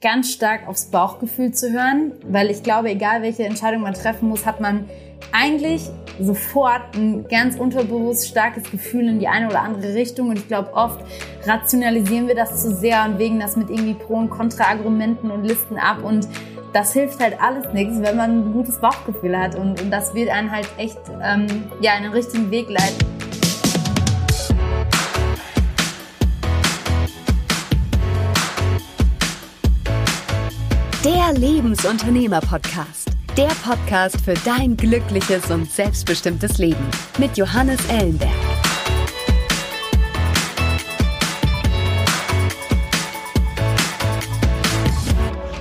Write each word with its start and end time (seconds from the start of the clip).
ganz 0.00 0.32
stark 0.32 0.66
aufs 0.66 0.86
Bauchgefühl 0.86 1.52
zu 1.52 1.72
hören, 1.72 2.12
weil 2.26 2.50
ich 2.50 2.62
glaube, 2.62 2.90
egal 2.90 3.22
welche 3.22 3.44
Entscheidung 3.44 3.82
man 3.82 3.94
treffen 3.94 4.28
muss, 4.28 4.46
hat 4.46 4.60
man 4.60 4.88
eigentlich 5.32 5.82
sofort 6.18 6.82
ein 6.94 7.28
ganz 7.28 7.56
unterbewusst 7.56 8.28
starkes 8.28 8.70
Gefühl 8.70 9.08
in 9.08 9.20
die 9.20 9.28
eine 9.28 9.48
oder 9.48 9.60
andere 9.62 9.94
Richtung. 9.94 10.30
Und 10.30 10.38
ich 10.38 10.48
glaube, 10.48 10.72
oft 10.74 11.04
rationalisieren 11.44 12.28
wir 12.28 12.34
das 12.34 12.62
zu 12.62 12.74
sehr 12.74 13.04
und 13.04 13.18
wägen 13.18 13.38
das 13.40 13.56
mit 13.56 13.70
irgendwie 13.70 13.94
Pro- 13.94 14.14
und 14.14 14.30
Kontra-Argumenten 14.30 15.30
und 15.30 15.44
Listen 15.44 15.76
ab. 15.76 16.02
Und 16.02 16.26
das 16.72 16.92
hilft 16.92 17.20
halt 17.20 17.40
alles 17.40 17.72
nichts, 17.72 18.00
wenn 18.00 18.16
man 18.16 18.38
ein 18.38 18.52
gutes 18.52 18.78
Bauchgefühl 18.78 19.38
hat. 19.38 19.54
Und, 19.54 19.80
und 19.82 19.90
das 19.90 20.14
wird 20.14 20.30
einen 20.30 20.50
halt 20.50 20.68
echt 20.78 21.00
ähm, 21.22 21.46
ja, 21.80 21.96
in 21.96 22.04
den 22.04 22.12
richtigen 22.12 22.50
Weg 22.50 22.68
leiten. 22.70 23.09
Lebensunternehmer-Podcast. 31.32 33.08
Der 33.36 33.50
Podcast 33.64 34.20
für 34.20 34.34
dein 34.44 34.76
glückliches 34.76 35.50
und 35.50 35.70
selbstbestimmtes 35.70 36.58
Leben 36.58 36.84
mit 37.18 37.36
Johannes 37.36 37.78
Ellenberg. 37.88 38.30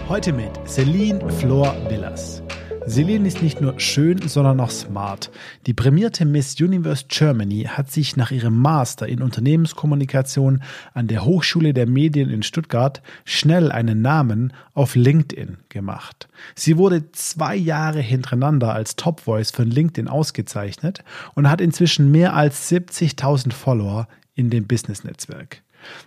Heute 0.08 0.34
mit 0.34 0.52
Celine 0.68 1.30
Flor 1.34 1.76
Villas. 1.88 2.42
Celine 2.88 3.28
ist 3.28 3.42
nicht 3.42 3.62
nur 3.62 3.80
schön, 3.80 4.28
sondern 4.28 4.60
auch 4.60 4.72
smart. 4.72 5.32
Die 5.66 5.74
prämierte 5.74 6.26
Miss 6.26 6.60
Universe 6.60 7.06
Germany 7.08 7.64
hat 7.64 7.92
sich 7.92 8.16
nach 8.16 8.32
ihrem 8.32 8.58
Master 8.58 9.08
in 9.08 9.22
Unternehmenskommunikation 9.22 10.64
an 10.94 11.08
der 11.08 11.26
Hochschule 11.26 11.74
der 11.74 11.88
Medien 11.88 12.30
in 12.30 12.44
Stuttgart 12.44 13.02
schnell 13.26 13.72
einen 13.72 14.02
Namen 14.02 14.54
auf 14.74 14.96
LinkedIn 14.96 15.58
gemacht. 15.70 16.30
Sie 16.56 16.78
wurde 16.78 17.12
zwei 17.12 17.56
Jahre 17.56 18.02
hintereinander 18.02 18.74
als 18.74 18.96
Top 18.96 19.22
Voice 19.22 19.52
von 19.52 19.70
LinkedIn 19.70 20.08
ausgezeichnet 20.08 21.04
und 21.36 21.50
hat 21.50 21.62
inzwischen 21.62 22.12
mehr 22.12 22.34
als 22.34 22.72
70.000 22.72 23.52
Follower 23.54 24.08
in 24.36 24.50
dem 24.50 24.68
Business-Netzwerk. 24.68 25.62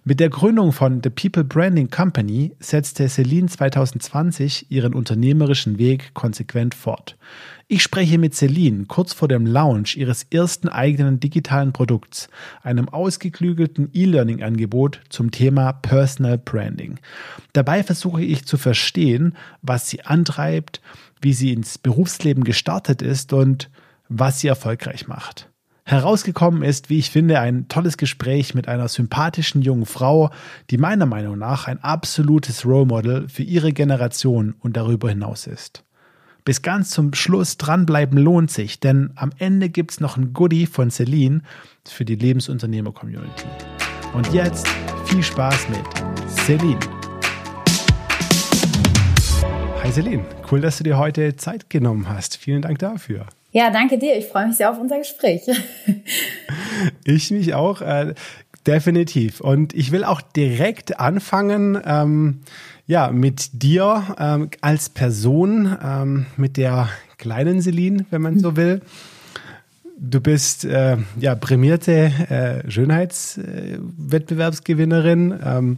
Mit 0.05 0.21
der 0.21 0.31
Gründung 0.31 0.73
von 0.73 1.01
The 1.03 1.11
People 1.11 1.45
Branding 1.45 1.91
Company 1.91 2.53
setzte 2.59 3.09
Celine 3.09 3.49
2020 3.49 4.67
ihren 4.71 4.95
unternehmerischen 4.95 5.79
Weg 5.79 6.13
konsequent 6.15 6.75
fort. 6.75 7.17
Ich 7.69 7.83
spreche 7.83 8.19
mit 8.19 8.35
Celine 8.35 8.85
kurz 8.87 9.13
vor 9.13 9.29
dem 9.29 9.47
Launch 9.47 9.97
ihres 9.97 10.27
ersten 10.31 10.69
eigenen 10.69 11.21
digitalen 11.21 11.73
Produkts, 11.73 12.29
einem 12.63 12.89
ausgeklügelten 12.89 13.91
E-Learning-Angebot 13.93 15.01
zum 15.09 15.31
Thema 15.31 15.73
Personal 15.73 16.37
Branding. 16.39 16.99
Dabei 17.53 17.83
versuche 17.83 18.23
ich 18.23 18.45
zu 18.45 18.59
verstehen, 18.59 19.37
was 19.63 19.89
sie 19.89 20.03
antreibt, 20.03 20.81
wie 21.21 21.33
sie 21.33 21.53
ins 21.53 21.79
Berufsleben 21.79 22.45
gestartet 22.45 23.01
ist 23.01 23.33
und 23.33 23.71
was 24.09 24.41
sie 24.41 24.49
erfolgreich 24.49 25.07
macht. 25.07 25.52
Herausgekommen 25.85 26.63
ist, 26.63 26.91
wie 26.91 26.99
ich 26.99 27.11
finde, 27.11 27.41
ein 27.41 27.67
tolles 27.67 27.97
Gespräch 27.97 28.55
mit 28.55 28.69
einer 28.69 28.87
sympathischen 28.87 29.63
jungen 29.63 29.85
Frau, 29.85 30.31
die 30.71 30.79
meiner 30.79 31.07
Meinung 31.07 31.39
nach 31.39 31.67
ein 31.67 31.83
absolutes 31.83 32.65
Role 32.65 32.87
Model 32.87 33.29
für 33.29 33.43
ihre 33.43 33.73
Generation 33.73 34.55
und 34.61 34.77
darüber 34.77 35.09
hinaus 35.09 35.49
ist. 35.49 35.85
Bis 36.45 36.63
ganz 36.63 36.91
zum 36.91 37.15
Schluss 37.15 37.57
dranbleiben 37.57 38.19
lohnt 38.19 38.51
sich, 38.51 38.81
denn 38.81 39.11
am 39.17 39.31
Ende 39.39 39.69
gibt's 39.69 40.01
noch 40.01 40.17
ein 40.17 40.33
Goodie 40.33 40.67
von 40.67 40.91
Celine 40.91 41.43
für 41.85 42.05
die 42.05 42.17
Lebensunternehmer-Community. 42.17 43.47
Und 44.15 44.33
jetzt 44.33 44.69
viel 45.07 45.23
Spaß 45.23 45.69
mit 45.69 46.29
Celine. 46.29 46.81
Hi 49.83 49.91
Celine, 49.91 50.25
cool, 50.51 50.61
dass 50.61 50.79
du 50.79 50.85
dir 50.85 50.97
heute 50.97 51.35
Zeit 51.37 51.71
genommen 51.71 52.09
hast. 52.09 52.37
Vielen 52.37 52.63
Dank 52.63 52.79
dafür. 52.79 53.27
Ja, 53.53 53.71
danke 53.71 53.99
dir. 53.99 54.17
Ich 54.17 54.27
freue 54.27 54.47
mich 54.47 54.57
sehr 54.57 54.71
auf 54.71 54.81
unser 54.81 54.97
Gespräch. 54.99 55.43
ich 57.05 57.31
mich 57.31 57.53
auch, 57.53 57.83
äh, 57.83 58.15
definitiv. 58.67 59.43
Und 59.43 59.75
ich 59.75 59.93
will 59.93 60.05
auch 60.05 60.23
direkt 60.23 60.99
anfangen, 60.99 61.79
ähm, 61.85 62.41
ja, 62.87 63.11
mit 63.11 63.63
dir 63.63 64.17
ähm, 64.19 64.49
als 64.63 64.89
Person, 64.89 65.77
ähm, 65.85 66.25
mit 66.39 66.57
der 66.57 66.89
kleinen 67.19 67.61
Celine, 67.61 68.07
wenn 68.11 68.23
man 68.23 68.39
so 68.39 68.57
will. 68.57 68.81
Du 69.99 70.23
bist 70.23 70.65
äh, 70.65 70.97
ja 71.21 71.35
prämierte 71.35 72.63
äh, 72.65 72.71
Schönheitswettbewerbsgewinnerin, 72.71 75.39
ähm, 75.45 75.77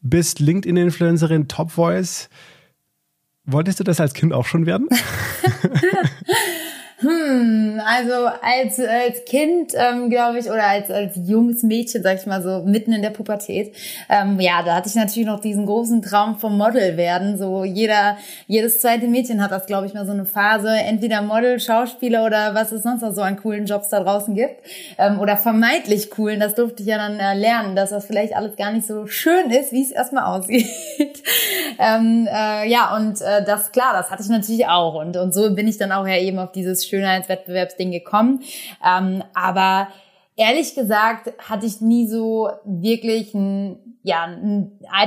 bist 0.00 0.38
LinkedIn-Influencerin, 0.38 1.48
Top 1.48 1.72
Voice. 1.72 2.28
Wolltest 3.44 3.80
du 3.80 3.84
das 3.84 4.00
als 4.00 4.14
Kind 4.14 4.32
auch 4.32 4.46
schon 4.46 4.64
werden? 4.64 4.88
Hm, 7.00 7.80
also 7.86 8.26
als, 8.42 8.80
als 8.80 9.24
Kind, 9.24 9.72
ähm, 9.76 10.10
glaube 10.10 10.40
ich, 10.40 10.46
oder 10.46 10.64
als, 10.64 10.90
als 10.90 11.14
junges 11.14 11.62
Mädchen, 11.62 12.02
sag 12.02 12.18
ich 12.18 12.26
mal 12.26 12.42
so, 12.42 12.62
mitten 12.64 12.92
in 12.92 13.02
der 13.02 13.10
Pubertät, 13.10 13.72
ähm, 14.08 14.40
ja, 14.40 14.64
da 14.64 14.74
hatte 14.74 14.88
ich 14.88 14.96
natürlich 14.96 15.28
noch 15.28 15.38
diesen 15.38 15.64
großen 15.64 16.02
Traum 16.02 16.40
vom 16.40 16.58
Model 16.58 16.96
werden. 16.96 17.38
So 17.38 17.62
jeder, 17.62 18.16
jedes 18.48 18.80
zweite 18.80 19.06
Mädchen 19.06 19.40
hat 19.40 19.52
das, 19.52 19.66
glaube 19.66 19.86
ich, 19.86 19.94
mal 19.94 20.06
so 20.06 20.12
eine 20.12 20.24
Phase, 20.24 20.70
entweder 20.70 21.22
Model, 21.22 21.60
Schauspieler 21.60 22.26
oder 22.26 22.56
was 22.56 22.72
es 22.72 22.82
sonst 22.82 23.02
noch 23.02 23.14
so 23.14 23.22
an 23.22 23.36
coolen 23.36 23.66
Jobs 23.66 23.90
da 23.90 24.00
draußen 24.00 24.34
gibt. 24.34 24.56
Ähm, 24.98 25.20
oder 25.20 25.36
vermeintlich 25.36 26.10
coolen, 26.10 26.40
das 26.40 26.56
durfte 26.56 26.82
ich 26.82 26.88
ja 26.88 26.98
dann 26.98 27.20
äh, 27.20 27.34
lernen, 27.34 27.76
dass 27.76 27.90
das 27.90 28.06
vielleicht 28.06 28.34
alles 28.34 28.56
gar 28.56 28.72
nicht 28.72 28.88
so 28.88 29.06
schön 29.06 29.52
ist, 29.52 29.70
wie 29.70 29.82
es 29.82 29.92
erstmal 29.92 30.24
aussieht. 30.24 30.66
ähm, 31.78 32.26
äh, 32.28 32.68
ja, 32.68 32.96
und 32.96 33.20
äh, 33.20 33.44
das, 33.44 33.70
klar, 33.70 33.92
das 33.92 34.10
hatte 34.10 34.24
ich 34.24 34.28
natürlich 34.28 34.66
auch. 34.66 34.94
Und, 34.94 35.16
und 35.16 35.32
so 35.32 35.54
bin 35.54 35.68
ich 35.68 35.78
dann 35.78 35.92
auch 35.92 36.04
ja 36.04 36.16
eben 36.16 36.40
auf 36.40 36.50
dieses 36.50 36.87
Schönheitswettbewerbsding 36.88 37.90
gekommen. 37.90 38.42
Ähm, 38.84 39.22
aber 39.34 39.88
ehrlich 40.36 40.74
gesagt 40.74 41.32
hatte 41.38 41.66
ich 41.66 41.80
nie 41.80 42.06
so 42.06 42.50
wirklich 42.64 43.34
ein 43.34 43.87
ja, 44.02 44.28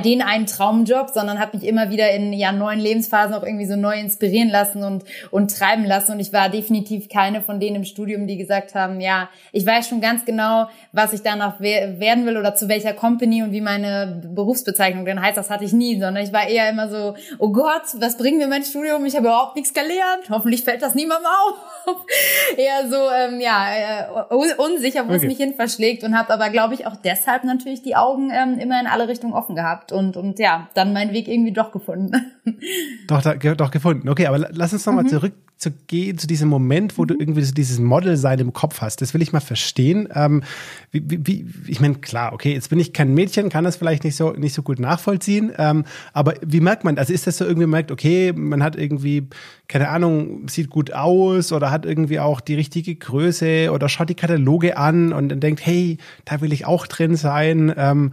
den 0.03 0.21
einen 0.21 0.45
Traumjob, 0.45 1.09
sondern 1.09 1.39
habe 1.39 1.57
mich 1.57 1.65
immer 1.65 1.89
wieder 1.89 2.11
in 2.11 2.33
ja, 2.33 2.51
neuen 2.51 2.79
Lebensphasen 2.79 3.33
auch 3.33 3.43
irgendwie 3.43 3.65
so 3.65 3.75
neu 3.75 3.97
inspirieren 3.97 4.49
lassen 4.49 4.83
und, 4.83 5.05
und 5.31 5.57
treiben 5.57 5.85
lassen. 5.85 6.11
Und 6.11 6.19
ich 6.19 6.33
war 6.33 6.49
definitiv 6.49 7.07
keine 7.07 7.41
von 7.41 7.59
denen 7.59 7.77
im 7.77 7.85
Studium, 7.85 8.27
die 8.27 8.37
gesagt 8.37 8.75
haben, 8.75 8.99
ja, 8.99 9.29
ich 9.53 9.65
weiß 9.65 9.87
schon 9.87 10.01
ganz 10.01 10.25
genau, 10.25 10.67
was 10.91 11.13
ich 11.13 11.21
danach 11.21 11.59
werden 11.61 12.25
will 12.25 12.37
oder 12.37 12.53
zu 12.53 12.67
welcher 12.67 12.93
Company 12.93 13.43
und 13.43 13.53
wie 13.53 13.61
meine 13.61 14.21
Berufsbezeichnung 14.35 15.05
denn 15.05 15.21
heißt. 15.21 15.37
Das 15.37 15.49
hatte 15.49 15.63
ich 15.63 15.73
nie, 15.73 15.99
sondern 15.99 16.23
ich 16.23 16.33
war 16.33 16.47
eher 16.47 16.69
immer 16.69 16.89
so, 16.89 17.15
oh 17.39 17.49
Gott, 17.49 17.83
was 17.95 18.17
bringt 18.17 18.39
mir 18.39 18.47
mein 18.47 18.63
Studium? 18.63 19.05
Ich 19.05 19.15
habe 19.15 19.27
überhaupt 19.27 19.55
nichts 19.55 19.73
gelernt. 19.73 20.29
Hoffentlich 20.29 20.63
fällt 20.63 20.81
das 20.81 20.95
niemandem 20.95 21.27
auf. 21.27 21.95
eher 22.57 22.89
so, 22.89 23.09
ähm, 23.09 23.39
ja, 23.39 24.05
äh, 24.09 24.55
unsicher, 24.57 25.05
wo 25.05 25.13
okay. 25.13 25.15
es 25.15 25.23
mich 25.23 25.37
hin 25.37 25.53
verschlägt 25.53 26.03
und 26.03 26.17
habe 26.17 26.33
aber, 26.33 26.49
glaube 26.49 26.73
ich, 26.73 26.85
auch 26.85 26.95
deshalb 26.95 27.45
natürlich 27.45 27.81
die 27.81 27.95
Augen 27.95 28.31
ähm, 28.31 28.59
immer 28.59 28.80
in 28.81 28.87
alle 28.87 29.07
Richtungen 29.07 29.33
offen 29.33 29.55
gehabt 29.55 29.91
und, 29.91 30.17
und 30.17 30.39
ja, 30.39 30.67
dann 30.73 30.93
meinen 30.93 31.13
Weg 31.13 31.27
irgendwie 31.27 31.53
doch 31.53 31.71
gefunden. 31.71 32.11
Doch, 33.07 33.21
da, 33.21 33.35
doch 33.35 33.71
gefunden. 33.71 34.09
Okay, 34.09 34.25
aber 34.25 34.39
lass 34.39 34.73
uns 34.73 34.85
nochmal 34.85 35.03
mhm. 35.03 35.09
zurück 35.09 35.33
zu 35.57 35.69
gehen 35.71 36.17
zu 36.17 36.25
diesem 36.25 36.49
Moment, 36.49 36.97
wo 36.97 37.03
mhm. 37.03 37.07
du 37.07 37.13
irgendwie 37.19 37.43
so 37.43 37.53
dieses 37.53 37.79
Model-Sein 37.79 38.39
im 38.39 38.53
Kopf 38.53 38.81
hast. 38.81 39.01
Das 39.01 39.13
will 39.13 39.21
ich 39.21 39.31
mal 39.31 39.41
verstehen. 39.41 40.09
Ähm, 40.13 40.43
wie, 40.89 41.03
wie, 41.27 41.45
ich 41.67 41.79
meine, 41.79 41.95
klar, 41.95 42.33
okay, 42.33 42.53
jetzt 42.53 42.69
bin 42.69 42.79
ich 42.79 42.93
kein 42.93 43.13
Mädchen, 43.13 43.49
kann 43.49 43.63
das 43.63 43.75
vielleicht 43.75 44.03
nicht 44.03 44.15
so 44.15 44.31
nicht 44.31 44.55
so 44.55 44.63
gut 44.63 44.79
nachvollziehen. 44.79 45.51
Ähm, 45.57 45.85
aber 46.13 46.33
wie 46.43 46.61
merkt 46.61 46.83
man? 46.83 46.97
Also 46.97 47.13
ist 47.13 47.27
das 47.27 47.37
so 47.37 47.45
irgendwie 47.45 47.67
merkt, 47.67 47.91
okay, 47.91 48.33
man 48.33 48.63
hat 48.63 48.75
irgendwie 48.75 49.27
keine 49.71 49.87
Ahnung, 49.87 50.49
sieht 50.49 50.69
gut 50.69 50.91
aus 50.91 51.53
oder 51.53 51.71
hat 51.71 51.85
irgendwie 51.85 52.19
auch 52.19 52.41
die 52.41 52.55
richtige 52.55 52.93
Größe 52.93 53.71
oder 53.71 53.87
schaut 53.87 54.09
die 54.09 54.15
Kataloge 54.15 54.75
an 54.75 55.13
und 55.13 55.29
dann 55.29 55.39
denkt, 55.39 55.65
hey, 55.65 55.97
da 56.25 56.41
will 56.41 56.51
ich 56.51 56.65
auch 56.65 56.87
drin 56.87 57.15
sein. 57.15 57.73
Ähm, 57.77 58.11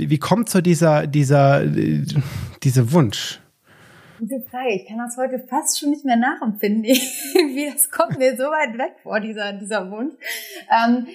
wie, 0.00 0.10
wie 0.10 0.18
kommt 0.18 0.48
so 0.48 0.60
dieser, 0.60 1.06
dieser, 1.06 1.64
dieser 1.64 2.92
Wunsch? 2.92 3.40
Gute 4.18 4.42
Frage. 4.50 4.74
Ich 4.74 4.86
kann 4.86 4.98
das 4.98 5.16
heute 5.16 5.38
fast 5.38 5.78
schon 5.78 5.90
nicht 5.90 6.04
mehr 6.04 6.16
nachempfinden. 6.16 6.84
Irgendwie, 7.34 7.70
das 7.72 7.90
kommt 7.90 8.18
mir 8.18 8.36
so 8.36 8.44
weit 8.44 8.76
weg 8.78 8.96
vor, 9.02 9.20
dieser, 9.20 9.52
dieser 9.52 9.90
Wunsch. 9.90 10.14
Ähm, 10.70 11.06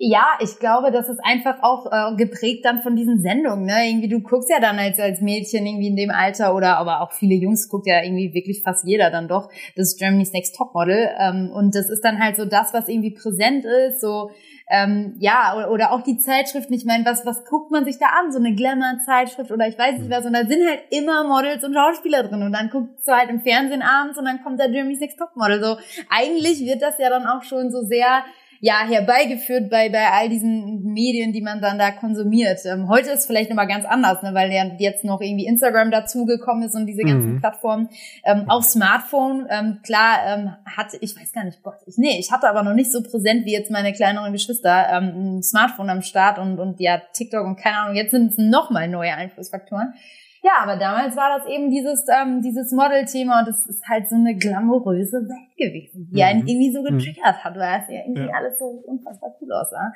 ja, 0.00 0.26
ich 0.40 0.60
glaube, 0.60 0.92
das 0.92 1.08
ist 1.08 1.18
einfach 1.24 1.60
auch 1.62 1.90
äh, 1.90 2.16
geprägt 2.16 2.64
dann 2.64 2.82
von 2.82 2.94
diesen 2.94 3.20
Sendungen. 3.20 3.64
Ne? 3.64 3.88
Irgendwie, 3.88 4.08
du 4.08 4.20
guckst 4.20 4.48
ja 4.48 4.60
dann 4.60 4.78
als, 4.78 5.00
als 5.00 5.20
Mädchen 5.20 5.66
irgendwie 5.66 5.88
in 5.88 5.96
dem 5.96 6.10
Alter 6.10 6.54
oder 6.54 6.76
aber 6.78 7.00
auch 7.00 7.10
viele 7.12 7.34
Jungs 7.34 7.68
guckt 7.68 7.88
ja 7.88 8.02
irgendwie 8.02 8.32
wirklich 8.32 8.62
fast 8.62 8.86
jeder 8.86 9.10
dann 9.10 9.26
doch 9.26 9.50
das 9.74 9.96
Germany's 9.96 10.32
Next 10.32 10.54
Topmodel. 10.56 11.10
Ähm, 11.18 11.50
und 11.52 11.74
das 11.74 11.90
ist 11.90 12.04
dann 12.04 12.20
halt 12.20 12.36
so 12.36 12.44
das, 12.44 12.72
was 12.72 12.88
irgendwie 12.88 13.10
präsent 13.10 13.64
ist, 13.64 14.00
so 14.00 14.30
ähm, 14.70 15.14
ja, 15.18 15.66
oder, 15.70 15.92
auch 15.92 16.02
die 16.02 16.18
Zeitschriften, 16.18 16.74
ich 16.74 16.84
meine, 16.84 17.04
was, 17.06 17.24
was 17.24 17.46
guckt 17.46 17.70
man 17.70 17.86
sich 17.86 17.98
da 17.98 18.06
an? 18.20 18.30
So 18.30 18.38
eine 18.38 18.54
Glamour-Zeitschrift 18.54 19.50
oder 19.50 19.66
ich 19.66 19.78
weiß 19.78 19.98
nicht 19.98 20.10
was. 20.10 20.26
Und 20.26 20.34
da 20.34 20.44
sind 20.44 20.66
halt 20.66 20.82
immer 20.90 21.24
Models 21.24 21.64
und 21.64 21.72
Schauspieler 21.72 22.22
drin. 22.24 22.42
Und 22.42 22.52
dann 22.52 22.68
guckst 22.68 23.08
du 23.08 23.12
halt 23.12 23.30
im 23.30 23.40
Fernsehen 23.40 23.80
abends 23.80 24.18
und 24.18 24.26
dann 24.26 24.42
kommt 24.42 24.60
da 24.60 24.66
Jeremy's 24.66 25.00
Next 25.00 25.18
Topmodel. 25.18 25.62
So, 25.62 25.78
eigentlich 26.10 26.60
wird 26.60 26.82
das 26.82 26.98
ja 26.98 27.08
dann 27.08 27.26
auch 27.26 27.42
schon 27.44 27.70
so 27.70 27.82
sehr 27.82 28.24
ja 28.60 28.80
herbeigeführt 28.86 29.70
bei 29.70 29.88
bei 29.88 30.10
all 30.10 30.28
diesen 30.28 30.82
Medien, 30.92 31.32
die 31.32 31.40
man 31.40 31.60
dann 31.60 31.78
da 31.78 31.90
konsumiert. 31.90 32.60
Ähm, 32.64 32.88
heute 32.88 33.10
ist 33.10 33.26
vielleicht 33.26 33.50
nochmal 33.50 33.68
ganz 33.68 33.84
anders, 33.84 34.22
ne, 34.22 34.34
weil 34.34 34.52
ja 34.52 34.64
jetzt 34.78 35.04
noch 35.04 35.20
irgendwie 35.20 35.46
Instagram 35.46 35.90
dazugekommen 35.90 36.64
ist 36.64 36.74
und 36.74 36.86
diese 36.86 37.02
ganzen 37.02 37.34
mhm. 37.34 37.40
Plattformen. 37.40 37.88
Ähm, 38.24 38.44
auf 38.48 38.64
Smartphone, 38.64 39.46
ähm, 39.50 39.78
klar, 39.82 40.18
ähm, 40.26 40.50
hatte 40.64 40.98
ich 41.00 41.16
weiß 41.16 41.32
gar 41.32 41.44
nicht, 41.44 41.62
Gott, 41.62 41.78
ich 41.86 41.98
nee, 41.98 42.18
ich 42.18 42.32
hatte 42.32 42.48
aber 42.48 42.62
noch 42.62 42.74
nicht 42.74 42.92
so 42.92 43.02
präsent 43.02 43.44
wie 43.44 43.52
jetzt 43.52 43.70
meine 43.70 43.92
kleineren 43.92 44.32
Geschwister 44.32 44.88
ähm, 44.92 45.38
ein 45.38 45.42
Smartphone 45.42 45.90
am 45.90 46.02
Start 46.02 46.38
und 46.38 46.58
und 46.58 46.80
ja 46.80 47.00
TikTok 47.12 47.46
und 47.46 47.56
keine 47.56 47.78
Ahnung. 47.78 47.96
Jetzt 47.96 48.10
sind 48.10 48.32
es 48.32 48.38
noch 48.38 48.70
mal 48.70 48.88
neue 48.88 49.14
Einflussfaktoren. 49.14 49.94
Ja, 50.42 50.52
aber 50.62 50.76
damals 50.76 51.16
war 51.16 51.36
das 51.36 51.48
eben 51.48 51.70
dieses, 51.70 52.04
ähm, 52.08 52.40
dieses 52.42 52.72
Model-Thema 52.72 53.40
und 53.40 53.48
es 53.48 53.66
ist 53.66 53.86
halt 53.88 54.08
so 54.08 54.16
eine 54.16 54.36
glamouröse 54.36 55.18
Welt 55.28 55.56
gewesen, 55.56 56.08
die 56.10 56.16
mhm. 56.16 56.22
einen 56.22 56.46
irgendwie 56.46 56.72
so 56.72 56.80
mhm. 56.82 56.98
getriggert 56.98 57.44
hat, 57.44 57.56
weil 57.56 57.80
es 57.82 57.88
ja 57.88 58.00
irgendwie 58.06 58.28
ja. 58.28 58.34
alles 58.34 58.58
so 58.58 58.64
unfassbar 58.64 59.34
cool 59.40 59.52
aussah. 59.52 59.92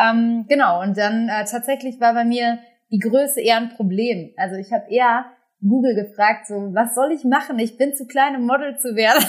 Ähm, 0.00 0.46
genau, 0.48 0.82
und 0.82 0.96
dann 0.96 1.28
äh, 1.28 1.44
tatsächlich 1.44 2.00
war 2.00 2.14
bei 2.14 2.24
mir 2.24 2.58
die 2.90 2.98
Größe 2.98 3.40
eher 3.40 3.58
ein 3.58 3.70
Problem. 3.70 4.32
Also 4.36 4.56
ich 4.56 4.72
habe 4.72 4.90
eher 4.90 5.26
Google 5.66 5.94
gefragt, 5.94 6.46
so, 6.46 6.54
was 6.74 6.94
soll 6.94 7.12
ich 7.12 7.24
machen? 7.24 7.58
Ich 7.58 7.78
bin 7.78 7.94
zu 7.94 8.06
klein, 8.06 8.36
um 8.36 8.46
Model 8.46 8.76
zu 8.78 8.94
werden. 8.94 9.24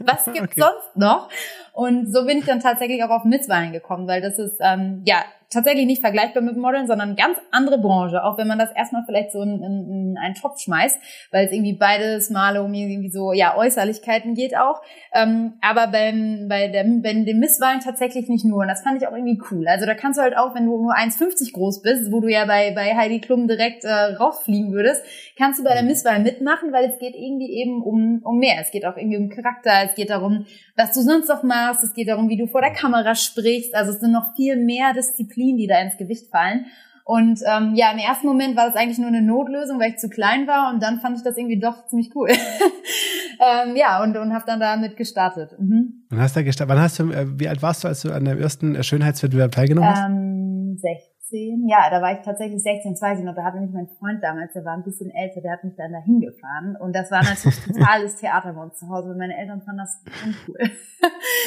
was 0.04 0.24
gibt's 0.26 0.56
okay. 0.56 0.60
sonst 0.60 0.96
noch? 0.96 1.30
Und 1.72 2.12
so 2.12 2.26
bin 2.26 2.38
ich 2.38 2.44
dann 2.44 2.60
tatsächlich 2.60 3.02
auch 3.04 3.10
auf 3.10 3.24
Misswahlen 3.24 3.72
gekommen, 3.72 4.06
weil 4.06 4.20
das 4.20 4.38
ist, 4.38 4.58
ähm, 4.60 5.02
ja, 5.04 5.24
tatsächlich 5.50 5.86
nicht 5.86 6.00
vergleichbar 6.00 6.42
mit 6.42 6.56
Modeln, 6.56 6.86
sondern 6.86 7.16
ganz 7.16 7.36
andere 7.50 7.78
Branche, 7.78 8.22
auch 8.22 8.38
wenn 8.38 8.46
man 8.46 8.58
das 8.58 8.70
erstmal 8.72 9.02
vielleicht 9.04 9.32
so 9.32 9.42
in, 9.42 9.62
in, 9.62 9.90
in 9.90 10.18
einen 10.18 10.34
Topf 10.34 10.60
schmeißt, 10.60 11.00
weil 11.32 11.46
es 11.46 11.52
irgendwie 11.52 11.72
beides 11.72 12.30
mal 12.30 12.56
um 12.58 12.72
irgendwie 12.72 13.10
so 13.10 13.32
ja 13.32 13.56
Äußerlichkeiten 13.56 14.34
geht 14.34 14.56
auch. 14.56 14.80
Ähm, 15.12 15.54
aber 15.60 15.88
beim, 15.88 16.46
bei, 16.48 16.68
der, 16.68 16.84
bei 16.84 17.12
den 17.12 17.40
Misswahlen 17.40 17.80
tatsächlich 17.80 18.28
nicht 18.28 18.44
nur. 18.44 18.58
Und 18.60 18.68
das 18.68 18.82
fand 18.82 19.02
ich 19.02 19.08
auch 19.08 19.12
irgendwie 19.12 19.40
cool. 19.50 19.66
Also 19.66 19.86
da 19.86 19.94
kannst 19.94 20.18
du 20.18 20.22
halt 20.22 20.36
auch, 20.36 20.54
wenn 20.54 20.66
du 20.66 20.80
nur 20.80 20.94
1,50 20.94 21.52
groß 21.52 21.82
bist, 21.82 22.12
wo 22.12 22.20
du 22.20 22.28
ja 22.28 22.44
bei, 22.44 22.72
bei 22.72 22.96
Heidi 22.96 23.20
Klum 23.20 23.48
direkt 23.48 23.84
äh, 23.84 23.90
rausfliegen 23.90 24.72
würdest, 24.72 25.04
kannst 25.36 25.58
du 25.58 25.64
bei 25.64 25.74
der 25.74 25.82
Misswahl 25.82 26.20
mitmachen, 26.20 26.72
weil 26.72 26.88
es 26.88 26.98
geht 26.98 27.16
irgendwie 27.16 27.50
eben 27.50 27.82
um, 27.82 28.20
um 28.22 28.38
mehr. 28.38 28.60
Es 28.60 28.70
geht 28.70 28.86
auch 28.86 28.96
irgendwie 28.96 29.18
um 29.18 29.28
Charakter, 29.28 29.72
es 29.84 29.96
geht 29.96 30.10
darum, 30.10 30.46
was 30.76 30.92
du 30.94 31.00
sonst 31.00 31.28
noch 31.28 31.42
machst, 31.68 31.84
es 31.84 31.94
geht 31.94 32.08
darum, 32.08 32.28
wie 32.28 32.36
du 32.36 32.46
vor 32.46 32.60
der 32.60 32.72
Kamera 32.72 33.14
sprichst. 33.14 33.74
Also 33.74 33.92
es 33.92 34.00
sind 34.00 34.12
noch 34.12 34.34
viel 34.36 34.56
mehr 34.56 34.92
Disziplinen 34.92 35.56
die 35.56 35.66
da 35.66 35.80
ins 35.80 35.96
Gewicht 35.96 36.30
fallen. 36.30 36.66
Und 37.04 37.40
ähm, 37.44 37.74
ja, 37.74 37.90
im 37.90 37.98
ersten 37.98 38.26
Moment 38.26 38.56
war 38.56 38.66
das 38.66 38.76
eigentlich 38.76 38.98
nur 38.98 39.08
eine 39.08 39.22
Notlösung, 39.22 39.80
weil 39.80 39.90
ich 39.90 39.98
zu 39.98 40.08
klein 40.08 40.46
war 40.46 40.72
und 40.72 40.80
dann 40.80 41.00
fand 41.00 41.16
ich 41.16 41.24
das 41.24 41.36
irgendwie 41.36 41.58
doch 41.58 41.86
ziemlich 41.86 42.14
cool. 42.14 42.28
ähm, 43.40 43.74
ja, 43.74 44.02
und, 44.02 44.16
und 44.16 44.32
habe 44.32 44.44
dann 44.46 44.60
damit 44.60 44.96
gestartet. 44.96 45.56
Mhm. 45.58 46.04
Und 46.10 46.20
hast 46.20 46.36
da 46.36 46.42
gestartet. 46.42 46.72
Wann 46.72 46.82
hast 46.82 47.00
du, 47.00 47.10
äh, 47.10 47.26
wie 47.38 47.48
alt 47.48 47.62
warst 47.62 47.82
du, 47.82 47.88
als 47.88 48.02
du 48.02 48.12
an 48.12 48.24
deinem 48.24 48.40
ersten 48.40 48.80
Schönheitswettbewerb 48.84 49.50
teilgenommen 49.50 49.90
hast? 49.90 50.08
Ähm, 50.08 50.76
16. 50.76 51.09
Ja, 51.32 51.88
da 51.90 52.02
war 52.02 52.12
ich 52.12 52.20
tatsächlich 52.20 52.62
16, 52.62 52.96
20 52.96 53.26
und 53.26 53.34
da 53.34 53.44
hatte 53.44 53.58
mich 53.58 53.70
mein 53.72 53.88
Freund 53.98 54.22
damals, 54.22 54.52
der 54.52 54.64
war 54.64 54.74
ein 54.74 54.82
bisschen 54.82 55.10
älter, 55.10 55.40
der 55.40 55.52
hat 55.52 55.64
mich 55.64 55.74
dann 55.76 55.92
dahin 55.92 56.20
gefahren 56.20 56.76
und 56.76 56.94
das 56.94 57.10
war 57.10 57.22
natürlich 57.22 57.60
totales 57.64 58.16
Theater 58.16 58.52
bei 58.52 58.62
uns 58.62 58.78
zu 58.78 58.88
Hause. 58.88 59.14
Meine 59.16 59.36
Eltern 59.36 59.62
fanden 59.62 59.78
das 59.78 60.02
uncool. 60.24 60.70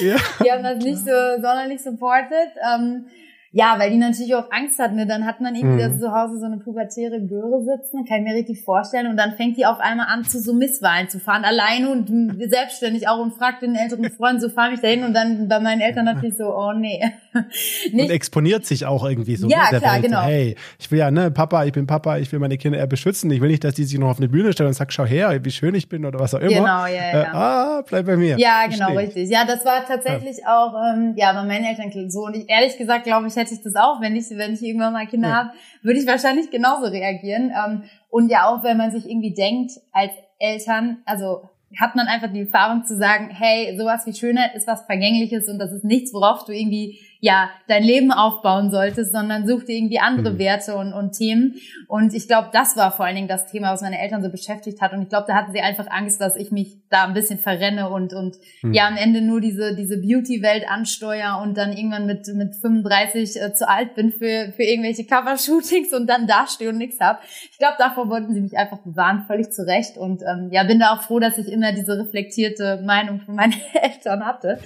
Ja. 0.01 0.15
Die 0.43 0.51
haben 0.51 0.63
das 0.63 0.83
nicht 0.83 0.99
so 0.99 1.11
sonderlich 1.35 1.81
supported. 1.81 2.49
Ähm, 2.73 3.05
ja, 3.55 3.75
weil 3.77 3.91
die 3.91 3.97
natürlich 3.97 4.33
auch 4.33 4.49
Angst 4.49 4.79
hatten. 4.79 4.95
Ne? 4.95 5.05
Dann 5.05 5.27
hat 5.27 5.39
man 5.39 5.53
irgendwie 5.53 5.83
mhm. 5.83 5.99
zu 5.99 6.11
Hause 6.11 6.39
so 6.39 6.45
eine 6.45 6.57
pubertäre 6.57 7.21
Göre 7.21 7.63
sitzen, 7.63 8.03
kann 8.03 8.19
ich 8.19 8.23
mir 8.23 8.33
richtig 8.33 8.63
vorstellen. 8.63 9.05
Und 9.05 9.15
dann 9.15 9.33
fängt 9.33 9.57
die 9.57 9.65
auf 9.67 9.79
einmal 9.79 10.07
an, 10.09 10.23
zu 10.23 10.39
so 10.39 10.55
Misswahlen 10.55 11.07
zu 11.07 11.19
fahren, 11.19 11.43
alleine 11.45 11.91
und 11.91 12.09
selbstständig 12.49 13.07
auch 13.07 13.19
und 13.19 13.35
fragt 13.35 13.61
den 13.61 13.75
älteren 13.75 14.09
Freund, 14.09 14.41
so 14.41 14.49
fahr 14.49 14.71
mich 14.71 14.81
dahin. 14.81 15.03
Und 15.03 15.13
dann 15.13 15.47
bei 15.47 15.59
meinen 15.59 15.81
Eltern 15.81 16.05
natürlich 16.05 16.35
so, 16.35 16.45
oh 16.45 16.73
nee. 16.73 16.99
Nicht. 17.91 18.05
Und 18.05 18.09
exponiert 18.09 18.65
sich 18.65 18.87
auch 18.87 19.05
irgendwie 19.05 19.35
so. 19.35 19.47
Ja, 19.47 19.67
klar, 19.67 19.93
Welt. 19.93 20.03
genau. 20.03 20.21
Hey, 20.21 20.55
ich 20.79 20.89
will 20.91 20.97
ja, 20.97 21.11
ne, 21.11 21.29
Papa, 21.29 21.63
ich 21.65 21.73
bin 21.73 21.85
Papa, 21.85 22.17
ich 22.17 22.31
will 22.31 22.39
meine 22.39 22.57
Kinder 22.57 22.79
eher 22.79 22.87
beschützen. 22.87 23.29
Ich 23.29 23.39
will 23.39 23.49
nicht, 23.49 23.63
dass 23.63 23.75
die 23.75 23.83
sich 23.83 23.99
noch 23.99 24.09
auf 24.09 24.17
eine 24.17 24.29
Bühne 24.29 24.51
stellen 24.53 24.69
und 24.69 24.73
sagen, 24.73 24.89
schau 24.89 25.05
her, 25.05 25.39
wie 25.43 25.51
schön 25.51 25.75
ich 25.75 25.89
bin 25.89 26.05
oder 26.05 26.19
was 26.19 26.33
auch 26.33 26.39
immer. 26.39 26.49
Genau, 26.49 26.85
ja, 26.87 27.13
ja. 27.13 27.21
Äh, 27.21 27.27
ah, 27.33 27.83
bleib 27.87 28.07
bei 28.07 28.17
mir. 28.17 28.37
Ja, 28.39 28.65
genau, 28.65 28.93
Versteh. 28.93 28.97
richtig. 28.97 29.29
Ja, 29.29 29.45
das 29.45 29.63
war 29.63 29.85
tatsächlich 29.85 30.37
ja. 30.39 30.57
auch, 30.57 30.73
ähm, 30.73 31.13
ja, 31.17 31.33
bei 31.33 31.43
meinen 31.45 31.65
Eltern 31.65 32.09
so. 32.09 32.25
Und 32.25 32.35
ich, 32.35 32.49
ehrlich 32.49 32.77
gesagt, 32.77 33.03
glaube 33.03 33.27
ich, 33.27 33.33
hätte 33.43 33.53
ich 33.53 33.61
das 33.61 33.75
auch, 33.75 34.01
wenn 34.01 34.15
ich, 34.15 34.29
wenn 34.31 34.53
ich 34.53 34.61
irgendwann 34.61 34.93
mal 34.93 35.07
Kinder 35.07 35.29
ja. 35.29 35.35
habe, 35.35 35.49
würde 35.81 35.99
ich 35.99 36.07
wahrscheinlich 36.07 36.49
genauso 36.49 36.85
reagieren. 36.85 37.51
Ähm, 37.51 37.83
und 38.09 38.29
ja 38.29 38.47
auch, 38.47 38.63
wenn 38.63 38.77
man 38.77 38.91
sich 38.91 39.09
irgendwie 39.09 39.33
denkt, 39.33 39.71
als 39.91 40.11
Eltern, 40.39 40.99
also 41.05 41.49
hat 41.79 41.95
man 41.95 42.07
einfach 42.07 42.31
die 42.31 42.41
Erfahrung 42.41 42.85
zu 42.85 42.95
sagen, 42.95 43.29
hey, 43.29 43.75
sowas 43.77 44.05
wie 44.05 44.13
Schönheit 44.13 44.55
ist 44.55 44.67
was 44.67 44.85
Vergängliches 44.85 45.47
und 45.47 45.57
das 45.57 45.71
ist 45.71 45.83
nichts, 45.83 46.13
worauf 46.13 46.45
du 46.45 46.51
irgendwie 46.51 46.99
ja 47.23 47.49
dein 47.69 47.83
Leben 47.83 48.11
aufbauen 48.11 48.69
solltest, 48.69 49.13
sondern 49.13 49.47
such 49.47 49.63
dir 49.63 49.77
irgendwie 49.77 49.99
andere 49.99 50.33
mhm. 50.33 50.39
Werte 50.39 50.75
und, 50.75 50.91
und 50.91 51.13
Themen. 51.13 51.55
Und 51.87 52.13
ich 52.13 52.27
glaube, 52.27 52.49
das 52.51 52.75
war 52.75 52.91
vor 52.91 53.05
allen 53.05 53.15
Dingen 53.15 53.29
das 53.29 53.47
Thema, 53.47 53.71
was 53.71 53.81
meine 53.81 53.97
Eltern 53.97 54.21
so 54.21 54.29
beschäftigt 54.29 54.81
hat. 54.81 54.91
Und 54.91 55.03
ich 55.03 55.07
glaube, 55.07 55.27
da 55.29 55.35
hatten 55.35 55.53
sie 55.53 55.61
einfach 55.61 55.87
Angst, 55.89 56.19
dass 56.19 56.35
ich 56.35 56.51
mich 56.51 56.79
da 56.89 57.05
ein 57.05 57.13
bisschen 57.13 57.39
verrenne 57.39 57.89
und 57.89 58.13
und 58.13 58.35
mhm. 58.61 58.73
ja 58.73 58.89
am 58.89 58.97
Ende 58.97 59.21
nur 59.21 59.39
diese 59.39 59.73
diese 59.73 60.01
Beauty-Welt 60.01 60.65
ansteuere 60.67 61.39
und 61.41 61.57
dann 61.57 61.71
irgendwann 61.71 62.05
mit 62.05 62.27
mit 62.27 62.57
35 62.57 63.41
äh, 63.41 63.53
zu 63.53 63.69
alt 63.69 63.95
bin 63.95 64.11
für 64.11 64.51
für 64.53 64.63
irgendwelche 64.63 65.05
Cover-Shootings 65.05 65.93
und 65.93 66.07
dann 66.07 66.27
dastehe 66.27 66.67
und 66.67 66.77
nichts 66.77 66.99
hab. 66.99 67.23
Ich 67.49 67.57
glaube, 67.57 67.75
davor 67.79 68.09
wollten 68.09 68.33
sie 68.33 68.41
mich 68.41 68.57
einfach 68.57 68.79
bewahren, 68.79 69.23
völlig 69.27 69.49
zu 69.53 69.65
Recht. 69.65 69.97
Und 69.97 70.23
ähm, 70.23 70.49
ja, 70.51 70.65
bin 70.65 70.79
da 70.79 70.93
auch 70.93 71.03
froh, 71.03 71.19
dass 71.19 71.37
ich 71.37 71.49
immer 71.49 71.71
diese 71.71 71.97
reflektierte 71.97 72.81
Meinung 72.85 73.21
von 73.21 73.35
meinen 73.35 73.55
Eltern 73.73 74.25
hatte. 74.25 74.59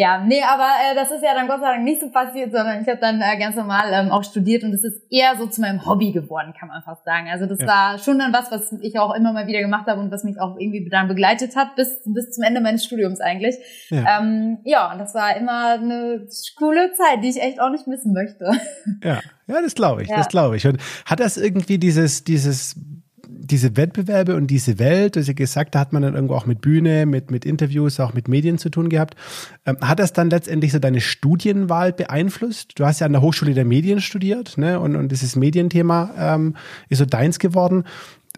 Ja, 0.00 0.24
nee, 0.24 0.40
aber 0.42 0.64
äh, 0.64 0.94
das 0.94 1.10
ist 1.10 1.22
ja 1.22 1.34
dann 1.34 1.46
Gott 1.46 1.60
sei 1.60 1.72
Dank 1.72 1.84
nicht 1.84 2.00
so 2.00 2.08
passiert, 2.08 2.52
sondern 2.52 2.80
ich 2.80 2.88
habe 2.88 2.98
dann 2.98 3.20
äh, 3.20 3.38
ganz 3.38 3.54
normal 3.54 3.92
ähm, 3.92 4.10
auch 4.10 4.24
studiert 4.24 4.64
und 4.64 4.72
es 4.72 4.82
ist 4.82 5.02
eher 5.10 5.36
so 5.36 5.46
zu 5.46 5.60
meinem 5.60 5.84
Hobby 5.84 6.10
geworden, 6.10 6.54
kann 6.58 6.68
man 6.70 6.80
fast 6.80 7.04
sagen. 7.04 7.28
Also 7.30 7.44
das 7.44 7.58
ja. 7.58 7.66
war 7.66 7.98
schon 7.98 8.18
dann 8.18 8.32
was, 8.32 8.50
was 8.50 8.72
ich 8.80 8.98
auch 8.98 9.14
immer 9.14 9.34
mal 9.34 9.46
wieder 9.46 9.60
gemacht 9.60 9.86
habe 9.88 10.00
und 10.00 10.10
was 10.10 10.24
mich 10.24 10.40
auch 10.40 10.56
irgendwie 10.58 10.88
dann 10.88 11.06
begleitet 11.06 11.54
hat 11.54 11.76
bis 11.76 12.00
bis 12.06 12.30
zum 12.30 12.44
Ende 12.44 12.62
meines 12.62 12.82
Studiums 12.82 13.20
eigentlich. 13.20 13.56
Ja, 13.90 14.20
ähm, 14.20 14.60
ja 14.64 14.90
und 14.90 15.00
das 15.00 15.14
war 15.14 15.36
immer 15.36 15.74
eine 15.74 16.26
coole 16.56 16.94
Zeit, 16.94 17.22
die 17.22 17.28
ich 17.28 17.42
echt 17.42 17.60
auch 17.60 17.68
nicht 17.68 17.86
missen 17.86 18.14
möchte. 18.14 18.50
Ja, 19.04 19.20
ja, 19.48 19.60
das 19.60 19.74
glaube 19.74 20.02
ich, 20.02 20.08
ja. 20.08 20.16
das 20.16 20.28
glaube 20.28 20.56
ich. 20.56 20.66
Und 20.66 20.80
hat 21.04 21.20
das 21.20 21.36
irgendwie 21.36 21.76
dieses 21.76 22.24
dieses 22.24 22.74
diese 23.50 23.76
Wettbewerbe 23.76 24.36
und 24.36 24.48
diese 24.48 24.78
Welt, 24.78 25.16
du 25.16 25.20
hast 25.20 25.26
ja 25.26 25.34
gesagt, 25.34 25.74
da 25.74 25.80
hat 25.80 25.92
man 25.92 26.02
dann 26.02 26.14
irgendwo 26.14 26.34
auch 26.34 26.46
mit 26.46 26.60
Bühne, 26.60 27.06
mit, 27.06 27.30
mit 27.30 27.44
Interviews, 27.44 28.00
auch 28.00 28.14
mit 28.14 28.28
Medien 28.28 28.58
zu 28.58 28.70
tun 28.70 28.88
gehabt. 28.88 29.16
Ähm, 29.66 29.78
hat 29.80 29.98
das 29.98 30.12
dann 30.12 30.30
letztendlich 30.30 30.72
so 30.72 30.78
deine 30.78 31.00
Studienwahl 31.00 31.92
beeinflusst? 31.92 32.78
Du 32.78 32.86
hast 32.86 33.00
ja 33.00 33.06
an 33.06 33.12
der 33.12 33.22
Hochschule 33.22 33.54
der 33.54 33.64
Medien 33.64 34.00
studiert, 34.00 34.58
ne? 34.58 34.80
Und, 34.80 34.96
und 34.96 35.10
dieses 35.10 35.36
Medienthema 35.36 36.10
ähm, 36.18 36.56
ist 36.88 36.98
so 36.98 37.06
deins 37.06 37.38
geworden. 37.38 37.84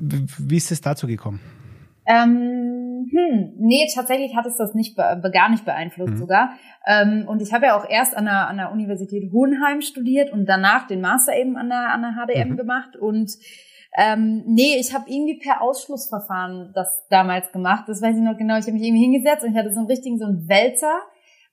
Wie 0.01 0.57
ist 0.57 0.73
es 0.73 0.81
dazu 0.81 1.07
gekommen? 1.07 1.41
Ähm, 2.07 3.09
hm, 3.11 3.53
nee, 3.59 3.87
tatsächlich 3.95 4.35
hat 4.35 4.47
es 4.47 4.57
das 4.57 4.75
nicht 4.75 4.97
gar 4.97 5.51
nicht 5.51 5.65
beeinflusst 5.65 6.15
mhm. 6.15 6.19
sogar. 6.19 6.55
Ähm, 6.87 7.25
und 7.29 7.41
ich 7.43 7.53
habe 7.53 7.67
ja 7.67 7.77
auch 7.77 7.89
erst 7.89 8.17
an 8.17 8.25
der, 8.25 8.49
an 8.49 8.57
der 8.57 8.73
Universität 8.73 9.31
Hohenheim 9.31 9.83
studiert 9.83 10.33
und 10.33 10.47
danach 10.47 10.87
den 10.87 11.01
Master 11.01 11.37
eben 11.37 11.57
an 11.57 11.69
der, 11.69 11.93
an 11.93 12.03
der 12.03 12.13
HDM 12.13 12.53
mhm. 12.53 12.57
gemacht 12.57 12.97
und 12.97 13.31
ähm, 13.97 14.43
nee, 14.47 14.77
ich 14.79 14.95
habe 14.95 15.05
irgendwie 15.09 15.39
per 15.39 15.61
Ausschlussverfahren 15.61 16.73
das 16.75 17.07
damals 17.11 17.53
gemacht. 17.53 17.85
Das 17.89 18.01
weiß 18.01 18.17
ich 18.17 18.23
noch 18.23 18.39
genau. 18.39 18.57
Ich 18.57 18.65
habe 18.65 18.73
mich 18.73 18.85
irgendwie 18.85 19.03
hingesetzt 19.03 19.45
und 19.45 19.53
ich 19.53 19.57
hatte 19.57 19.73
so 19.73 19.81
einen 19.81 19.89
richtigen, 19.89 20.19
so 20.19 20.25
einen 20.25 20.49
Wälzer, 20.49 21.01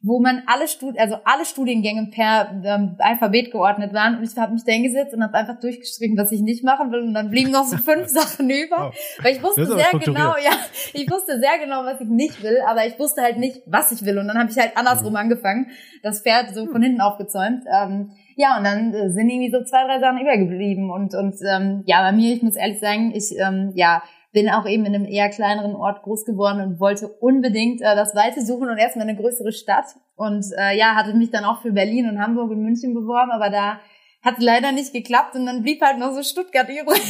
wo 0.02 0.22
man 0.22 0.44
alle 0.46 0.70
Stud 0.70 0.98
also 0.98 1.18
alle 1.26 1.44
Studiengänge 1.44 2.10
per 2.12 2.62
ähm, 2.64 2.96
Alphabet 3.00 3.52
geordnet 3.52 3.94
waren 3.94 4.18
und 4.18 4.24
ich 4.24 4.38
habe 4.38 4.54
mich 4.54 4.64
da 4.64 4.72
hingesetzt 4.72 5.14
und 5.14 5.22
habe 5.22 5.34
einfach 5.34 5.60
durchgestrichen, 5.60 6.18
was 6.18 6.32
ich 6.32 6.40
nicht 6.40 6.64
machen 6.64 6.90
will 6.92 7.02
und 7.02 7.14
dann 7.14 7.30
blieben 7.30 7.52
noch 7.52 7.66
so 7.66 7.76
fünf 7.92 8.08
Sachen 8.08 8.50
über, 8.50 8.94
oh. 8.94 9.24
weil 9.24 9.36
ich 9.36 9.44
wusste 9.44 9.66
sehr 9.66 10.00
genau, 10.00 10.36
ja, 10.42 10.52
ich 10.94 11.12
wusste 11.12 11.38
sehr 11.38 11.60
genau, 11.62 11.84
was 11.84 12.00
ich 12.00 12.08
nicht 12.08 12.42
will, 12.42 12.60
aber 12.66 12.88
ich 12.88 12.98
wusste 12.98 13.22
halt 13.22 13.38
nicht, 13.38 13.62
was 13.66 13.92
ich 13.92 14.06
will 14.06 14.18
und 14.18 14.28
dann 14.28 14.40
habe 14.40 14.50
ich 14.50 14.58
halt 14.58 14.78
andersrum 14.78 15.12
mhm. 15.12 15.18
angefangen, 15.18 15.68
das 16.02 16.22
Pferd 16.22 16.56
so 16.56 16.68
von 16.68 16.82
hinten 16.82 17.02
aufgezäumt. 17.02 17.66
Ähm, 17.70 18.12
ja, 18.40 18.58
und 18.58 18.64
dann 18.64 18.94
äh, 18.94 19.10
sind 19.10 19.30
irgendwie 19.30 19.52
so 19.52 19.62
zwei, 19.66 19.84
drei 19.84 20.00
Sachen 20.00 20.22
übergeblieben. 20.22 20.90
Und, 20.90 21.14
und 21.14 21.36
ähm, 21.46 21.84
ja, 21.86 22.02
bei 22.02 22.14
mir, 22.14 22.34
ich 22.34 22.42
muss 22.42 22.56
ehrlich 22.56 22.80
sagen, 22.80 23.12
ich 23.14 23.38
ähm, 23.38 23.74
ja, 23.76 24.02
bin 24.32 24.50
auch 24.50 24.66
eben 24.66 24.86
in 24.86 24.96
einem 24.96 25.04
eher 25.04 25.30
kleineren 25.30 25.76
Ort 25.76 26.04
groß 26.04 26.24
geworden 26.24 26.62
und 26.62 26.80
wollte 26.80 27.10
unbedingt 27.10 27.82
äh, 27.82 27.96
das 27.96 28.16
Weite 28.16 28.42
suchen 28.42 28.70
und 28.70 28.78
erstmal 28.78 29.10
eine 29.10 29.20
größere 29.20 29.52
Stadt. 29.52 29.88
Und 30.16 30.46
äh, 30.58 30.78
ja, 30.78 30.96
hatte 30.96 31.14
mich 31.16 31.32
dann 31.32 31.44
auch 31.44 31.62
für 31.62 31.74
Berlin 31.74 32.08
und 32.08 32.22
Hamburg 32.22 32.52
und 32.52 32.64
München 32.64 32.94
beworben, 32.94 33.32
aber 33.32 33.50
da 33.50 33.82
hat 34.22 34.36
leider 34.40 34.72
nicht 34.72 34.92
geklappt 34.92 35.36
und 35.36 35.46
dann 35.46 35.64
blieb 35.64 35.82
halt 35.82 35.98
noch 35.98 36.14
so 36.14 36.24
Stuttgart 36.24 36.68
übrig. 36.82 37.02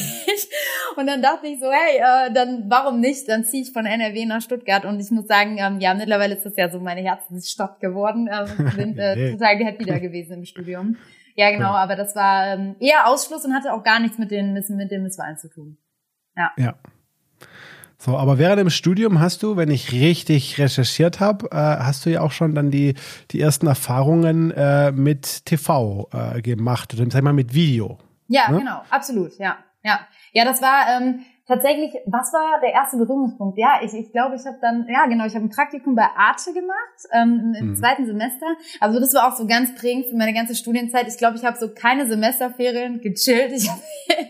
Und 0.96 1.08
dann 1.08 1.22
dachte 1.22 1.48
ich 1.48 1.60
so, 1.60 1.72
hey, 1.72 1.98
äh, 1.98 2.34
dann 2.34 2.66
warum 2.68 3.00
nicht? 3.00 3.28
Dann 3.28 3.46
ziehe 3.46 3.64
ich 3.64 3.72
von 3.72 3.86
NRW 3.86 4.26
nach 4.26 4.42
Stuttgart 4.42 4.86
und 4.86 5.00
ich 5.00 5.10
muss 5.12 5.28
sagen, 5.28 5.58
ähm, 5.60 5.80
ja, 5.80 5.94
mittlerweile 5.94 6.36
ist 6.36 6.46
das 6.46 6.56
ja 6.56 6.70
so 6.70 6.80
meine 6.80 7.02
Herzensstadt 7.02 7.80
geworden. 7.80 8.30
Ähm, 8.32 8.72
bin 8.76 8.98
äh, 8.98 9.32
total 9.32 9.58
happy 9.58 9.86
da 9.86 10.00
gewesen 10.00 10.34
im 10.34 10.46
Studium. 10.46 10.98
Ja, 11.36 11.52
genau, 11.52 11.72
aber 11.72 11.96
das 11.96 12.16
war 12.16 12.48
ähm, 12.48 12.76
eher 12.80 13.08
Ausschluss 13.08 13.46
und 13.46 13.54
hatte 13.54 13.74
auch 13.74 13.84
gar 13.84 14.00
nichts 14.00 14.18
mit 14.18 14.30
den, 14.30 14.54
mit 14.54 14.92
den 14.92 15.04
Misswahlen 15.04 15.38
zu 15.38 15.50
tun. 15.50 15.78
Ja. 16.36 16.52
Ja. 16.58 16.76
So, 18.02 18.18
aber 18.18 18.38
während 18.38 18.60
dem 18.60 18.70
Studium 18.70 19.20
hast 19.20 19.44
du, 19.44 19.58
wenn 19.58 19.70
ich 19.70 19.92
richtig 19.92 20.58
recherchiert 20.58 21.20
habe, 21.20 21.48
äh, 21.52 21.56
hast 21.56 22.06
du 22.06 22.10
ja 22.10 22.22
auch 22.22 22.32
schon 22.32 22.56
dann 22.56 22.72
die, 22.72 22.94
die 23.32 23.42
ersten 23.42 23.68
Erfahrungen 23.68 24.52
äh, 24.52 24.94
mit 24.94 25.46
TV 25.46 26.08
äh, 26.14 26.42
gemacht 26.42 26.94
oder 26.94 27.12
sag 27.12 27.24
mal 27.24 27.34
mit 27.34 27.54
Video. 27.54 27.98
Ja, 28.30 28.50
ne? 28.50 28.60
genau, 28.60 28.84
absolut, 28.90 29.38
ja. 29.38 29.58
Ja, 29.84 30.00
ja 30.32 30.46
das 30.46 30.62
war 30.62 30.86
ähm, 30.98 31.26
tatsächlich, 31.50 31.92
was 32.06 32.32
war 32.32 32.62
der 32.62 32.72
erste 32.72 32.98
Berührungspunkt? 32.98 33.58
Ja, 33.58 33.80
ich, 33.84 33.94
ich 33.94 34.12
glaube, 34.12 34.36
ich 34.36 34.46
habe 34.46 34.58
dann, 34.62 34.88
ja 34.88 35.08
genau, 35.08 35.26
ich 35.26 35.34
habe 35.36 35.46
ein 35.46 35.50
Praktikum 35.50 35.96
bei 35.96 36.06
Arte 36.16 36.54
gemacht 36.54 37.00
ähm, 37.12 37.54
im 37.60 37.70
mhm. 37.70 37.76
zweiten 37.76 38.06
Semester. 38.06 38.46
Also 38.80 39.00
das 39.00 39.14
war 39.16 39.28
auch 39.28 39.36
so 39.36 39.48
ganz 39.48 39.74
prägend 39.76 40.06
für 40.06 40.16
meine 40.16 40.34
ganze 40.34 40.56
Studienzeit. 40.56 41.08
Ich 41.08 41.18
glaube, 41.18 41.38
ich 41.38 41.44
habe 41.44 41.58
so 41.58 41.74
keine 41.74 42.08
Semesterferien 42.08 43.02
gechillt. 43.02 43.52
Ich 43.52 43.68
habe 43.70 43.82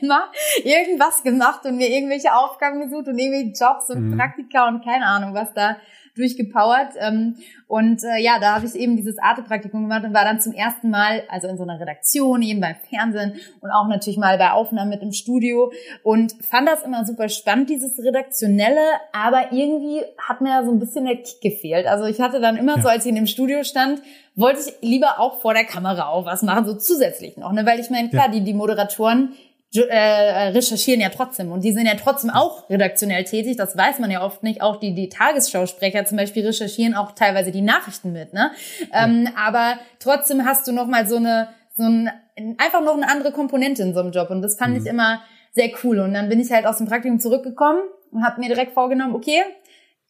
immer 0.01 0.31
irgendwas 0.63 1.21
gemacht 1.21 1.65
und 1.65 1.75
mir 1.75 1.89
irgendwelche 1.89 2.33
Aufgaben 2.33 2.79
gesucht 2.79 3.07
und 3.07 3.19
irgendwelche 3.19 3.65
Jobs 3.65 3.89
und 3.89 4.11
mhm. 4.11 4.17
Praktika 4.17 4.67
und 4.69 4.83
keine 4.83 5.05
Ahnung, 5.05 5.33
was 5.33 5.53
da 5.53 5.75
durchgepowert. 6.19 6.93
Ähm, 6.99 7.35
und 7.67 8.03
äh, 8.03 8.21
ja, 8.21 8.39
da 8.39 8.55
habe 8.55 8.65
ich 8.65 8.75
eben 8.75 8.97
dieses 8.97 9.17
Arte-Praktikum 9.19 9.83
gemacht 9.83 10.03
und 10.03 10.13
war 10.13 10.25
dann 10.25 10.39
zum 10.39 10.53
ersten 10.53 10.89
Mal, 10.89 11.23
also 11.29 11.47
in 11.47 11.57
so 11.57 11.63
einer 11.63 11.79
Redaktion, 11.79 12.41
eben 12.41 12.61
beim 12.61 12.75
Fernsehen 12.89 13.33
und 13.61 13.71
auch 13.71 13.87
natürlich 13.87 14.17
mal 14.17 14.37
bei 14.37 14.51
Aufnahmen 14.51 14.89
mit 14.89 15.01
im 15.01 15.11
Studio 15.11 15.71
und 16.03 16.33
fand 16.41 16.67
das 16.67 16.83
immer 16.83 17.05
super 17.05 17.29
spannend, 17.29 17.69
dieses 17.69 17.97
Redaktionelle, 17.99 18.81
aber 19.13 19.51
irgendwie 19.51 20.01
hat 20.17 20.41
mir 20.41 20.63
so 20.65 20.71
ein 20.71 20.79
bisschen 20.79 21.05
der 21.05 21.17
Kick 21.17 21.41
gefehlt. 21.41 21.85
Also 21.85 22.05
ich 22.05 22.19
hatte 22.19 22.39
dann 22.39 22.57
immer 22.57 22.77
ja. 22.77 22.81
so, 22.81 22.89
als 22.89 23.05
ich 23.05 23.09
in 23.09 23.15
dem 23.15 23.27
Studio 23.27 23.63
stand, 23.63 24.01
wollte 24.35 24.61
ich 24.61 24.73
lieber 24.87 25.19
auch 25.19 25.39
vor 25.39 25.53
der 25.53 25.65
Kamera 25.65 26.07
auch 26.07 26.25
was 26.25 26.43
machen, 26.43 26.65
so 26.65 26.73
zusätzlich 26.75 27.37
noch, 27.37 27.51
ne? 27.51 27.65
Weil 27.65 27.79
ich 27.79 27.89
meine, 27.89 28.09
klar, 28.09 28.27
ja. 28.27 28.31
die, 28.31 28.41
die 28.41 28.53
Moderatoren, 28.53 29.33
äh, 29.75 30.49
recherchieren 30.49 30.99
ja 30.99 31.09
trotzdem 31.09 31.51
und 31.51 31.63
die 31.63 31.71
sind 31.71 31.85
ja 31.85 31.93
trotzdem 31.95 32.31
auch 32.31 32.69
redaktionell 32.69 33.23
tätig. 33.23 33.57
Das 33.57 33.77
weiß 33.77 33.99
man 33.99 34.09
ja 34.09 34.23
oft 34.23 34.41
nicht. 34.41 34.61
Auch 34.61 34.77
die, 34.77 34.95
die 34.95 35.09
Tagesschausprecher 35.09 36.05
zum 36.05 36.17
Beispiel 36.17 36.45
recherchieren 36.45 36.95
auch 36.95 37.11
teilweise 37.11 37.51
die 37.51 37.61
Nachrichten 37.61 38.11
mit. 38.11 38.33
Ne? 38.33 38.51
Ja. 38.91 39.05
Ähm, 39.05 39.29
aber 39.35 39.77
trotzdem 39.99 40.45
hast 40.45 40.67
du 40.67 40.71
noch 40.71 40.87
mal 40.87 41.07
so 41.07 41.17
eine 41.17 41.49
so 41.79 41.83
ein, 41.83 42.11
einfach 42.57 42.83
noch 42.83 42.95
eine 42.95 43.09
andere 43.09 43.31
Komponente 43.31 43.81
in 43.83 43.93
so 43.93 44.01
einem 44.01 44.11
Job 44.11 44.29
und 44.29 44.41
das 44.41 44.57
fand 44.57 44.73
mhm. 44.73 44.81
ich 44.81 44.85
immer 44.85 45.21
sehr 45.53 45.71
cool. 45.83 45.99
Und 45.99 46.13
dann 46.13 46.29
bin 46.29 46.39
ich 46.39 46.51
halt 46.51 46.65
aus 46.65 46.77
dem 46.77 46.87
Praktikum 46.87 47.19
zurückgekommen 47.19 47.81
und 48.11 48.23
habe 48.23 48.41
mir 48.41 48.47
direkt 48.47 48.73
vorgenommen, 48.73 49.15
okay, 49.15 49.41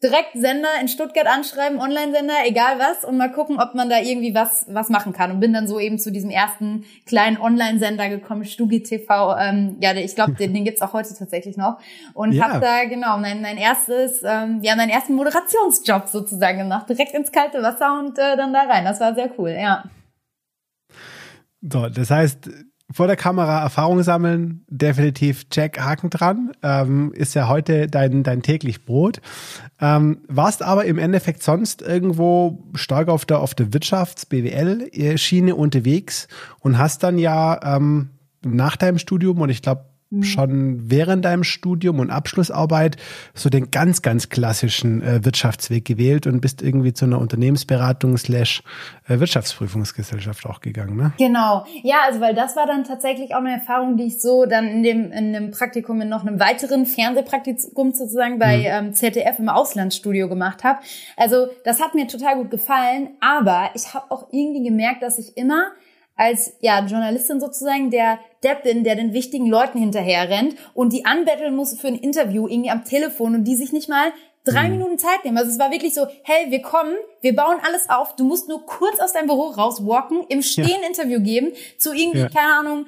direkt 0.01 0.31
Sender 0.33 0.69
in 0.79 0.87
Stuttgart 0.87 1.27
anschreiben, 1.27 1.79
Online-Sender, 1.79 2.33
egal 2.45 2.79
was, 2.79 3.03
und 3.03 3.17
mal 3.17 3.31
gucken, 3.31 3.59
ob 3.59 3.75
man 3.75 3.89
da 3.89 3.99
irgendwie 3.99 4.33
was, 4.33 4.65
was 4.69 4.89
machen 4.89 5.11
kann. 5.11 5.31
Und 5.31 5.39
bin 5.39 5.51
dann 5.51 5.67
so 5.67 5.79
eben 5.79 5.99
zu 5.99 6.11
diesem 6.11 6.29
ersten 6.29 6.85
kleinen 7.05 7.37
Online-Sender 7.37 8.07
gekommen, 8.09 8.45
Stugi 8.45 8.81
TV. 8.81 9.37
Ähm, 9.37 9.77
ja, 9.81 9.93
ich 9.93 10.15
glaube, 10.15 10.33
den, 10.33 10.53
den 10.53 10.63
gibt's 10.63 10.81
auch 10.81 10.93
heute 10.93 11.13
tatsächlich 11.13 11.57
noch. 11.57 11.79
Und 12.13 12.31
ja. 12.31 12.45
habe 12.45 12.59
da, 12.59 12.85
genau, 12.85 13.17
mein, 13.17 13.41
mein 13.41 13.57
erstes, 13.57 14.21
ähm, 14.23 14.59
ja, 14.61 14.75
meinen 14.75 14.89
ersten 14.89 15.15
Moderationsjob 15.15 16.07
sozusagen 16.07 16.59
gemacht. 16.59 16.87
Direkt 16.89 17.13
ins 17.13 17.31
kalte 17.31 17.61
Wasser 17.61 17.99
und 17.99 18.17
äh, 18.17 18.37
dann 18.37 18.53
da 18.53 18.61
rein. 18.61 18.85
Das 18.85 19.01
war 19.01 19.13
sehr 19.13 19.29
cool, 19.37 19.51
ja. 19.51 19.83
So, 21.61 21.89
das 21.89 22.09
heißt, 22.09 22.49
vor 22.91 23.07
der 23.07 23.15
Kamera 23.15 23.61
Erfahrung 23.61 24.01
sammeln, 24.03 24.65
definitiv 24.67 25.47
check, 25.49 25.79
Haken 25.79 26.09
dran. 26.09 26.51
Ähm, 26.63 27.11
ist 27.13 27.35
ja 27.35 27.47
heute 27.47 27.87
dein, 27.87 28.23
dein 28.23 28.41
täglich 28.41 28.85
Brot. 28.85 29.21
Ähm, 29.79 30.21
warst 30.27 30.63
aber 30.63 30.85
im 30.85 30.97
Endeffekt 30.97 31.43
sonst 31.43 31.81
irgendwo 31.81 32.63
stark 32.73 33.07
auf 33.07 33.25
der, 33.25 33.39
auf 33.39 33.53
der 33.53 33.73
Wirtschafts-BWL-Schiene 33.73 35.55
unterwegs 35.55 36.27
und 36.59 36.77
hast 36.77 37.03
dann 37.03 37.19
ja 37.19 37.75
ähm, 37.75 38.09
nach 38.43 38.75
deinem 38.75 38.97
Studium 38.97 39.41
und 39.41 39.49
ich 39.49 39.61
glaube. 39.61 39.88
Schon 40.21 40.89
während 40.89 41.23
deinem 41.23 41.43
Studium 41.43 41.99
und 41.99 42.09
Abschlussarbeit 42.09 42.97
so 43.35 43.49
den 43.49 43.69
ganz, 43.69 44.01
ganz 44.01 44.29
klassischen 44.29 45.03
äh, 45.03 45.23
Wirtschaftsweg 45.23 45.85
gewählt 45.85 46.25
und 46.25 46.41
bist 46.41 46.63
irgendwie 46.63 46.93
zu 46.93 47.05
einer 47.05 47.19
Unternehmensberatung 47.19 48.17
slash 48.17 48.63
äh, 49.07 49.19
Wirtschaftsprüfungsgesellschaft 49.19 50.47
auch 50.47 50.61
gegangen, 50.61 50.95
ne? 50.95 51.13
Genau. 51.19 51.65
Ja, 51.83 51.97
also 52.07 52.21
weil 52.21 52.33
das 52.33 52.55
war 52.55 52.65
dann 52.65 52.85
tatsächlich 52.85 53.35
auch 53.35 53.39
eine 53.39 53.53
Erfahrung, 53.53 53.97
die 53.97 54.05
ich 54.05 54.19
so 54.19 54.45
dann 54.45 54.67
in 54.67 54.81
dem, 54.81 55.11
in 55.11 55.35
einem 55.35 55.51
Praktikum, 55.51 56.01
in 56.01 56.09
noch 56.09 56.25
einem 56.25 56.39
weiteren 56.39 56.87
Fernsehpraktikum 56.87 57.93
sozusagen 57.93 58.39
bei 58.39 58.57
mhm. 58.57 58.87
ähm, 58.87 58.93
ZDF 58.93 59.37
im 59.37 59.49
Auslandsstudio 59.49 60.27
gemacht 60.27 60.63
habe. 60.63 60.79
Also 61.17 61.49
das 61.65 61.79
hat 61.81 61.93
mir 61.93 62.07
total 62.07 62.37
gut 62.37 62.49
gefallen, 62.49 63.09
aber 63.19 63.69
ich 63.75 63.93
habe 63.93 64.09
auch 64.09 64.29
irgendwie 64.31 64.63
gemerkt, 64.63 65.03
dass 65.03 65.19
ich 65.19 65.37
immer 65.37 65.71
als 66.19 66.53
ja 66.59 66.85
Journalistin 66.85 67.39
sozusagen 67.39 67.91
der 67.91 68.19
Depp 68.43 68.63
bin, 68.63 68.83
der 68.83 68.95
den 68.95 69.13
wichtigen 69.13 69.47
Leuten 69.47 69.79
hinterher 69.79 70.29
rennt 70.29 70.55
und 70.73 70.91
die 70.91 71.05
anbetteln 71.05 71.55
muss 71.55 71.79
für 71.79 71.87
ein 71.87 71.95
Interview 71.95 72.45
irgendwie 72.45 72.71
am 72.71 72.83
Telefon 72.83 73.35
und 73.35 73.45
die 73.45 73.55
sich 73.55 73.71
nicht 73.71 73.87
mal 73.87 74.11
drei 74.45 74.69
mhm. 74.69 74.77
Minuten 74.77 74.97
Zeit 74.97 75.23
nehmen. 75.25 75.37
Also 75.37 75.51
es 75.51 75.59
war 75.59 75.71
wirklich 75.71 75.93
so, 75.93 76.07
hey, 76.23 76.49
wir 76.49 76.61
kommen, 76.61 76.95
wir 77.21 77.35
bauen 77.35 77.57
alles 77.65 77.89
auf, 77.89 78.15
du 78.15 78.23
musst 78.23 78.47
nur 78.47 78.65
kurz 78.65 78.99
aus 78.99 79.11
deinem 79.11 79.27
Büro 79.27 79.47
rauswalken, 79.47 80.25
im 80.29 80.41
Stehen 80.41 80.81
ja. 80.81 80.87
Interview 80.87 81.21
geben, 81.21 81.51
zu 81.77 81.93
irgendwie, 81.93 82.19
ja. 82.19 82.29
keine 82.29 82.53
Ahnung, 82.53 82.85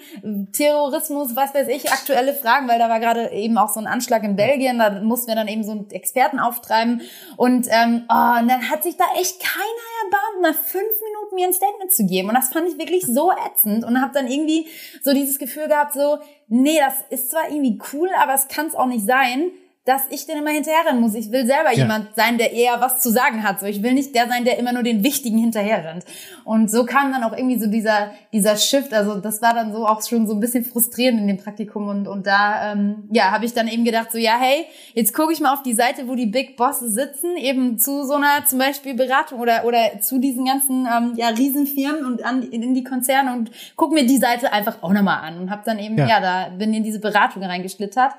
Terrorismus, 0.54 1.36
was 1.36 1.54
weiß 1.54 1.68
ich, 1.68 1.92
aktuelle 1.92 2.34
Fragen, 2.34 2.68
weil 2.68 2.80
da 2.80 2.90
war 2.90 3.00
gerade 3.00 3.32
eben 3.32 3.58
auch 3.58 3.70
so 3.70 3.80
ein 3.80 3.88
Anschlag 3.88 4.24
in 4.24 4.36
Belgien, 4.36 4.80
da 4.80 5.02
mussten 5.02 5.28
wir 5.28 5.36
dann 5.36 5.50
eben 5.50 5.64
so 5.64 5.72
einen 5.72 5.90
Experten 5.92 6.40
auftreiben 6.40 7.02
und, 7.36 7.68
ähm, 7.70 8.06
oh, 8.10 8.40
und 8.40 8.48
dann 8.48 8.70
hat 8.70 8.84
sich 8.84 8.96
da 8.96 9.06
echt 9.20 9.42
keiner 9.42 9.92
erbarmt, 10.06 10.42
nach 10.42 10.64
fünf 10.64 10.94
Minuten 11.04 11.36
mir 11.36 11.48
ein 11.48 11.54
Statement 11.54 11.92
zu 11.92 12.06
geben 12.06 12.30
und 12.30 12.36
das 12.36 12.50
fand 12.50 12.70
ich 12.70 12.78
wirklich 12.78 13.06
so 13.06 13.32
ätzend 13.32 13.84
und 13.84 14.02
habe 14.02 14.14
dann 14.14 14.28
irgendwie 14.28 14.68
so 15.04 15.14
dieses 15.14 15.38
Gefühl 15.38 15.68
gehabt, 15.68 15.94
so, 15.94 16.20
nee, 16.48 16.80
das 16.80 16.94
ist 17.10 17.32
zwar 17.32 17.50
irgendwie 17.50 17.78
cool, 17.94 18.10
aber 18.22 18.34
es 18.34 18.48
kann 18.48 18.68
es 18.68 18.76
auch 18.76 18.88
nicht 18.88 19.06
sein, 19.06 19.52
dass 19.86 20.04
ich 20.12 20.28
denn 20.28 20.38
immer 20.38 20.52
hinterherrennen 20.52 21.02
muss. 21.02 21.16
Ich 21.16 21.32
will 21.32 21.48
selber 21.48 21.72
ja. 21.72 21.80
jemand 21.80 22.16
sein, 22.16 22.38
der 22.38 22.54
eher 22.54 22.80
was 22.82 23.00
zu 23.00 23.10
sagen 23.10 23.42
hat. 23.44 23.60
So, 23.60 23.66
ich 23.66 23.82
will 23.82 23.94
nicht 23.94 24.14
der 24.14 24.28
sein, 24.28 24.46
der 24.46 24.60
immer 24.60 24.74
nur 24.74 24.84
den 24.84 25.04
Wichtigen 25.04 25.40
hinterherrennt. 25.40 26.06
Und 26.44 26.70
so 26.70 26.86
kam 26.86 27.12
dann 27.12 27.24
auch 27.24 27.36
irgendwie 27.36 27.60
so 27.60 27.68
dieser 27.68 28.12
dieser 28.32 28.58
Shift. 28.58 28.94
Also 28.94 29.16
das 29.16 29.42
war 29.42 29.56
dann 29.56 29.74
so 29.74 29.88
auch 29.88 30.04
schon 30.08 30.28
so 30.28 30.36
ein 30.36 30.40
bisschen 30.40 30.66
frustrierend 30.66 31.20
in 31.20 31.28
dem 31.28 31.38
Praktikum 31.38 31.88
und 31.88 32.08
und 32.08 32.28
da 32.28 32.74
ähm, 32.74 33.10
ja 33.12 33.32
habe 33.32 33.46
ich 33.46 33.54
dann 33.54 33.68
eben 33.68 33.84
gedacht 33.84 34.12
so 34.12 34.20
ja 34.20 34.38
hey 34.40 34.66
jetzt 34.94 35.16
gucke 35.16 35.34
ich 35.34 35.40
mal 35.40 35.54
auf 35.54 35.64
die 35.64 35.74
Seite, 35.74 36.08
wo 36.08 36.14
die 36.14 36.28
Big 36.28 36.58
Bosses 36.58 36.94
sitzen, 36.94 37.36
eben 37.38 37.80
zu 37.80 38.06
so 38.06 38.14
einer 38.14 38.46
zum 38.46 38.60
Beispiel 38.60 38.94
Beratung 38.94 39.40
oder 39.40 39.66
oder 39.66 40.00
zu 40.00 40.20
diesen 40.20 40.46
ganzen 40.46 40.86
ähm, 40.86 41.14
ja 41.16 41.30
Riesenfirmen 41.30 42.06
und 42.06 42.24
an 42.24 42.44
in 42.44 42.76
die 42.76 42.84
Konzerne 42.84 43.34
und 43.34 43.50
guck 43.76 43.94
mir 43.94 44.06
die 44.06 44.18
Seite 44.18 44.54
einfach 44.54 44.84
auch 44.84 44.94
nochmal 44.94 45.24
an 45.24 45.40
und 45.40 45.50
habe 45.50 45.64
dann 45.66 45.80
eben 45.80 45.98
ja. 45.98 46.08
ja 46.08 46.20
da 46.20 46.50
bin 46.50 46.72
in 46.72 46.84
diese 46.84 47.00
Beratung 47.00 47.44
reingeschlittert. 47.44 48.14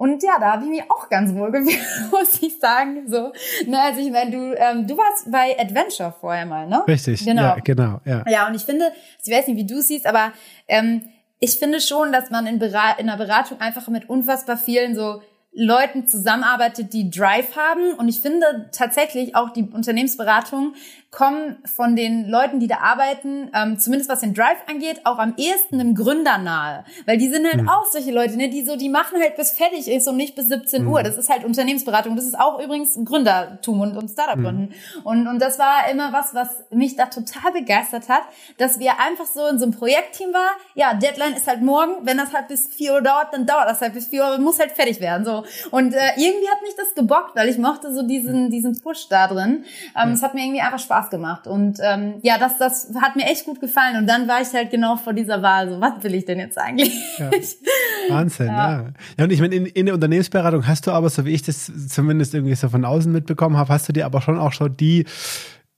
Und 0.00 0.22
ja, 0.22 0.38
da 0.40 0.52
habe 0.52 0.64
ich 0.64 0.70
mich 0.70 0.90
auch 0.90 1.10
ganz 1.10 1.34
wohl 1.34 1.50
gefühlt, 1.50 1.78
muss 2.10 2.42
ich 2.42 2.58
sagen. 2.58 3.06
So, 3.06 3.32
ne, 3.66 3.82
also 3.82 4.00
ich 4.00 4.10
meine, 4.10 4.30
du, 4.30 4.54
ähm, 4.56 4.86
du 4.86 4.96
warst 4.96 5.30
bei 5.30 5.54
Adventure 5.60 6.14
vorher 6.18 6.46
mal, 6.46 6.66
ne? 6.66 6.82
Richtig, 6.88 7.22
genau. 7.22 7.42
Ja, 7.42 7.56
genau, 7.62 8.00
ja. 8.06 8.24
Ja, 8.26 8.48
und 8.48 8.54
ich 8.54 8.62
finde, 8.62 8.92
ich 9.22 9.30
weiß 9.30 9.48
nicht, 9.48 9.58
wie 9.58 9.66
du 9.66 9.82
siehst, 9.82 10.06
aber 10.06 10.32
ähm, 10.68 11.02
ich 11.38 11.58
finde 11.58 11.82
schon, 11.82 12.12
dass 12.12 12.30
man 12.30 12.46
in, 12.46 12.58
Berat 12.58 12.98
in 12.98 13.10
einer 13.10 13.18
Beratung 13.18 13.60
einfach 13.60 13.88
mit 13.88 14.08
unfassbar 14.08 14.56
vielen 14.56 14.94
so 14.94 15.20
Leuten 15.52 16.06
zusammenarbeitet, 16.06 16.94
die 16.94 17.10
Drive 17.10 17.54
haben. 17.54 17.92
Und 17.92 18.08
ich 18.08 18.20
finde 18.20 18.70
tatsächlich 18.72 19.36
auch 19.36 19.50
die 19.50 19.64
Unternehmensberatung 19.64 20.76
kommen 21.10 21.56
von 21.64 21.96
den 21.96 22.28
Leuten, 22.28 22.60
die 22.60 22.68
da 22.68 22.78
arbeiten, 22.78 23.50
ähm, 23.52 23.78
zumindest 23.80 24.08
was 24.08 24.20
den 24.20 24.32
Drive 24.32 24.58
angeht, 24.68 25.00
auch 25.04 25.18
am 25.18 25.34
ehesten 25.36 25.80
einem 25.80 25.96
Gründer 25.96 26.38
nahe. 26.38 26.84
Weil 27.04 27.18
die 27.18 27.28
sind 27.28 27.46
halt 27.46 27.62
mhm. 27.62 27.68
auch 27.68 27.84
solche 27.86 28.12
Leute, 28.12 28.36
ne, 28.36 28.48
die 28.48 28.64
so, 28.64 28.76
die 28.76 28.88
machen 28.88 29.20
halt 29.20 29.34
bis 29.34 29.50
fertig 29.50 29.90
ist 29.90 30.06
und 30.06 30.16
nicht 30.16 30.36
bis 30.36 30.46
17 30.46 30.84
mhm. 30.84 30.92
Uhr. 30.92 31.02
Das 31.02 31.16
ist 31.16 31.28
halt 31.28 31.44
Unternehmensberatung. 31.44 32.14
Das 32.14 32.24
ist 32.24 32.38
auch 32.38 32.60
übrigens 32.62 32.96
Gründertum 33.04 33.80
und, 33.80 33.96
und 33.96 34.08
Startup-Gründen. 34.08 34.72
Mhm. 34.72 35.02
Und, 35.02 35.26
und 35.26 35.40
das 35.40 35.58
war 35.58 35.90
immer 35.90 36.12
was, 36.12 36.32
was 36.32 36.48
mich 36.70 36.94
da 36.94 37.06
total 37.06 37.52
begeistert 37.52 38.08
hat, 38.08 38.22
dass 38.58 38.78
wir 38.78 39.00
einfach 39.00 39.26
so 39.26 39.48
in 39.48 39.58
so 39.58 39.64
einem 39.64 39.74
Projektteam 39.74 40.32
war. 40.32 40.50
Ja, 40.74 40.94
Deadline 40.94 41.34
ist 41.34 41.48
halt 41.48 41.60
morgen. 41.60 42.06
Wenn 42.06 42.18
das 42.18 42.32
halt 42.32 42.46
bis 42.46 42.68
4 42.68 42.94
Uhr 42.94 43.02
dauert, 43.02 43.34
dann 43.34 43.46
dauert 43.46 43.68
das 43.68 43.80
halt 43.80 43.94
bis 43.94 44.06
4 44.06 44.22
Uhr, 44.22 44.38
muss 44.38 44.60
halt 44.60 44.72
fertig 44.72 45.00
werden. 45.00 45.24
So. 45.24 45.42
Und 45.72 45.92
äh, 45.92 46.12
irgendwie 46.16 46.48
hat 46.48 46.62
mich 46.62 46.76
das 46.76 46.94
gebockt, 46.94 47.34
weil 47.34 47.48
ich 47.48 47.58
mochte 47.58 47.92
so 47.92 48.02
diesen, 48.02 48.50
diesen 48.50 48.80
Push 48.80 49.08
da 49.08 49.26
drin. 49.26 49.64
Ähm, 50.00 50.12
Es 50.12 50.22
hat 50.22 50.34
mir 50.34 50.42
irgendwie 50.42 50.60
einfach 50.60 50.78
Spaß 50.78 50.99
Spaß 51.00 51.10
gemacht. 51.10 51.46
Und 51.46 51.78
ähm, 51.82 52.14
ja, 52.22 52.38
das, 52.38 52.58
das 52.58 52.92
hat 53.00 53.16
mir 53.16 53.24
echt 53.24 53.44
gut 53.44 53.60
gefallen. 53.60 53.96
Und 53.96 54.06
dann 54.06 54.28
war 54.28 54.40
ich 54.40 54.52
halt 54.52 54.70
genau 54.70 54.96
vor 54.96 55.12
dieser 55.12 55.42
Wahl, 55.42 55.70
so, 55.70 55.80
was 55.80 56.02
will 56.02 56.14
ich 56.14 56.24
denn 56.24 56.38
jetzt 56.38 56.58
eigentlich? 56.58 56.92
Ja. 57.18 57.30
Wahnsinn, 58.08 58.46
ja. 58.46 58.72
ja. 58.72 58.88
ja. 59.18 59.24
und 59.24 59.32
ich 59.32 59.40
meine, 59.40 59.54
in, 59.54 59.66
in 59.66 59.86
der 59.86 59.94
Unternehmensberatung 59.94 60.66
hast 60.66 60.86
du 60.86 60.90
aber, 60.90 61.08
so 61.08 61.24
wie 61.24 61.32
ich 61.32 61.42
das 61.42 61.70
zumindest 61.88 62.34
irgendwie 62.34 62.54
so 62.54 62.68
von 62.68 62.84
außen 62.84 63.10
mitbekommen 63.10 63.56
habe, 63.56 63.72
hast 63.72 63.88
du 63.88 63.92
dir 63.92 64.06
aber 64.06 64.20
schon 64.20 64.38
auch 64.38 64.52
schon 64.52 64.76
die 64.76 65.06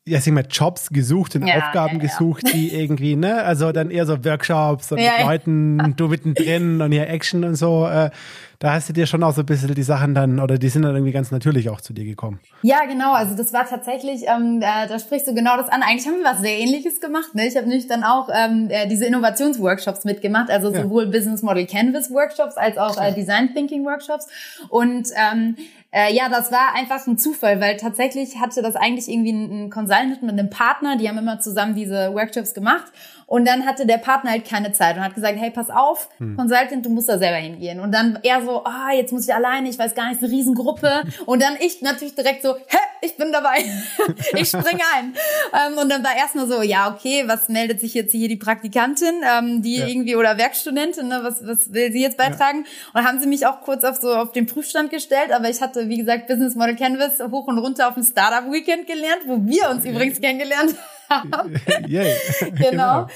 ja, 0.04 0.20
sag 0.20 0.34
mal, 0.34 0.44
Jobs 0.48 0.90
gesucht 0.90 1.36
und 1.36 1.46
ja, 1.46 1.56
Aufgaben 1.58 1.98
ja, 1.98 2.02
ja. 2.02 2.08
gesucht, 2.08 2.52
die 2.52 2.74
irgendwie, 2.80 3.14
ne, 3.14 3.42
also 3.42 3.70
dann 3.70 3.90
eher 3.90 4.04
so 4.04 4.24
Workshops 4.24 4.90
und 4.90 4.98
mit 4.98 5.10
Leuten, 5.24 5.94
du 5.96 6.08
mittendrin 6.08 6.80
und 6.82 6.92
hier 6.92 7.08
Action 7.08 7.44
und 7.44 7.54
so. 7.54 7.86
Äh, 7.86 8.10
da 8.58 8.74
hast 8.74 8.88
du 8.88 8.92
dir 8.92 9.06
schon 9.06 9.24
auch 9.24 9.32
so 9.32 9.42
ein 9.42 9.46
bisschen 9.46 9.74
die 9.74 9.82
Sachen 9.82 10.14
dann, 10.14 10.38
oder 10.38 10.56
die 10.56 10.68
sind 10.68 10.82
dann 10.82 10.94
irgendwie 10.94 11.10
ganz 11.12 11.32
natürlich 11.32 11.68
auch 11.68 11.80
zu 11.80 11.92
dir 11.92 12.04
gekommen. 12.04 12.38
Ja, 12.62 12.84
genau. 12.84 13.12
Also 13.12 13.36
das 13.36 13.52
war 13.52 13.66
tatsächlich, 13.68 14.22
ähm, 14.28 14.60
da, 14.60 14.86
da 14.86 15.00
sprichst 15.00 15.26
du 15.26 15.34
genau 15.34 15.56
das 15.56 15.68
an. 15.68 15.82
Eigentlich 15.82 16.06
haben 16.06 16.18
wir 16.18 16.24
was 16.24 16.40
sehr 16.40 16.58
ähnliches 16.58 17.00
gemacht. 17.00 17.34
Ne? 17.34 17.48
Ich 17.48 17.56
habe 17.56 17.66
nämlich 17.66 17.88
dann 17.88 18.04
auch 18.04 18.28
ähm, 18.32 18.68
äh, 18.70 18.86
diese 18.86 19.04
Innovationsworkshops 19.04 20.04
mitgemacht, 20.04 20.48
also 20.48 20.72
sowohl 20.72 21.06
Business 21.06 21.42
Model 21.42 21.66
Canvas 21.66 22.12
Workshops 22.12 22.56
als 22.56 22.78
auch 22.78 23.02
äh, 23.02 23.12
Design 23.12 23.52
Thinking 23.52 23.84
Workshops. 23.84 24.28
Und 24.68 25.08
ähm, 25.16 25.56
äh, 25.92 26.14
ja, 26.14 26.28
das 26.30 26.50
war 26.50 26.74
einfach 26.74 27.06
ein 27.06 27.18
Zufall, 27.18 27.60
weil 27.60 27.76
tatsächlich 27.76 28.40
hatte 28.40 28.62
das 28.62 28.76
eigentlich 28.76 29.08
irgendwie 29.08 29.32
ein, 29.32 29.64
ein 29.64 29.70
Consultant 29.70 30.22
mit 30.22 30.32
einem 30.32 30.48
Partner, 30.48 30.96
die 30.96 31.08
haben 31.08 31.18
immer 31.18 31.38
zusammen 31.38 31.74
diese 31.74 32.14
Workshops 32.14 32.54
gemacht. 32.54 32.90
Und 33.32 33.46
dann 33.46 33.64
hatte 33.64 33.86
der 33.86 33.96
Partner 33.96 34.32
halt 34.32 34.46
keine 34.46 34.72
Zeit 34.72 34.94
und 34.94 35.02
hat 35.02 35.14
gesagt, 35.14 35.38
hey, 35.38 35.50
pass 35.50 35.70
auf, 35.70 36.10
hm. 36.18 36.36
Consultant, 36.36 36.84
du 36.84 36.90
musst 36.90 37.08
da 37.08 37.16
selber 37.16 37.38
hingehen. 37.38 37.80
Und 37.80 37.90
dann 37.90 38.18
er 38.22 38.44
so, 38.44 38.62
ah, 38.62 38.92
jetzt 38.92 39.10
muss 39.10 39.26
ich 39.26 39.34
alleine, 39.34 39.70
ich 39.70 39.78
weiß 39.78 39.94
gar 39.94 40.10
nicht, 40.10 40.22
eine 40.22 40.30
Riesengruppe. 40.30 41.02
Und 41.24 41.42
dann 41.42 41.54
ich 41.58 41.80
natürlich 41.80 42.14
direkt 42.14 42.42
so, 42.42 42.56
hä, 42.56 42.76
ich 43.00 43.16
bin 43.16 43.32
dabei. 43.32 43.64
ich 44.34 44.48
springe 44.48 44.82
ein. 44.94 45.14
Ähm, 45.54 45.78
und 45.78 45.90
dann 45.90 46.04
war 46.04 46.14
erstmal 46.14 46.46
so, 46.46 46.60
ja, 46.60 46.94
okay, 46.94 47.24
was 47.26 47.48
meldet 47.48 47.80
sich 47.80 47.94
jetzt 47.94 48.12
hier 48.12 48.28
die 48.28 48.36
Praktikantin, 48.36 49.22
ähm, 49.24 49.62
die 49.62 49.78
ja. 49.78 49.86
irgendwie, 49.86 50.14
oder 50.14 50.36
Werkstudentin, 50.36 51.08
ne, 51.08 51.20
was, 51.22 51.44
was 51.46 51.72
will 51.72 51.90
sie 51.90 52.02
jetzt 52.02 52.18
beitragen? 52.18 52.64
Ja. 52.64 53.00
Und 53.00 53.08
haben 53.08 53.18
sie 53.18 53.26
mich 53.26 53.46
auch 53.46 53.62
kurz 53.62 53.82
auf 53.82 53.96
so 53.96 54.14
auf 54.14 54.32
den 54.32 54.46
Prüfstand 54.46 54.90
gestellt, 54.90 55.32
aber 55.32 55.48
ich 55.48 55.62
hatte, 55.62 55.88
wie 55.88 55.96
gesagt, 55.96 56.26
Business 56.26 56.54
Model 56.54 56.76
Canvas 56.76 57.18
hoch 57.18 57.46
und 57.46 57.58
runter 57.58 57.88
auf 57.88 57.94
dem 57.94 58.04
Startup 58.04 58.52
Weekend 58.52 58.86
gelernt, 58.86 59.22
wo 59.26 59.38
wir 59.46 59.70
uns 59.70 59.86
übrigens 59.86 60.20
kennengelernt 60.20 60.74
haben 60.74 61.01
haben. 61.32 61.60
Yeah. 61.88 62.04
genau. 62.40 62.60
genau. 62.70 63.06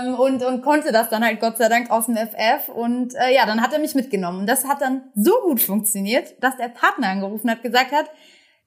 Ähm, 0.00 0.14
und, 0.14 0.42
und 0.42 0.62
konnte 0.62 0.92
das 0.92 1.08
dann 1.08 1.24
halt 1.24 1.40
Gott 1.40 1.58
sei 1.58 1.68
Dank 1.68 1.90
aus 1.90 2.06
dem 2.06 2.16
FF. 2.16 2.68
Und 2.68 3.14
äh, 3.14 3.34
ja, 3.34 3.46
dann 3.46 3.62
hat 3.62 3.72
er 3.72 3.78
mich 3.78 3.94
mitgenommen. 3.94 4.40
Und 4.40 4.46
das 4.46 4.66
hat 4.66 4.80
dann 4.80 5.02
so 5.14 5.32
gut 5.42 5.60
funktioniert, 5.60 6.42
dass 6.42 6.56
der 6.56 6.68
Partner 6.68 7.08
angerufen 7.08 7.50
hat, 7.50 7.62
gesagt 7.62 7.92
hat, 7.92 8.10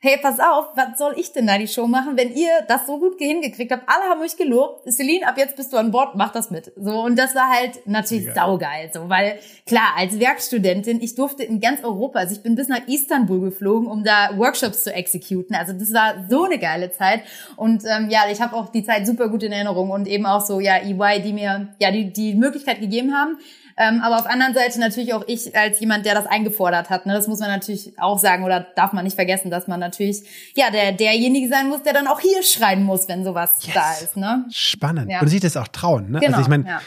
hey, 0.04 0.18
pass 0.20 0.40
auf, 0.40 0.70
was 0.76 0.98
soll 0.98 1.14
ich 1.16 1.32
denn 1.32 1.46
da 1.46 1.60
die 1.60 1.68
Show 1.68 1.86
machen, 1.86 2.18
wenn 2.18 2.34
ihr 2.34 2.50
das 2.68 2.88
so 2.88 2.98
gut 3.00 3.20
hingekriegt 3.20 3.72
habt? 3.72 3.84
Alle 3.88 4.10
haben 4.10 4.22
euch 4.22 4.36
gelobt. 4.36 4.92
Celine, 4.92 5.28
ab 5.28 5.38
jetzt 5.38 5.56
bist 5.56 5.72
du 5.72 5.78
an 5.78 5.92
Bord, 5.92 6.16
mach 6.16 6.32
das 6.32 6.50
mit. 6.50 6.72
So, 6.76 7.04
und 7.04 7.20
das 7.20 7.36
war 7.36 7.50
halt 7.50 7.86
natürlich 7.86 8.24
Egal. 8.24 8.36
saugeil, 8.36 8.90
so, 8.92 9.10
weil 9.10 9.38
klar, 9.68 9.94
als 9.96 10.20
Werkstudentin, 10.20 11.00
ich 11.02 11.14
durfte 11.14 11.44
in 11.44 11.62
ganz 11.62 11.84
Europa, 11.84 12.18
also 12.18 12.34
ich 12.34 12.42
bin 12.42 12.56
bis 12.56 12.68
nach 12.68 12.88
Istanbul 12.88 13.42
geflogen, 13.42 13.88
um 13.88 14.04
da 14.04 14.36
Workshops 14.38 14.84
zu 14.84 14.92
exekuten. 14.92 15.56
Also 15.56 15.74
das 15.74 15.94
war 15.94 16.26
so 16.28 16.46
eine 16.46 16.58
geile 16.58 16.92
Zeit. 16.92 17.22
Und 17.56 17.84
ähm, 17.86 18.10
ja, 18.10 18.22
ich 18.32 18.42
habe 18.42 18.56
auch 18.56 18.70
die 18.70 18.84
Zeit 18.84 19.06
super 19.06 19.30
gut 19.30 19.44
in 19.44 19.52
Erinnerung 19.52 19.92
und 19.92 20.08
eben 20.08 20.26
auch 20.26 20.42
so, 20.42 20.60
ja, 20.60 20.78
EY, 20.78 21.22
die 21.22 21.34
mir 21.34 21.76
ja 21.80 21.92
die, 21.92 22.12
die 22.12 22.34
Möglichkeit 22.34 22.80
gegeben 22.80 23.14
haben, 23.14 23.38
ähm, 23.78 24.02
aber 24.02 24.18
auf 24.18 24.24
der 24.24 24.32
anderen 24.32 24.54
Seite 24.54 24.80
natürlich 24.80 25.14
auch 25.14 25.24
ich 25.28 25.56
als 25.56 25.80
jemand, 25.80 26.06
der 26.06 26.16
das 26.16 26.26
eingefordert 26.26 26.90
hat. 26.90 27.06
Ne? 27.06 27.14
Das 27.14 27.28
muss 27.28 27.40
man 27.40 27.50
natürlich 27.50 27.94
auch 28.00 28.20
sagen 28.20 28.44
oder 28.44 28.68
darf 28.76 28.94
man 28.94 29.04
nicht 29.04 29.16
vergessen, 29.16 29.52
dass 29.52 29.68
man 29.68 29.80
natürlich 29.80 30.24
ja 30.56 30.70
der 30.72 30.92
derjenige 30.92 31.48
sein 31.50 31.70
muss, 31.70 31.84
der 31.84 31.94
dann 31.94 32.08
auch 32.08 32.20
hier 32.20 32.44
schreien 32.44 32.84
muss, 32.84 33.08
wenn 33.08 33.24
sowas 33.24 33.52
yes. 33.62 33.74
da 33.74 33.92
ist. 34.04 34.18
Ne? 34.18 34.46
Spannend. 34.52 35.10
Ja. 35.10 35.22
Und 35.22 35.28
sich 35.28 35.42
das 35.42 35.58
auch 35.58 35.68
trauen. 35.68 36.12
Ne? 36.12 36.18
Also 36.18 36.26
genau. 36.26 36.38
Also 36.38 36.42
ich 36.42 36.50
meine, 36.50 36.68
ja 36.68 36.82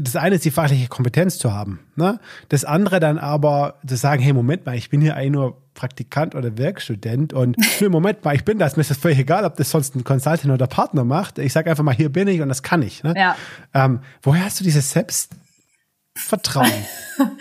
das 0.00 0.16
eine 0.16 0.36
ist 0.36 0.44
die 0.44 0.50
fachliche 0.50 0.88
Kompetenz 0.88 1.38
zu 1.38 1.52
haben. 1.52 1.80
Ne? 1.96 2.20
Das 2.48 2.64
andere 2.64 3.00
dann 3.00 3.18
aber 3.18 3.76
zu 3.86 3.96
sagen, 3.96 4.22
hey, 4.22 4.32
Moment 4.32 4.66
mal, 4.66 4.76
ich 4.76 4.90
bin 4.90 5.00
hier 5.00 5.16
eigentlich 5.16 5.32
nur 5.32 5.62
Praktikant 5.74 6.34
oder 6.34 6.56
Werkstudent 6.58 7.32
und 7.32 7.56
nee, 7.80 7.88
Moment 7.88 8.24
mal, 8.24 8.34
ich 8.34 8.44
bin 8.44 8.58
das. 8.58 8.76
Mir 8.76 8.82
ist 8.82 8.90
das 8.90 8.98
völlig 8.98 9.18
egal, 9.18 9.44
ob 9.44 9.56
das 9.56 9.70
sonst 9.70 9.94
ein 9.94 10.04
Consultant 10.04 10.52
oder 10.52 10.66
Partner 10.66 11.04
macht. 11.04 11.38
Ich 11.38 11.52
sage 11.52 11.70
einfach 11.70 11.84
mal, 11.84 11.94
hier 11.94 12.10
bin 12.10 12.28
ich 12.28 12.40
und 12.40 12.48
das 12.48 12.62
kann 12.62 12.82
ich. 12.82 13.02
Ne? 13.02 13.14
Ja. 13.16 13.36
Ähm, 13.74 14.00
woher 14.22 14.44
hast 14.44 14.60
du 14.60 14.64
dieses 14.64 14.90
Selbst 14.90 15.32
Vertrauen? 16.16 16.72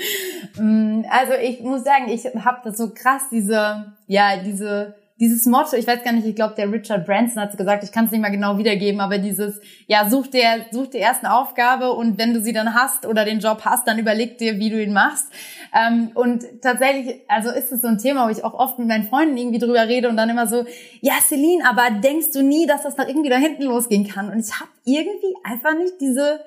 Mm, 0.58 1.03
also 1.10 1.34
ich 1.34 1.60
muss 1.60 1.84
sagen, 1.84 2.08
ich 2.08 2.25
habe 2.25 2.62
das 2.63 2.77
so 2.77 2.94
krass, 2.94 3.24
diese, 3.29 3.94
ja, 4.08 4.38
diese, 4.38 4.96
dieses 5.20 5.46
Motto, 5.46 5.75
ich 5.75 5.88
weiß 5.88 6.03
gar 6.03 6.13
nicht, 6.13 6.25
ich 6.25 6.36
glaube, 6.36 6.55
der 6.55 6.72
Richard 6.72 7.05
Branson 7.05 7.41
hat 7.41 7.58
gesagt, 7.58 7.84
ich 7.84 7.91
kann 7.91 8.05
es 8.05 8.12
nicht 8.12 8.22
mal 8.22 8.32
genau 8.32 8.58
wiedergeben, 8.58 9.01
aber 9.01 9.17
dieses, 9.17 9.60
ja, 9.88 10.10
such 10.10 10.27
dir, 10.27 10.65
such 10.72 10.91
dir 10.91 11.00
erst 11.00 11.24
eine 11.24 11.34
Aufgabe 11.34 11.91
und 11.91 12.17
wenn 12.17 12.34
du 12.34 12.41
sie 12.41 12.53
dann 12.53 12.74
hast 12.74 13.05
oder 13.05 13.25
den 13.25 13.39
Job 13.39 13.62
hast, 13.65 13.88
dann 13.88 13.98
überleg 13.98 14.38
dir, 14.38 14.60
wie 14.60 14.70
du 14.70 14.82
ihn 14.82 14.94
machst. 14.94 15.27
Ähm, 15.74 16.12
und 16.15 16.44
tatsächlich, 16.62 17.22
also 17.27 17.50
ist 17.50 17.72
es 17.72 17.82
so 17.82 17.88
ein 17.88 17.98
Thema, 17.98 18.25
wo 18.25 18.29
ich 18.29 18.44
auch 18.44 18.53
oft 18.53 18.79
mit 18.79 18.88
meinen 18.88 19.08
Freunden 19.08 19.38
irgendwie 19.38 19.60
drüber 19.60 19.88
rede 19.88 20.10
und 20.10 20.17
dann 20.17 20.29
immer 20.29 20.48
so, 20.48 20.65
ja, 21.01 21.13
Celine, 21.22 21.67
aber 21.67 22.00
denkst 22.01 22.32
du 22.34 22.44
nie, 22.44 22.65
dass 22.65 22.84
das 22.84 22.98
noch 22.98 23.08
irgendwie 23.08 23.29
da 23.29 23.38
hinten 23.38 23.63
losgehen 23.63 24.08
kann? 24.08 24.29
Und 24.29 24.39
ich 24.39 24.53
habe 24.53 24.70
irgendwie 24.84 25.36
einfach 25.44 25.75
nicht 25.75 25.94
diese 26.00 26.39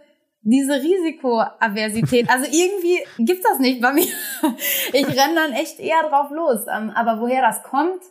diese 0.42 0.74
Risikoaversität. 0.74 2.28
Also 2.30 2.46
irgendwie 2.50 2.98
gibt's 3.18 3.46
das 3.48 3.58
nicht 3.58 3.80
bei 3.80 3.92
mir. 3.92 4.06
Ich 4.92 5.06
renn 5.06 5.34
dann 5.34 5.52
echt 5.52 5.78
eher 5.78 6.08
drauf 6.08 6.30
los. 6.30 6.60
Ähm, 6.72 6.90
aber 6.94 7.20
woher 7.20 7.42
das 7.42 7.62
kommt, 7.62 8.02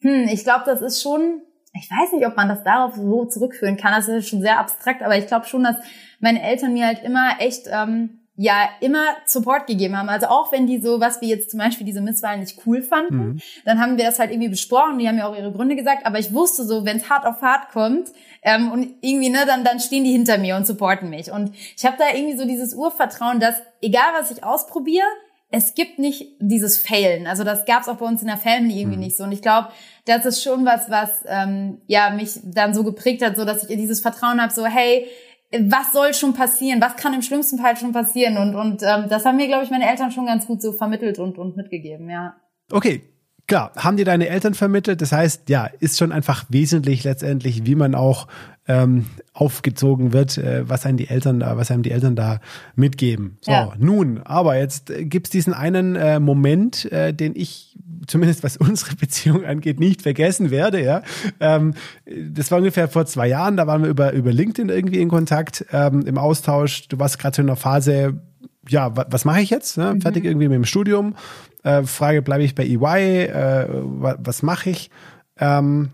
hm, 0.00 0.28
ich 0.30 0.44
glaube, 0.44 0.64
das 0.66 0.82
ist 0.82 1.02
schon, 1.02 1.42
ich 1.74 1.88
weiß 1.90 2.12
nicht, 2.12 2.26
ob 2.26 2.36
man 2.36 2.48
das 2.48 2.62
darauf 2.62 2.94
so 2.94 3.24
zurückführen 3.24 3.76
kann. 3.76 3.92
Das 3.92 4.08
ist 4.08 4.28
schon 4.28 4.42
sehr 4.42 4.58
abstrakt, 4.58 5.02
aber 5.02 5.16
ich 5.16 5.26
glaube 5.26 5.46
schon, 5.46 5.64
dass 5.64 5.76
meine 6.20 6.42
Eltern 6.42 6.72
mir 6.72 6.86
halt 6.86 7.02
immer 7.02 7.36
echt 7.40 7.66
ähm, 7.70 8.20
ja 8.36 8.70
immer 8.80 9.04
Support 9.26 9.66
gegeben 9.66 9.98
haben. 9.98 10.08
Also 10.08 10.28
auch 10.28 10.50
wenn 10.50 10.66
die 10.66 10.80
so 10.80 10.98
was 10.98 11.20
wie 11.20 11.28
jetzt 11.28 11.50
zum 11.50 11.58
Beispiel 11.58 11.84
diese 11.84 12.00
Misswahlen 12.00 12.40
nicht 12.40 12.58
cool 12.64 12.80
fanden, 12.80 13.16
mhm. 13.16 13.40
dann 13.66 13.80
haben 13.80 13.98
wir 13.98 14.04
das 14.04 14.18
halt 14.18 14.30
irgendwie 14.30 14.48
besprochen. 14.48 14.98
Die 14.98 15.06
haben 15.06 15.18
ja 15.18 15.26
auch 15.26 15.36
ihre 15.36 15.52
Gründe 15.52 15.76
gesagt. 15.76 16.06
Aber 16.06 16.18
ich 16.18 16.32
wusste 16.32 16.64
so, 16.64 16.86
wenn 16.86 16.96
es 16.96 17.10
hart 17.10 17.26
auf 17.26 17.42
hart 17.42 17.70
kommt 17.70 18.08
ähm, 18.42 18.70
und 18.72 18.94
irgendwie 19.00 19.30
ne, 19.30 19.44
dann 19.46 19.64
dann 19.64 19.80
stehen 19.80 20.04
die 20.04 20.12
hinter 20.12 20.38
mir 20.38 20.56
und 20.56 20.66
supporten 20.66 21.10
mich. 21.10 21.30
Und 21.30 21.54
ich 21.76 21.84
habe 21.84 21.96
da 21.98 22.14
irgendwie 22.14 22.36
so 22.36 22.46
dieses 22.46 22.74
Urvertrauen, 22.74 23.40
dass 23.40 23.56
egal 23.80 24.12
was 24.18 24.30
ich 24.30 24.44
ausprobiere, 24.44 25.06
es 25.50 25.74
gibt 25.74 25.98
nicht 25.98 26.36
dieses 26.38 26.78
Failen. 26.78 27.26
Also 27.26 27.42
das 27.42 27.64
gab 27.66 27.82
es 27.82 27.88
auch 27.88 27.96
bei 27.96 28.06
uns 28.06 28.22
in 28.22 28.28
der 28.28 28.36
Family 28.36 28.80
irgendwie 28.80 28.96
mhm. 28.96 29.04
nicht 29.04 29.16
so. 29.16 29.24
Und 29.24 29.32
ich 29.32 29.42
glaube, 29.42 29.68
das 30.04 30.24
ist 30.24 30.42
schon 30.42 30.64
was, 30.64 30.88
was 30.90 31.24
ähm, 31.26 31.80
ja 31.86 32.10
mich 32.10 32.38
dann 32.44 32.72
so 32.72 32.84
geprägt 32.84 33.22
hat, 33.22 33.36
so 33.36 33.44
dass 33.44 33.68
ich 33.68 33.76
dieses 33.76 34.00
Vertrauen 34.00 34.40
habe, 34.40 34.52
so 34.52 34.64
hey, 34.64 35.06
was 35.52 35.92
soll 35.92 36.14
schon 36.14 36.32
passieren, 36.32 36.80
was 36.80 36.96
kann 36.96 37.12
im 37.12 37.22
schlimmsten 37.22 37.58
Fall 37.58 37.76
schon 37.76 37.92
passieren 37.92 38.36
und 38.36 38.54
und 38.54 38.82
ähm, 38.84 39.06
das 39.08 39.24
haben 39.24 39.36
mir 39.36 39.48
glaube 39.48 39.64
ich 39.64 39.70
meine 39.70 39.88
Eltern 39.88 40.12
schon 40.12 40.26
ganz 40.26 40.46
gut 40.46 40.62
so 40.62 40.72
vermittelt 40.72 41.18
und 41.18 41.38
und 41.38 41.56
mitgegeben, 41.56 42.08
ja. 42.08 42.36
Okay, 42.70 43.02
klar, 43.50 43.72
haben 43.76 43.96
dir 43.96 44.04
deine 44.04 44.28
Eltern 44.28 44.54
vermittelt. 44.54 45.02
Das 45.02 45.10
heißt, 45.10 45.48
ja, 45.48 45.68
ist 45.80 45.98
schon 45.98 46.12
einfach 46.12 46.44
wesentlich 46.50 47.02
letztendlich, 47.02 47.66
wie 47.66 47.74
man 47.74 47.96
auch 47.96 48.28
ähm, 48.68 49.06
aufgezogen 49.32 50.12
wird, 50.12 50.38
äh, 50.38 50.68
was 50.68 50.86
einem 50.86 50.98
die 50.98 51.08
Eltern 51.08 51.40
da, 51.40 51.56
was 51.56 51.72
einem 51.72 51.82
die 51.82 51.90
Eltern 51.90 52.14
da 52.14 52.38
mitgeben. 52.76 53.38
So, 53.40 53.50
ja. 53.50 53.72
nun, 53.76 54.20
aber 54.22 54.56
jetzt 54.56 54.90
äh, 54.90 55.04
gibt's 55.04 55.30
diesen 55.30 55.52
einen 55.52 55.96
äh, 55.96 56.20
Moment, 56.20 56.90
äh, 56.92 57.12
den 57.12 57.34
ich 57.34 57.76
zumindest 58.06 58.44
was 58.44 58.56
unsere 58.56 58.94
Beziehung 58.94 59.44
angeht, 59.44 59.80
nicht 59.80 60.02
vergessen 60.02 60.52
werde. 60.52 60.80
Ja, 60.84 61.02
ähm, 61.40 61.74
das 62.06 62.52
war 62.52 62.58
ungefähr 62.58 62.86
vor 62.86 63.04
zwei 63.06 63.26
Jahren. 63.26 63.56
Da 63.56 63.66
waren 63.66 63.82
wir 63.82 63.90
über 63.90 64.12
über 64.12 64.32
LinkedIn 64.32 64.68
irgendwie 64.68 65.00
in 65.00 65.08
Kontakt, 65.08 65.66
ähm, 65.72 66.02
im 66.06 66.18
Austausch. 66.18 66.86
Du 66.86 67.00
warst 67.00 67.18
gerade 67.18 67.42
in 67.42 67.48
einer 67.48 67.56
Phase. 67.56 68.22
Ja, 68.68 68.94
was, 68.94 69.24
mache 69.24 69.40
ich 69.40 69.50
jetzt? 69.50 69.78
Ne? 69.78 69.94
Mhm. 69.94 70.02
Fertig 70.02 70.24
irgendwie 70.24 70.46
mit 70.46 70.54
dem 70.54 70.64
Studium. 70.64 71.16
Äh, 71.62 71.84
Frage, 71.84 72.22
bleibe 72.22 72.42
ich 72.42 72.54
bei 72.54 72.64
EY? 72.64 73.24
Äh, 73.26 73.66
was, 73.68 74.16
was 74.20 74.42
mache 74.42 74.70
ich? 74.70 74.90
Ähm, 75.38 75.90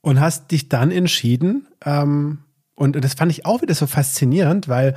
und 0.00 0.20
hast 0.20 0.50
dich 0.50 0.68
dann 0.68 0.90
entschieden, 0.90 1.66
ähm, 1.84 2.38
und 2.74 3.02
das 3.02 3.14
fand 3.14 3.30
ich 3.30 3.46
auch 3.46 3.62
wieder 3.62 3.74
so 3.74 3.86
faszinierend, 3.86 4.68
weil 4.68 4.94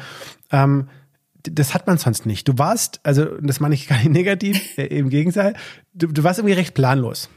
ähm, 0.52 0.89
das 1.43 1.73
hat 1.73 1.88
man 1.88 1.97
sonst 1.97 2.26
nicht. 2.26 2.47
Du 2.47 2.58
warst, 2.58 3.00
also 3.04 3.26
das 3.39 3.60
meine 3.60 3.76
ich 3.76 3.88
gar 3.88 3.97
nicht 3.97 4.10
negativ, 4.12 4.78
äh, 4.78 4.88
im 4.88 5.10
Gegenteil, 5.10 5.54
du, 5.93 6.08
du 6.08 6.23
warst 6.23 6.39
irgendwie 6.39 6.56
recht 6.56 6.73
planlos. 6.73 7.30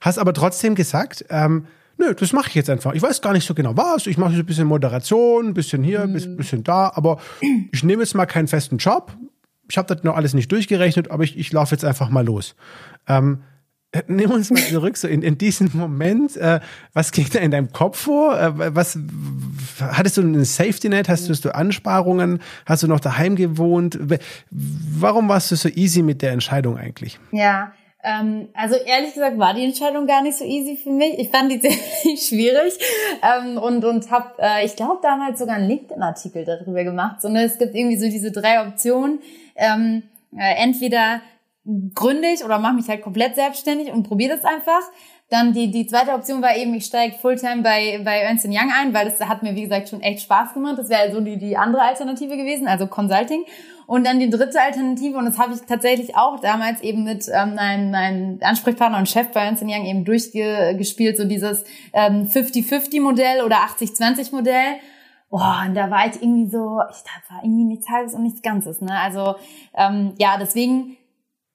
Hast 0.00 0.18
aber 0.18 0.34
trotzdem 0.34 0.74
gesagt, 0.74 1.24
ähm, 1.30 1.66
nö, 1.96 2.14
das 2.14 2.32
mache 2.32 2.48
ich 2.48 2.54
jetzt 2.54 2.70
einfach. 2.70 2.92
Ich 2.92 3.02
weiß 3.02 3.22
gar 3.22 3.32
nicht 3.32 3.46
so 3.46 3.54
genau 3.54 3.76
was. 3.76 4.06
Ich 4.06 4.18
mache 4.18 4.34
so 4.34 4.40
ein 4.40 4.46
bisschen 4.46 4.66
Moderation, 4.66 5.48
ein 5.48 5.54
bisschen 5.54 5.82
hier, 5.82 6.02
ein 6.02 6.12
mhm. 6.12 6.36
bisschen 6.36 6.62
da, 6.62 6.92
aber 6.94 7.18
ich 7.72 7.82
nehme 7.82 8.02
jetzt 8.02 8.14
mal 8.14 8.26
keinen 8.26 8.48
festen 8.48 8.76
Job. 8.76 9.16
Ich 9.68 9.78
habe 9.78 9.92
das 9.92 10.04
noch 10.04 10.16
alles 10.16 10.34
nicht 10.34 10.50
durchgerechnet, 10.52 11.10
aber 11.10 11.24
ich, 11.24 11.38
ich 11.38 11.52
laufe 11.52 11.74
jetzt 11.74 11.84
einfach 11.84 12.08
mal 12.08 12.24
los. 12.24 12.54
Ähm, 13.08 13.42
Nimm 14.08 14.30
uns 14.30 14.50
mal 14.50 14.62
zurück, 14.62 14.96
so 14.96 15.08
in, 15.08 15.22
in 15.22 15.38
diesem 15.38 15.70
Moment, 15.72 16.36
äh, 16.36 16.60
was 16.92 17.12
ging 17.12 17.26
da 17.32 17.38
in 17.38 17.50
deinem 17.50 17.72
Kopf 17.72 18.00
vor? 18.00 18.38
Äh, 18.38 18.74
was, 18.74 18.98
hattest 19.80 20.16
du 20.16 20.22
ein 20.22 20.44
Safety 20.44 20.88
Net? 20.88 21.08
Hast 21.08 21.28
du 21.44 21.54
Ansparungen? 21.54 22.40
Hast 22.64 22.82
du 22.82 22.88
noch 22.88 23.00
daheim 23.00 23.36
gewohnt? 23.36 23.98
Warum 24.50 25.28
warst 25.28 25.50
du 25.50 25.56
so 25.56 25.68
easy 25.68 26.02
mit 26.02 26.22
der 26.22 26.32
Entscheidung 26.32 26.76
eigentlich? 26.76 27.18
Ja, 27.32 27.72
ähm, 28.06 28.48
also 28.54 28.76
ehrlich 28.76 29.14
gesagt 29.14 29.36
war 29.36 29.52
die 29.52 29.64
Entscheidung 29.64 30.06
gar 30.06 30.22
nicht 30.22 30.36
so 30.36 30.44
easy 30.44 30.76
für 30.76 30.90
mich. 30.90 31.18
Ich 31.18 31.30
fand 31.30 31.50
die 31.50 31.58
ziemlich 31.60 32.24
schwierig 32.24 32.78
ähm, 33.20 33.58
und 33.58 33.84
und 33.84 34.10
habe, 34.12 34.34
äh, 34.38 34.64
ich 34.64 34.76
glaube, 34.76 35.00
damals 35.02 35.40
sogar 35.40 35.56
einen 35.56 35.68
LinkedIn-Artikel 35.68 36.44
darüber 36.44 36.84
gemacht. 36.84 37.20
So, 37.20 37.28
ne, 37.28 37.42
es 37.42 37.58
gibt 37.58 37.74
irgendwie 37.74 37.96
so 37.96 38.06
diese 38.06 38.30
drei 38.30 38.64
Optionen. 38.64 39.18
Ähm, 39.56 40.04
äh, 40.38 40.62
entweder 40.62 41.20
gründe 41.94 42.28
ich 42.28 42.44
oder 42.44 42.60
mache 42.60 42.74
mich 42.74 42.88
halt 42.88 43.02
komplett 43.02 43.34
selbstständig 43.34 43.92
und 43.92 44.04
probiere 44.04 44.36
das 44.36 44.44
einfach. 44.44 44.82
Dann 45.28 45.52
die, 45.52 45.72
die 45.72 45.88
zweite 45.88 46.12
Option 46.12 46.40
war 46.40 46.56
eben, 46.56 46.72
ich 46.74 46.84
steige 46.84 47.16
Fulltime 47.16 47.62
bei, 47.62 48.00
bei 48.04 48.20
Ernst 48.20 48.46
Young 48.46 48.70
ein, 48.72 48.94
weil 48.94 49.06
das 49.06 49.20
hat 49.20 49.42
mir, 49.42 49.56
wie 49.56 49.62
gesagt, 49.62 49.88
schon 49.88 50.00
echt 50.00 50.22
Spaß 50.22 50.54
gemacht. 50.54 50.78
Das 50.78 50.88
wäre 50.88 51.00
also 51.00 51.20
die, 51.20 51.36
die 51.36 51.56
andere 51.56 51.82
Alternative 51.82 52.36
gewesen, 52.36 52.68
also 52.68 52.86
Consulting. 52.86 53.44
Und 53.86 54.04
dann 54.04 54.18
die 54.18 54.30
dritte 54.30 54.60
Alternative, 54.60 55.16
und 55.16 55.26
das 55.26 55.38
habe 55.38 55.54
ich 55.54 55.60
tatsächlich 55.62 56.16
auch 56.16 56.40
damals 56.40 56.80
eben 56.80 57.04
mit 57.04 57.28
ähm, 57.32 57.54
meinem, 57.54 57.90
meinem 57.90 58.38
Ansprechpartner 58.42 58.98
und 58.98 59.08
Chef 59.08 59.28
bei 59.28 59.48
uns 59.48 59.62
in 59.62 59.68
Young 59.68 59.86
eben 59.86 60.04
durchgespielt, 60.04 61.16
so 61.16 61.24
dieses 61.24 61.64
ähm, 61.92 62.26
50-50-Modell 62.26 63.44
oder 63.44 63.58
80-20-Modell. 63.58 64.80
Boah, 65.30 65.64
und 65.66 65.74
da 65.74 65.90
war 65.90 66.06
ich 66.06 66.20
irgendwie 66.20 66.50
so, 66.50 66.80
ich 66.90 67.02
dachte, 67.02 67.30
war 67.30 67.44
irgendwie 67.44 67.64
nichts 67.64 67.88
Halbes 67.88 68.14
und 68.14 68.22
nichts 68.22 68.42
Ganzes. 68.42 68.80
Ne? 68.80 68.92
Also 68.92 69.36
ähm, 69.74 70.14
ja, 70.18 70.36
deswegen, 70.38 70.96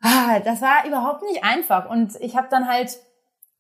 ah, 0.02 0.40
das 0.40 0.62
war 0.62 0.86
überhaupt 0.88 1.24
nicht 1.24 1.44
einfach. 1.44 1.90
Und 1.90 2.14
ich 2.22 2.38
habe 2.38 2.48
dann 2.50 2.68
halt 2.68 2.98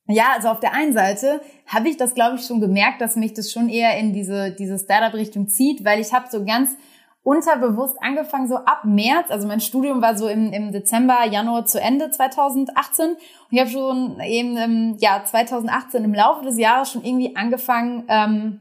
ja, 0.07 0.33
also 0.35 0.49
auf 0.49 0.59
der 0.59 0.73
einen 0.73 0.93
Seite 0.93 1.41
habe 1.67 1.87
ich 1.87 1.97
das, 1.97 2.15
glaube 2.15 2.35
ich, 2.35 2.45
schon 2.45 2.59
gemerkt, 2.59 3.01
dass 3.01 3.15
mich 3.15 3.33
das 3.33 3.51
schon 3.51 3.69
eher 3.69 3.97
in 3.97 4.13
diese, 4.13 4.51
diese 4.51 4.77
Startup-Richtung 4.77 5.47
zieht, 5.47 5.85
weil 5.85 6.01
ich 6.01 6.11
habe 6.11 6.25
so 6.29 6.43
ganz 6.43 6.75
unterbewusst 7.23 7.97
angefangen, 8.01 8.47
so 8.47 8.55
ab 8.55 8.83
März, 8.83 9.29
also 9.29 9.47
mein 9.47 9.61
Studium 9.61 10.01
war 10.01 10.17
so 10.17 10.27
im, 10.27 10.51
im 10.53 10.71
Dezember, 10.71 11.25
Januar 11.25 11.65
zu 11.65 11.79
Ende 11.79 12.09
2018 12.09 13.11
und 13.11 13.17
ich 13.51 13.59
habe 13.59 13.69
schon 13.69 14.19
eben 14.21 14.57
im 14.57 14.97
Jahr 14.97 15.23
2018 15.23 16.03
im 16.03 16.13
Laufe 16.13 16.43
des 16.43 16.57
Jahres 16.57 16.91
schon 16.91 17.03
irgendwie 17.03 17.35
angefangen, 17.35 18.05
ähm, 18.07 18.59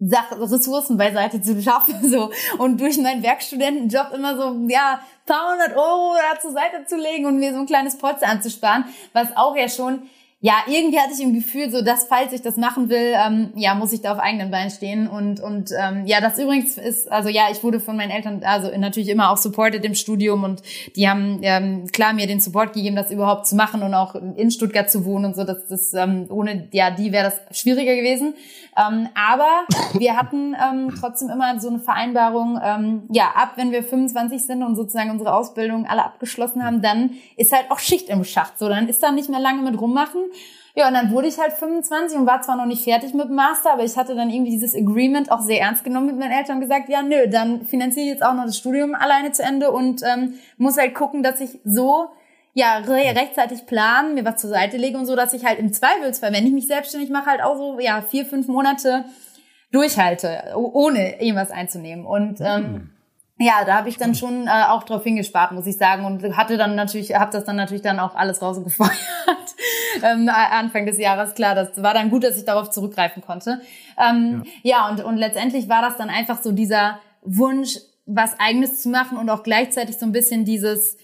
Ressourcen 0.00 0.96
beiseite 0.96 1.40
zu 1.40 1.62
schaffen 1.62 1.94
so. 2.10 2.30
Und 2.58 2.80
durch 2.80 2.98
meinen 2.98 3.22
Werkstudentenjob 3.22 4.12
immer 4.12 4.36
so 4.36 4.66
ja 4.68 5.00
paar 5.26 5.52
hundert 5.52 5.76
Euro 5.76 6.14
da 6.16 6.40
zur 6.40 6.50
Seite 6.50 6.84
zu 6.86 6.96
legen 6.96 7.26
und 7.26 7.38
mir 7.38 7.52
so 7.52 7.60
ein 7.60 7.66
kleines 7.66 7.96
Polster 7.96 8.26
anzusparen, 8.26 8.84
was 9.12 9.36
auch 9.36 9.56
ja 9.56 9.68
schon 9.68 10.02
ja, 10.44 10.54
irgendwie 10.66 10.98
hatte 10.98 11.12
ich 11.14 11.20
im 11.20 11.34
Gefühl, 11.34 11.70
so 11.70 11.82
dass 11.82 12.02
falls 12.08 12.32
ich 12.32 12.42
das 12.42 12.56
machen 12.56 12.88
will, 12.88 13.14
ähm, 13.14 13.52
ja, 13.54 13.76
muss 13.76 13.92
ich 13.92 14.00
da 14.00 14.12
auf 14.12 14.18
eigenen 14.18 14.50
Beinen 14.50 14.70
stehen. 14.70 15.06
Und, 15.06 15.38
und 15.38 15.70
ähm, 15.78 16.04
ja, 16.04 16.20
das 16.20 16.36
übrigens 16.36 16.76
ist, 16.78 17.10
also 17.12 17.28
ja, 17.28 17.44
ich 17.52 17.62
wurde 17.62 17.78
von 17.78 17.96
meinen 17.96 18.10
Eltern 18.10 18.42
also 18.42 18.68
natürlich 18.76 19.08
immer 19.08 19.30
auch 19.30 19.36
supported 19.36 19.84
im 19.84 19.94
Studium 19.94 20.42
und 20.42 20.60
die 20.96 21.08
haben 21.08 21.38
ähm, 21.42 21.86
klar 21.92 22.12
mir 22.12 22.26
den 22.26 22.40
Support 22.40 22.72
gegeben, 22.72 22.96
das 22.96 23.12
überhaupt 23.12 23.46
zu 23.46 23.54
machen 23.54 23.84
und 23.84 23.94
auch 23.94 24.16
in 24.16 24.50
Stuttgart 24.50 24.90
zu 24.90 25.04
wohnen 25.04 25.26
und 25.26 25.36
so. 25.36 25.44
Das, 25.44 25.68
das 25.68 25.94
ähm, 25.94 26.26
ohne 26.28 26.66
ja, 26.72 26.90
die 26.90 27.12
wäre 27.12 27.30
das 27.30 27.56
schwieriger 27.56 27.94
gewesen. 27.94 28.34
Ähm, 28.76 29.08
aber 29.14 29.66
wir 29.92 30.16
hatten 30.16 30.56
ähm, 30.56 30.92
trotzdem 30.98 31.28
immer 31.28 31.60
so 31.60 31.68
eine 31.68 31.78
Vereinbarung, 31.78 32.58
ähm, 32.62 33.02
ja, 33.12 33.32
ab 33.36 33.52
wenn 33.56 33.70
wir 33.70 33.84
25 33.84 34.44
sind 34.44 34.62
und 34.62 34.74
sozusagen 34.74 35.10
unsere 35.10 35.34
Ausbildung 35.34 35.86
alle 35.86 36.04
abgeschlossen 36.04 36.64
haben, 36.64 36.80
dann 36.80 37.10
ist 37.36 37.52
halt 37.52 37.70
auch 37.70 37.78
Schicht 37.78 38.08
im 38.08 38.24
Schacht. 38.24 38.58
So, 38.58 38.68
dann 38.68 38.88
ist 38.88 39.02
da 39.02 39.12
nicht 39.12 39.28
mehr 39.28 39.40
lange 39.40 39.62
mit 39.62 39.78
rummachen. 39.80 40.31
Ja, 40.74 40.88
und 40.88 40.94
dann 40.94 41.10
wurde 41.10 41.28
ich 41.28 41.38
halt 41.38 41.52
25 41.52 42.18
und 42.18 42.26
war 42.26 42.40
zwar 42.40 42.56
noch 42.56 42.64
nicht 42.64 42.82
fertig 42.82 43.12
mit 43.12 43.28
dem 43.28 43.34
Master, 43.34 43.74
aber 43.74 43.84
ich 43.84 43.96
hatte 43.96 44.14
dann 44.14 44.30
irgendwie 44.30 44.52
dieses 44.52 44.74
Agreement 44.74 45.30
auch 45.30 45.40
sehr 45.40 45.60
ernst 45.60 45.84
genommen 45.84 46.06
mit 46.06 46.18
meinen 46.18 46.32
Eltern 46.32 46.56
und 46.56 46.62
gesagt, 46.62 46.88
ja, 46.88 47.02
nö, 47.02 47.28
dann 47.28 47.66
finanziere 47.66 48.06
ich 48.06 48.12
jetzt 48.12 48.24
auch 48.24 48.32
noch 48.32 48.46
das 48.46 48.56
Studium 48.56 48.94
alleine 48.94 49.32
zu 49.32 49.42
Ende 49.42 49.70
und 49.70 50.02
ähm, 50.02 50.34
muss 50.56 50.78
halt 50.78 50.94
gucken, 50.94 51.22
dass 51.22 51.40
ich 51.40 51.60
so 51.64 52.08
ja 52.54 52.78
re 52.78 53.14
rechtzeitig 53.14 53.66
planen, 53.66 54.14
mir 54.14 54.24
was 54.24 54.40
zur 54.40 54.50
Seite 54.50 54.78
lege 54.78 54.96
und 54.96 55.04
so, 55.04 55.14
dass 55.14 55.34
ich 55.34 55.44
halt 55.44 55.58
im 55.58 55.72
Zweifelsfall, 55.72 56.32
wenn 56.32 56.46
ich 56.46 56.52
mich 56.52 56.66
selbstständig 56.66 57.10
mache, 57.10 57.26
halt 57.26 57.42
auch 57.42 57.56
so 57.56 57.78
ja 57.78 58.00
vier, 58.00 58.24
fünf 58.24 58.48
Monate 58.48 59.04
durchhalte, 59.72 60.52
ohne 60.54 61.20
irgendwas 61.20 61.50
einzunehmen. 61.50 62.06
Und 62.06 62.40
ähm, 62.40 62.62
mhm. 62.62 62.90
Ja, 63.42 63.64
da 63.64 63.76
habe 63.76 63.88
ich 63.88 63.96
dann 63.96 64.14
schon 64.14 64.46
äh, 64.46 64.64
auch 64.68 64.84
drauf 64.84 65.02
hingespart, 65.02 65.52
muss 65.52 65.66
ich 65.66 65.76
sagen, 65.76 66.04
und 66.04 66.36
hatte 66.36 66.56
dann 66.56 66.74
natürlich, 66.74 67.14
habe 67.14 67.32
das 67.32 67.44
dann 67.44 67.56
natürlich 67.56 67.82
dann 67.82 67.98
auch 67.98 68.14
alles 68.14 68.40
rausgefeuert 68.40 68.92
ähm, 70.02 70.28
Anfang 70.28 70.86
des 70.86 70.98
Jahres. 70.98 71.34
Klar, 71.34 71.54
das 71.54 71.82
war 71.82 71.94
dann 71.94 72.10
gut, 72.10 72.24
dass 72.24 72.36
ich 72.36 72.44
darauf 72.44 72.70
zurückgreifen 72.70 73.22
konnte. 73.22 73.60
Ähm, 73.98 74.44
ja, 74.62 74.76
ja 74.76 74.88
und 74.88 75.04
und 75.04 75.16
letztendlich 75.16 75.68
war 75.68 75.82
das 75.82 75.96
dann 75.96 76.08
einfach 76.08 76.42
so 76.42 76.52
dieser 76.52 77.00
Wunsch, 77.22 77.78
was 78.06 78.38
Eigenes 78.38 78.82
zu 78.82 78.88
machen 78.88 79.18
und 79.18 79.30
auch 79.30 79.42
gleichzeitig 79.42 79.98
so 79.98 80.06
ein 80.06 80.12
bisschen 80.12 80.44
dieses 80.44 80.96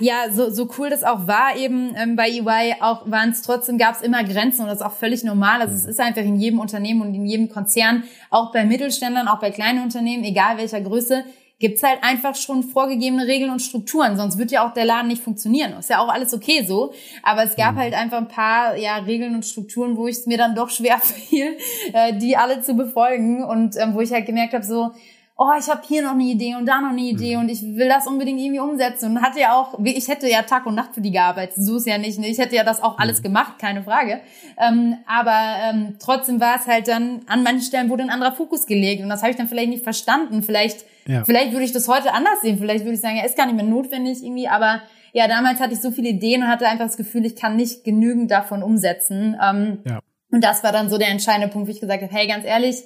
ja, 0.00 0.30
so, 0.32 0.50
so 0.50 0.68
cool 0.78 0.90
das 0.90 1.04
auch 1.04 1.26
war 1.26 1.56
eben 1.56 1.94
ähm, 1.96 2.16
bei 2.16 2.28
EY, 2.30 2.76
auch 2.80 3.10
waren 3.10 3.30
es 3.30 3.42
trotzdem, 3.42 3.78
gab 3.78 3.96
es 3.96 4.02
immer 4.02 4.24
Grenzen 4.24 4.62
und 4.62 4.68
das 4.68 4.80
ist 4.80 4.86
auch 4.86 4.92
völlig 4.92 5.24
normal. 5.24 5.60
Also 5.60 5.74
es 5.74 5.84
ist 5.84 6.00
einfach 6.00 6.22
in 6.22 6.36
jedem 6.36 6.58
Unternehmen 6.58 7.02
und 7.02 7.14
in 7.14 7.26
jedem 7.26 7.48
Konzern, 7.48 8.04
auch 8.30 8.52
bei 8.52 8.64
Mittelständlern, 8.64 9.28
auch 9.28 9.40
bei 9.40 9.50
kleinen 9.50 9.82
Unternehmen, 9.82 10.24
egal 10.24 10.56
welcher 10.58 10.80
Größe, 10.80 11.24
gibt's 11.60 11.82
halt 11.82 12.02
einfach 12.02 12.34
schon 12.34 12.62
vorgegebene 12.62 13.26
Regeln 13.26 13.50
und 13.50 13.60
Strukturen, 13.60 14.16
sonst 14.16 14.38
wird 14.38 14.50
ja 14.50 14.66
auch 14.66 14.72
der 14.72 14.86
Laden 14.86 15.08
nicht 15.08 15.22
funktionieren. 15.22 15.74
Ist 15.78 15.90
ja 15.90 15.98
auch 16.00 16.08
alles 16.08 16.32
okay 16.32 16.64
so, 16.66 16.92
aber 17.22 17.44
es 17.44 17.54
gab 17.54 17.74
mhm. 17.74 17.78
halt 17.78 17.94
einfach 17.94 18.16
ein 18.16 18.28
paar 18.28 18.76
ja, 18.76 18.96
Regeln 18.96 19.34
und 19.34 19.44
Strukturen, 19.44 19.96
wo 19.96 20.08
es 20.08 20.26
mir 20.26 20.38
dann 20.38 20.54
doch 20.54 20.70
schwer 20.76 20.98
fiel, 20.98 21.58
äh, 21.92 22.14
die 22.14 22.36
alle 22.36 22.62
zu 22.62 22.74
befolgen 22.74 23.44
und 23.44 23.76
ähm, 23.76 23.94
wo 23.94 24.00
ich 24.00 24.10
halt 24.10 24.26
gemerkt 24.26 24.54
habe, 24.54 24.64
so, 24.64 24.92
oh, 25.42 25.52
ich 25.58 25.70
habe 25.70 25.80
hier 25.88 26.02
noch 26.02 26.12
eine 26.12 26.24
Idee 26.24 26.54
und 26.54 26.66
da 26.66 26.82
noch 26.82 26.90
eine 26.90 27.00
Idee 27.00 27.36
mhm. 27.36 27.42
und 27.42 27.48
ich 27.48 27.62
will 27.62 27.88
das 27.88 28.06
unbedingt 28.06 28.38
irgendwie 28.38 28.60
umsetzen. 28.60 29.12
Und 29.12 29.22
hatte 29.22 29.40
ja 29.40 29.58
auch, 29.58 29.78
ich 29.82 30.06
hätte 30.06 30.28
ja 30.28 30.42
Tag 30.42 30.66
und 30.66 30.74
Nacht 30.74 30.94
für 30.94 31.00
die 31.00 31.10
gearbeitet, 31.10 31.54
so 31.56 31.78
ist 31.78 31.86
ja 31.86 31.96
nicht. 31.96 32.18
Ne? 32.18 32.28
Ich 32.28 32.36
hätte 32.36 32.54
ja 32.54 32.62
das 32.62 32.82
auch 32.82 32.98
alles 32.98 33.20
mhm. 33.20 33.22
gemacht, 33.22 33.58
keine 33.58 33.82
Frage. 33.82 34.20
Ähm, 34.58 34.98
aber 35.06 35.54
ähm, 35.64 35.96
trotzdem 35.98 36.40
war 36.40 36.56
es 36.56 36.66
halt 36.66 36.88
dann, 36.88 37.22
an 37.26 37.42
manchen 37.42 37.62
Stellen 37.62 37.88
wurde 37.88 38.02
ein 38.02 38.10
anderer 38.10 38.32
Fokus 38.32 38.66
gelegt 38.66 39.02
und 39.02 39.08
das 39.08 39.22
habe 39.22 39.30
ich 39.30 39.38
dann 39.38 39.48
vielleicht 39.48 39.70
nicht 39.70 39.82
verstanden. 39.82 40.42
Vielleicht, 40.42 40.84
ja. 41.06 41.24
vielleicht 41.24 41.52
würde 41.52 41.64
ich 41.64 41.72
das 41.72 41.88
heute 41.88 42.12
anders 42.12 42.42
sehen. 42.42 42.58
Vielleicht 42.58 42.84
würde 42.84 42.96
ich 42.96 43.00
sagen, 43.00 43.16
ja, 43.16 43.24
ist 43.24 43.38
gar 43.38 43.46
nicht 43.46 43.56
mehr 43.56 43.64
notwendig 43.64 44.22
irgendwie, 44.22 44.46
aber 44.46 44.82
ja, 45.14 45.26
damals 45.26 45.58
hatte 45.58 45.72
ich 45.72 45.80
so 45.80 45.90
viele 45.90 46.10
Ideen 46.10 46.42
und 46.42 46.48
hatte 46.48 46.68
einfach 46.68 46.84
das 46.84 46.98
Gefühl, 46.98 47.24
ich 47.24 47.34
kann 47.34 47.56
nicht 47.56 47.82
genügend 47.82 48.30
davon 48.30 48.62
umsetzen. 48.62 49.38
Ähm, 49.42 49.78
ja. 49.88 50.00
Und 50.30 50.44
das 50.44 50.62
war 50.62 50.70
dann 50.70 50.90
so 50.90 50.98
der 50.98 51.08
entscheidende 51.08 51.48
Punkt, 51.48 51.66
wo 51.66 51.72
ich 51.72 51.80
gesagt 51.80 52.02
habe, 52.02 52.12
hey, 52.12 52.26
ganz 52.26 52.44
ehrlich, 52.44 52.84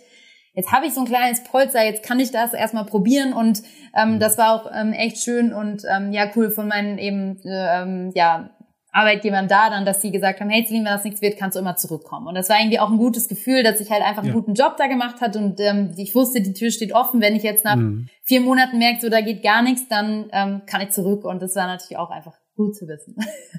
jetzt 0.55 0.73
habe 0.73 0.87
ich 0.87 0.95
so 0.95 1.01
ein 1.01 1.07
kleines 1.07 1.45
Polster, 1.45 1.85
jetzt 1.85 2.03
kann 2.03 2.21
ich 2.21 2.31
das 2.31 2.55
erstmal 2.55 2.87
probieren 2.87 3.33
und 3.33 3.63
ähm, 3.95 4.15
mhm. 4.15 4.21
das 4.21 4.39
war 4.39 4.55
auch 4.55 4.71
ähm, 4.75 4.93
echt 4.93 5.19
schön 5.19 5.53
und 5.53 5.83
ähm, 5.91 6.13
ja 6.13 6.31
cool 6.37 6.51
von 6.51 6.69
meinen 6.69 6.99
eben 6.99 7.41
ähm, 7.45 8.13
ja 8.15 8.51
Arbeitgebern 8.95 9.49
da 9.49 9.71
dann, 9.71 9.85
dass 9.85 10.01
sie 10.01 10.13
gesagt 10.13 10.41
haben, 10.41 10.49
hey 10.49 10.65
Celine, 10.65 10.85
wenn 10.85 10.93
das 10.93 11.03
nichts 11.03 11.21
wird, 11.21 11.37
kannst 11.37 11.57
du 11.57 11.61
immer 11.61 11.75
zurückkommen. 11.75 12.29
Und 12.29 12.37
das 12.37 12.49
war 12.49 12.61
irgendwie 12.61 12.79
auch 12.79 12.91
ein 12.91 12.97
gutes 12.97 13.27
Gefühl, 13.27 13.65
dass 13.65 13.81
ich 13.81 13.91
halt 13.91 14.05
einfach 14.05 14.23
einen 14.23 14.29
ja. 14.29 14.35
guten 14.35 14.55
Job 14.55 14.77
da 14.79 14.87
gemacht 14.87 15.21
hat 15.21 15.37
und 15.37 15.59
ähm, 15.59 15.93
ich 15.97 16.15
wusste, 16.15 16.41
die 16.41 16.53
Tür 16.53 16.71
steht 16.71 16.95
offen. 16.95 17.21
Wenn 17.21 17.35
ich 17.35 17.43
jetzt 17.43 17.65
nach 17.65 17.75
mhm. 17.75 18.09
vier 18.23 18.41
Monaten 18.41 18.79
merke, 18.79 19.01
so 19.01 19.09
da 19.09 19.21
geht 19.21 19.43
gar 19.43 19.63
nichts, 19.63 19.89
dann 19.89 20.27
ähm, 20.33 20.63
kann 20.67 20.81
ich 20.81 20.91
zurück 20.91 21.25
und 21.25 21.43
das 21.43 21.57
war 21.57 21.67
natürlich 21.67 21.99
auch 21.99 22.11
einfach 22.11 22.35
gut 22.55 22.77
zu 22.77 22.87
wissen. 22.87 23.17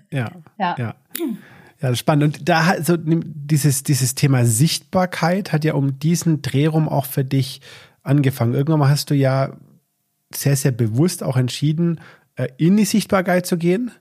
Ja, 0.10 0.32
ja. 0.58 0.76
ja. 0.80 0.96
Ja, 1.86 1.94
spannend. 1.94 2.40
Und 2.40 2.50
da 2.50 2.66
hat 2.66 2.84
so 2.84 2.98
dieses, 2.98 3.84
dieses 3.84 4.16
Thema 4.16 4.44
Sichtbarkeit 4.44 5.54
hat 5.54 5.64
ja 5.64 5.76
um 5.76 6.00
diesen 6.00 6.42
Dreh 6.42 6.66
rum 6.66 6.90
auch 6.90 7.06
für 7.06 7.24
dich 7.24 7.62
angefangen. 8.02 8.56
Irgendwann 8.56 8.80
mal 8.80 8.90
hast 8.90 9.12
du 9.12 9.14
ja 9.14 9.56
sehr, 10.34 10.56
sehr 10.56 10.72
bewusst 10.72 11.22
auch 11.22 11.38
entschieden, 11.38 12.02
äh, 12.38 12.48
in 12.58 12.76
die 12.76 12.86
Sichtbarkeit 12.86 13.46
zu 13.46 13.58
gehen. 13.58 13.92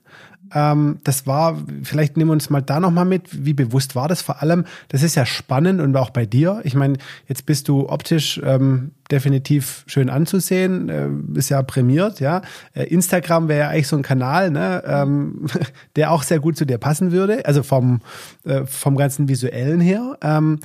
Ähm, 0.53 0.99
das 1.03 1.25
war, 1.25 1.57
vielleicht 1.83 2.17
nehmen 2.17 2.29
wir 2.29 2.33
uns 2.33 2.49
mal 2.49 2.61
da 2.61 2.79
nochmal 2.79 3.05
mit, 3.05 3.45
wie 3.45 3.53
bewusst 3.53 3.95
war 3.95 4.07
das 4.07 4.21
vor 4.21 4.41
allem? 4.41 4.65
Das 4.89 5.03
ist 5.03 5.15
ja 5.15 5.25
spannend 5.25 5.81
und 5.81 5.95
auch 5.97 6.09
bei 6.09 6.25
dir. 6.25 6.61
Ich 6.63 6.75
meine, 6.75 6.97
jetzt 7.27 7.45
bist 7.45 7.67
du 7.67 7.89
optisch 7.89 8.39
ähm, 8.43 8.91
definitiv 9.11 9.83
schön 9.87 10.09
anzusehen, 10.09 10.89
äh, 10.89 11.37
ist 11.37 11.49
ja 11.49 11.61
prämiert, 11.63 12.19
ja. 12.19 12.41
Äh, 12.73 12.83
Instagram 12.83 13.47
wäre 13.47 13.59
ja 13.59 13.69
eigentlich 13.69 13.87
so 13.87 13.97
ein 13.97 14.03
Kanal, 14.03 14.51
ne, 14.51 14.83
ähm, 14.85 15.47
der 15.95 16.11
auch 16.11 16.23
sehr 16.23 16.39
gut 16.39 16.57
zu 16.57 16.65
dir 16.65 16.77
passen 16.77 17.11
würde, 17.11 17.45
also 17.45 17.63
vom, 17.63 18.01
äh, 18.43 18.65
vom 18.65 18.95
ganzen 18.95 19.27
Visuellen 19.27 19.81
her. 19.81 20.17
Ähm, 20.21 20.59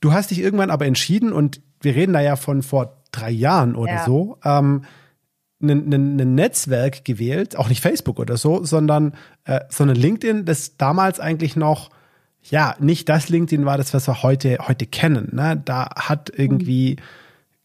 du 0.00 0.12
hast 0.12 0.30
dich 0.30 0.40
irgendwann 0.40 0.70
aber 0.70 0.86
entschieden 0.86 1.32
und 1.32 1.60
wir 1.80 1.94
reden 1.94 2.12
da 2.12 2.20
ja 2.20 2.36
von 2.36 2.62
vor 2.62 3.02
drei 3.12 3.30
Jahren 3.30 3.76
oder 3.76 3.92
ja. 3.92 4.04
so. 4.04 4.38
Ähm, 4.44 4.82
ein, 5.62 6.34
Netzwerk 6.34 7.04
gewählt, 7.04 7.56
auch 7.56 7.68
nicht 7.68 7.80
Facebook 7.80 8.18
oder 8.18 8.36
so, 8.36 8.64
sondern, 8.64 9.14
äh, 9.44 9.60
sondern 9.68 9.96
LinkedIn, 9.96 10.44
das 10.44 10.76
damals 10.76 11.20
eigentlich 11.20 11.56
noch 11.56 11.90
ja 12.42 12.74
nicht 12.80 13.08
das 13.08 13.28
LinkedIn 13.28 13.64
war, 13.64 13.78
das 13.78 13.94
was 13.94 14.08
wir 14.08 14.22
heute 14.22 14.58
heute 14.66 14.86
kennen. 14.86 15.28
Ne? 15.32 15.60
Da 15.64 15.90
hat 15.94 16.32
irgendwie 16.36 16.96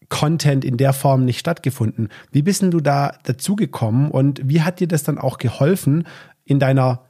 Content 0.08 0.64
in 0.64 0.76
der 0.76 0.92
Form 0.92 1.24
nicht 1.24 1.38
stattgefunden. 1.38 2.08
Wie 2.30 2.42
bist 2.42 2.62
denn 2.62 2.70
du 2.70 2.80
da 2.80 3.14
dazugekommen 3.24 4.10
und 4.10 4.40
wie 4.44 4.62
hat 4.62 4.80
dir 4.80 4.88
das 4.88 5.02
dann 5.02 5.18
auch 5.18 5.38
geholfen 5.38 6.06
in 6.44 6.58
deiner 6.58 7.02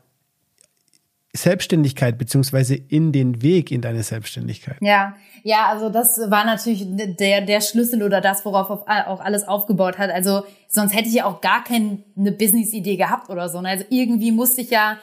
Selbstständigkeit 1.34 2.16
beziehungsweise 2.16 2.74
in 2.74 3.12
den 3.12 3.42
Weg 3.42 3.70
in 3.70 3.80
deine 3.80 4.02
Selbstständigkeit? 4.02 4.76
Ja, 4.80 5.14
ja, 5.42 5.66
also 5.68 5.90
das 5.90 6.18
war 6.30 6.44
natürlich 6.44 6.84
der 6.86 7.42
der 7.42 7.60
Schlüssel 7.60 8.02
oder 8.02 8.20
das, 8.20 8.44
worauf 8.44 8.70
auch 8.70 9.20
alles 9.20 9.46
aufgebaut 9.46 9.98
hat. 9.98 10.10
Also 10.10 10.44
sonst 10.68 10.94
hätte 10.94 11.08
ich 11.08 11.14
ja 11.14 11.26
auch 11.26 11.40
gar 11.40 11.62
keine 11.64 11.98
Business-Idee 12.16 12.96
gehabt 12.96 13.28
oder 13.30 13.48
so. 13.48 13.60
Ne? 13.60 13.68
Also 13.68 13.84
irgendwie 13.90 14.32
musste 14.32 14.62
ich 14.62 14.70
ja 14.70 14.98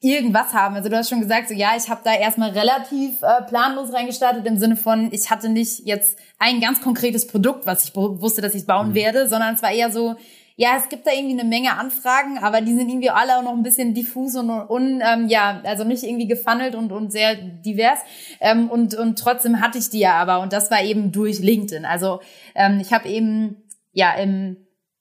irgendwas 0.00 0.52
haben. 0.52 0.76
Also 0.76 0.88
du 0.88 0.96
hast 0.96 1.08
schon 1.08 1.20
gesagt, 1.20 1.48
so 1.48 1.54
ja, 1.54 1.70
ich 1.76 1.88
habe 1.88 2.00
da 2.04 2.14
erstmal 2.14 2.50
relativ 2.50 3.22
äh, 3.22 3.42
planlos 3.48 3.92
reingestartet 3.92 4.46
im 4.46 4.58
Sinne 4.58 4.76
von, 4.76 5.10
ich 5.12 5.30
hatte 5.30 5.48
nicht 5.48 5.86
jetzt 5.86 6.18
ein 6.38 6.60
ganz 6.60 6.80
konkretes 6.80 7.26
Produkt, 7.26 7.66
was 7.66 7.84
ich 7.84 7.94
wusste, 7.94 8.40
dass 8.40 8.54
ich 8.54 8.66
bauen 8.66 8.90
mhm. 8.90 8.94
werde, 8.94 9.28
sondern 9.28 9.54
es 9.54 9.62
war 9.62 9.72
eher 9.72 9.90
so, 9.90 10.16
ja, 10.58 10.70
es 10.78 10.88
gibt 10.88 11.06
da 11.06 11.10
irgendwie 11.12 11.38
eine 11.38 11.48
Menge 11.48 11.76
Anfragen, 11.78 12.38
aber 12.38 12.62
die 12.62 12.74
sind 12.74 12.88
irgendwie 12.88 13.10
alle 13.10 13.38
auch 13.38 13.42
noch 13.42 13.52
ein 13.52 13.62
bisschen 13.62 13.92
diffus 13.92 14.36
und, 14.36 14.48
und 14.50 15.02
ähm, 15.04 15.28
ja, 15.28 15.60
also 15.64 15.84
nicht 15.84 16.02
irgendwie 16.02 16.26
gefunnelt 16.26 16.74
und, 16.74 16.92
und 16.92 17.12
sehr 17.12 17.34
divers. 17.36 17.98
Ähm, 18.40 18.70
und, 18.70 18.94
und 18.94 19.18
trotzdem 19.18 19.60
hatte 19.60 19.76
ich 19.76 19.90
die 19.90 19.98
ja 19.98 20.14
aber 20.14 20.40
und 20.40 20.54
das 20.54 20.70
war 20.70 20.82
eben 20.82 21.12
durch 21.12 21.40
LinkedIn. 21.40 21.84
Also 21.84 22.20
ähm, 22.54 22.78
ich 22.80 22.92
habe 22.92 23.08
eben 23.08 23.64
ja 23.92 24.14
im 24.14 24.56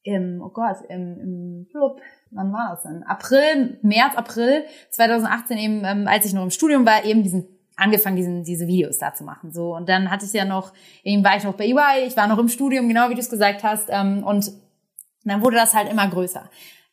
im, 0.05 0.39
oh 0.43 0.49
Gott, 0.49 0.77
im, 0.87 1.19
im 1.19 1.67
Club, 1.71 1.99
wann 2.29 2.53
war 2.53 2.69
das 2.69 2.83
denn? 2.83 3.01
April, 3.03 3.79
März, 3.81 4.15
April 4.15 4.63
2018 4.91 5.57
eben, 5.57 5.83
ähm, 5.83 6.07
als 6.07 6.25
ich 6.25 6.33
noch 6.33 6.43
im 6.43 6.51
Studium 6.51 6.85
war, 6.85 7.03
eben 7.05 7.23
diesen 7.23 7.47
angefangen, 7.75 8.15
diesen, 8.15 8.43
diese 8.43 8.67
Videos 8.67 8.99
da 8.99 9.13
zu 9.13 9.23
machen. 9.23 9.51
So 9.51 9.75
und 9.75 9.89
dann 9.89 10.11
hatte 10.11 10.25
ich 10.25 10.33
ja 10.33 10.45
noch, 10.45 10.73
eben 11.03 11.23
war 11.23 11.35
ich 11.35 11.43
noch 11.43 11.55
bei 11.55 11.65
EY, 11.65 12.05
ich 12.07 12.15
war 12.15 12.27
noch 12.27 12.37
im 12.37 12.49
Studium, 12.49 12.87
genau 12.87 13.09
wie 13.09 13.15
du 13.15 13.19
es 13.19 13.29
gesagt 13.29 13.63
hast, 13.63 13.87
ähm, 13.89 14.23
und 15.25 15.31
dann 15.31 15.41
wurde 15.41 15.57
das 15.57 15.73
halt 15.73 15.91
immer 15.91 16.07
größer. 16.07 16.47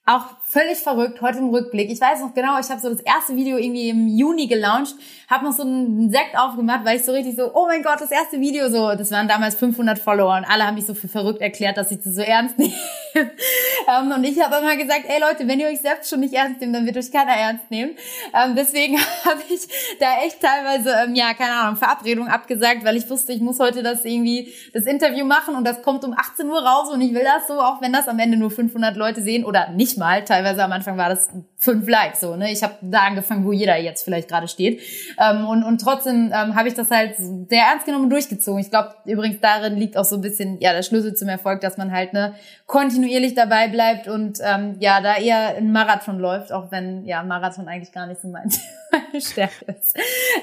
Auch 0.07 0.25
völlig 0.53 0.79
verrückt, 0.81 1.23
heute 1.23 1.39
im 1.39 1.49
Rückblick. 1.49 1.91
Ich 1.91 1.99
weiß 1.99 2.21
noch 2.21 2.35
genau, 2.35 2.61
ich 2.61 2.69
habe 2.69 2.79
so 2.79 2.91
das 2.91 3.01
erste 3.01 3.35
Video 3.37 3.57
irgendwie 3.57 3.89
im 3.89 4.07
Juni 4.07 4.49
gelauncht, 4.49 4.95
habe 5.27 5.47
noch 5.47 5.53
so 5.53 5.63
einen 5.63 6.11
Sekt 6.11 6.37
aufgemacht, 6.37 6.85
weil 6.85 6.99
ich 6.99 7.07
so 7.07 7.13
richtig 7.13 7.37
so, 7.37 7.51
oh 7.55 7.65
mein 7.67 7.83
Gott, 7.83 8.03
das 8.03 8.11
erste 8.11 8.39
Video 8.39 8.69
so, 8.69 8.95
das 8.95 9.11
waren 9.13 9.27
damals 9.27 9.55
500 9.55 9.99
Follower 9.99 10.37
und 10.37 10.45
alle 10.45 10.67
haben 10.67 10.75
mich 10.75 10.85
so 10.85 10.93
für 10.93 11.09
verrückt 11.09 11.41
erklärt, 11.41 11.79
dass 11.79 11.91
ich 11.91 12.03
das 12.03 12.15
so 12.17 12.21
ernst 12.21 12.59
nehme. 12.59 12.75
ähm, 13.15 14.13
und 14.15 14.25
ich 14.25 14.39
habe 14.43 14.57
immer 14.57 14.77
gesagt, 14.77 15.05
ey 15.09 15.19
Leute, 15.23 15.49
wenn 15.49 15.59
ihr 15.59 15.69
euch 15.69 15.81
selbst 15.81 16.11
schon 16.11 16.21
nicht 16.21 16.35
ernst 16.35 16.61
nehmt, 16.61 16.75
dann 16.75 16.85
wird 16.85 16.99
euch 16.99 17.11
keiner 17.11 17.33
ernst 17.33 17.71
nehmen. 17.71 17.93
Ähm, 18.35 18.55
deswegen 18.55 18.99
habe 19.25 19.41
ich 19.49 19.63
da 20.01 20.23
echt 20.23 20.39
teilweise, 20.43 20.95
ähm, 21.03 21.15
ja, 21.15 21.33
keine 21.33 21.55
Ahnung, 21.55 21.77
Verabredung 21.77 22.29
abgesagt, 22.29 22.85
weil 22.85 22.97
ich 22.97 23.09
wusste, 23.09 23.33
ich 23.33 23.41
muss 23.41 23.59
heute 23.59 23.83
das 23.83 24.05
irgendwie, 24.05 24.53
das 24.75 24.85
Interview 24.85 25.25
machen 25.25 25.55
und 25.55 25.65
das 25.65 25.81
kommt 25.81 26.05
um 26.05 26.13
18 26.13 26.47
Uhr 26.47 26.63
raus 26.63 26.91
und 26.93 27.01
ich 27.01 27.15
will 27.15 27.25
das 27.25 27.49
so, 27.49 27.59
auch 27.59 27.81
wenn 27.81 27.95
das 27.95 28.07
am 28.07 28.19
Ende 28.19 28.37
nur 28.37 28.51
500 28.51 28.99
Leute 28.99 29.23
sehen 29.23 29.47
oder 29.47 29.71
nicht 29.71 29.97
mal. 29.97 30.23
Teilweise 30.23 30.42
am 30.47 30.73
Anfang 30.73 30.97
war 30.97 31.09
das 31.09 31.31
fünf 31.57 31.89
Likes 31.89 32.21
so. 32.21 32.37
Ne? 32.37 32.51
Ich 32.53 32.63
habe 32.63 32.75
da 32.81 33.01
angefangen, 33.01 33.45
wo 33.45 33.53
jeder 33.53 33.77
jetzt 33.77 34.05
vielleicht 34.05 34.29
gerade 34.29 34.49
steht. 34.49 34.81
Ähm, 35.19 35.47
und, 35.47 35.63
und 35.63 35.81
trotzdem 35.81 36.33
ähm, 36.35 36.55
habe 36.55 36.69
ich 36.69 36.75
das 36.75 36.91
halt 36.91 37.17
sehr 37.17 37.65
ernst 37.65 37.87
genommen 37.87 38.05
und 38.05 38.11
durchgezogen. 38.11 38.61
Ich 38.61 38.71
glaube, 38.71 38.95
übrigens 39.05 39.41
darin 39.41 39.77
liegt 39.77 39.97
auch 39.97 40.05
so 40.05 40.17
ein 40.17 40.23
bisschen 40.23 40.61
ja 40.61 40.73
der 40.73 40.83
Schlüssel 40.83 41.15
zum 41.15 41.29
Erfolg, 41.29 41.61
dass 41.61 41.77
man 41.77 41.93
halt 41.93 42.13
ne 42.13 42.35
kontinuierlich 42.67 43.35
dabei 43.35 43.69
bleibt 43.69 44.09
und 44.09 44.39
ähm, 44.43 44.77
ja 44.81 45.01
da 45.01 45.17
eher 45.17 45.57
ein 45.57 45.73
Marathon 45.73 46.19
läuft, 46.19 46.53
auch 46.53 46.71
wenn 46.71 47.05
ja 47.05 47.23
Marathon 47.23 47.69
eigentlich 47.69 47.93
gar 47.93 48.07
nicht 48.07 48.21
so 48.21 48.29
mein. 48.29 48.51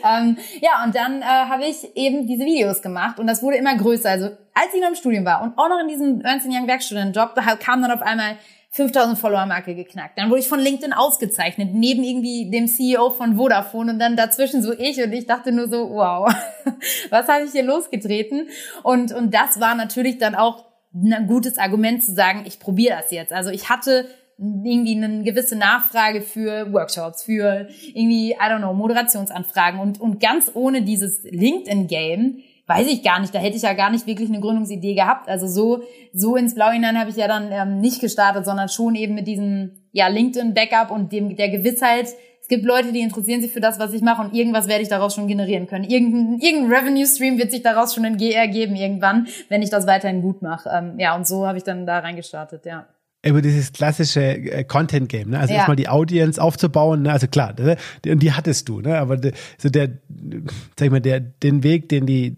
Ähm, 0.04 0.38
ja, 0.62 0.84
und 0.84 0.96
dann 0.96 1.22
äh, 1.22 1.26
habe 1.26 1.66
ich 1.66 1.96
eben 1.96 2.26
diese 2.26 2.46
Videos 2.46 2.82
gemacht 2.82 3.20
und 3.20 3.28
das 3.28 3.44
wurde 3.44 3.58
immer 3.58 3.76
größer. 3.76 4.10
Also 4.10 4.26
als 4.54 4.74
ich 4.74 4.82
noch 4.82 4.90
im 4.90 4.96
Studium 4.96 5.26
war 5.26 5.42
und 5.42 5.58
auch 5.58 5.70
noch 5.70 5.80
in 5.80 5.88
diesem 5.88 6.22
Ernst 6.22 6.48
Young 6.48 6.68
Werkstudentenjob, 6.68 7.36
kam 7.60 7.82
dann 7.82 7.92
auf 7.92 8.02
einmal 8.02 8.38
5000 8.72 9.18
Follower-Marke 9.18 9.74
geknackt. 9.74 10.18
Dann 10.18 10.30
wurde 10.30 10.42
ich 10.42 10.48
von 10.48 10.60
LinkedIn 10.60 10.94
ausgezeichnet, 10.94 11.70
neben 11.74 12.04
irgendwie 12.04 12.52
dem 12.52 12.68
CEO 12.68 13.10
von 13.10 13.36
Vodafone 13.36 13.94
und 13.94 14.00
dann 14.00 14.16
dazwischen 14.16 14.62
so 14.62 14.74
ich 14.74 15.02
und 15.02 15.12
ich 15.12 15.26
dachte 15.26 15.52
nur 15.52 15.68
so, 15.70 15.90
wow, 15.90 16.32
was 17.10 17.28
habe 17.28 17.46
ich 17.46 17.52
hier 17.52 17.64
losgetreten? 17.64 18.50
Und, 18.84 19.12
und 19.12 19.34
das 19.34 19.60
war 19.60 19.74
natürlich 19.74 20.20
dann 20.20 20.36
auch 20.36 20.66
ein 20.94 21.28
gutes 21.28 21.58
Argument 21.58 22.04
zu 22.04 22.14
sagen, 22.14 22.44
ich 22.46 22.60
probiere 22.60 22.98
das 22.98 23.12
jetzt. 23.12 23.34
Also 23.34 23.50
ich 23.50 23.70
hatte 23.70 24.08
irgendwie 24.38 24.96
eine 24.96 25.24
gewisse 25.24 25.56
Nachfrage 25.56 26.22
für 26.22 26.72
Workshops, 26.72 27.24
für 27.24 27.68
irgendwie, 27.94 28.32
I 28.32 28.38
don't 28.40 28.60
know, 28.60 28.74
Moderationsanfragen 28.74 29.80
und, 29.80 30.00
und 30.00 30.20
ganz 30.20 30.52
ohne 30.54 30.84
dieses 30.84 31.24
LinkedIn-Game 31.24 32.42
weiß 32.70 32.88
ich 32.88 33.02
gar 33.02 33.20
nicht, 33.20 33.34
da 33.34 33.40
hätte 33.40 33.58
ich 33.58 33.64
ja 33.64 33.74
gar 33.74 33.90
nicht 33.90 34.06
wirklich 34.06 34.30
eine 34.30 34.40
Gründungsidee 34.40 34.94
gehabt. 34.94 35.28
Also 35.28 35.48
so, 35.48 35.82
so 36.14 36.36
ins 36.36 36.54
Blau 36.54 36.70
hinein 36.70 37.00
habe 37.00 37.10
ich 37.10 37.16
ja 37.16 37.28
dann 37.28 37.52
ähm, 37.52 37.80
nicht 37.82 38.00
gestartet, 38.00 38.46
sondern 38.46 38.70
schon 38.70 38.94
eben 38.94 39.16
mit 39.16 39.26
diesem 39.26 39.72
ja, 39.92 40.08
LinkedIn-Backup 40.08 40.92
und 40.92 41.12
dem, 41.12 41.36
der 41.36 41.50
Gewissheit, 41.50 42.10
es 42.40 42.48
gibt 42.48 42.66
Leute, 42.66 42.94
die 42.94 43.02
interessieren 43.02 43.42
sich 43.42 43.52
für 43.52 43.60
das, 43.60 43.80
was 43.80 43.92
ich 43.94 44.04
mache 44.04 44.22
und 44.22 44.36
irgendwas 44.36 44.68
werde 44.68 44.84
ich 44.84 44.90
daraus 44.90 45.16
schon 45.16 45.28
generieren 45.28 45.66
können. 45.66 45.84
Irgendein, 45.84 46.40
irgendein 46.40 46.72
Revenue-Stream 46.72 47.40
wird 47.40 47.50
sich 47.50 47.64
daraus 47.64 47.96
schon 47.96 48.06
in 48.06 48.18
GR 48.18 48.36
ergeben 48.36 48.76
irgendwann, 48.76 49.28
wenn 49.50 49.64
ich 49.64 49.72
das 49.72 49.88
weiterhin 49.88 50.22
gut 50.22 50.44
mache. 50.44 50.70
Ähm, 50.72 51.00
ja, 51.00 51.16
und 51.16 51.28
so 51.28 51.48
habe 51.48 51.58
ich 51.58 51.64
dann 51.64 51.88
da 51.88 52.00
reingestartet, 52.00 52.66
ja 52.68 52.88
über 53.26 53.42
dieses 53.42 53.74
klassische 53.74 54.22
äh, 54.22 54.64
Content 54.64 55.10
Game, 55.10 55.30
ne? 55.32 55.40
Also 55.40 55.52
ja. 55.52 55.58
erstmal 55.60 55.76
die 55.76 55.90
Audience 55.90 56.42
aufzubauen, 56.42 57.02
ne? 57.02 57.12
Also 57.12 57.28
klar, 57.28 57.54
ne? 57.60 57.76
und 58.08 58.20
die 58.20 58.32
hattest 58.32 58.70
du, 58.70 58.80
ne? 58.80 58.98
Aber 58.98 59.20
so 59.58 59.70
der, 59.70 59.90
sag 60.78 60.86
ich 60.86 60.92
mal, 60.92 61.02
der 61.02 61.20
den 61.20 61.64
Weg, 61.64 61.90
den 61.90 62.06
die 62.06 62.38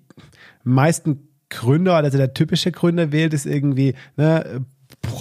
meisten 0.63 1.27
Gründer, 1.49 1.95
also 1.95 2.17
der 2.17 2.33
typische 2.33 2.71
Gründer 2.71 3.11
wählt, 3.11 3.33
ist 3.33 3.45
irgendwie, 3.45 3.93
ne, 4.17 4.65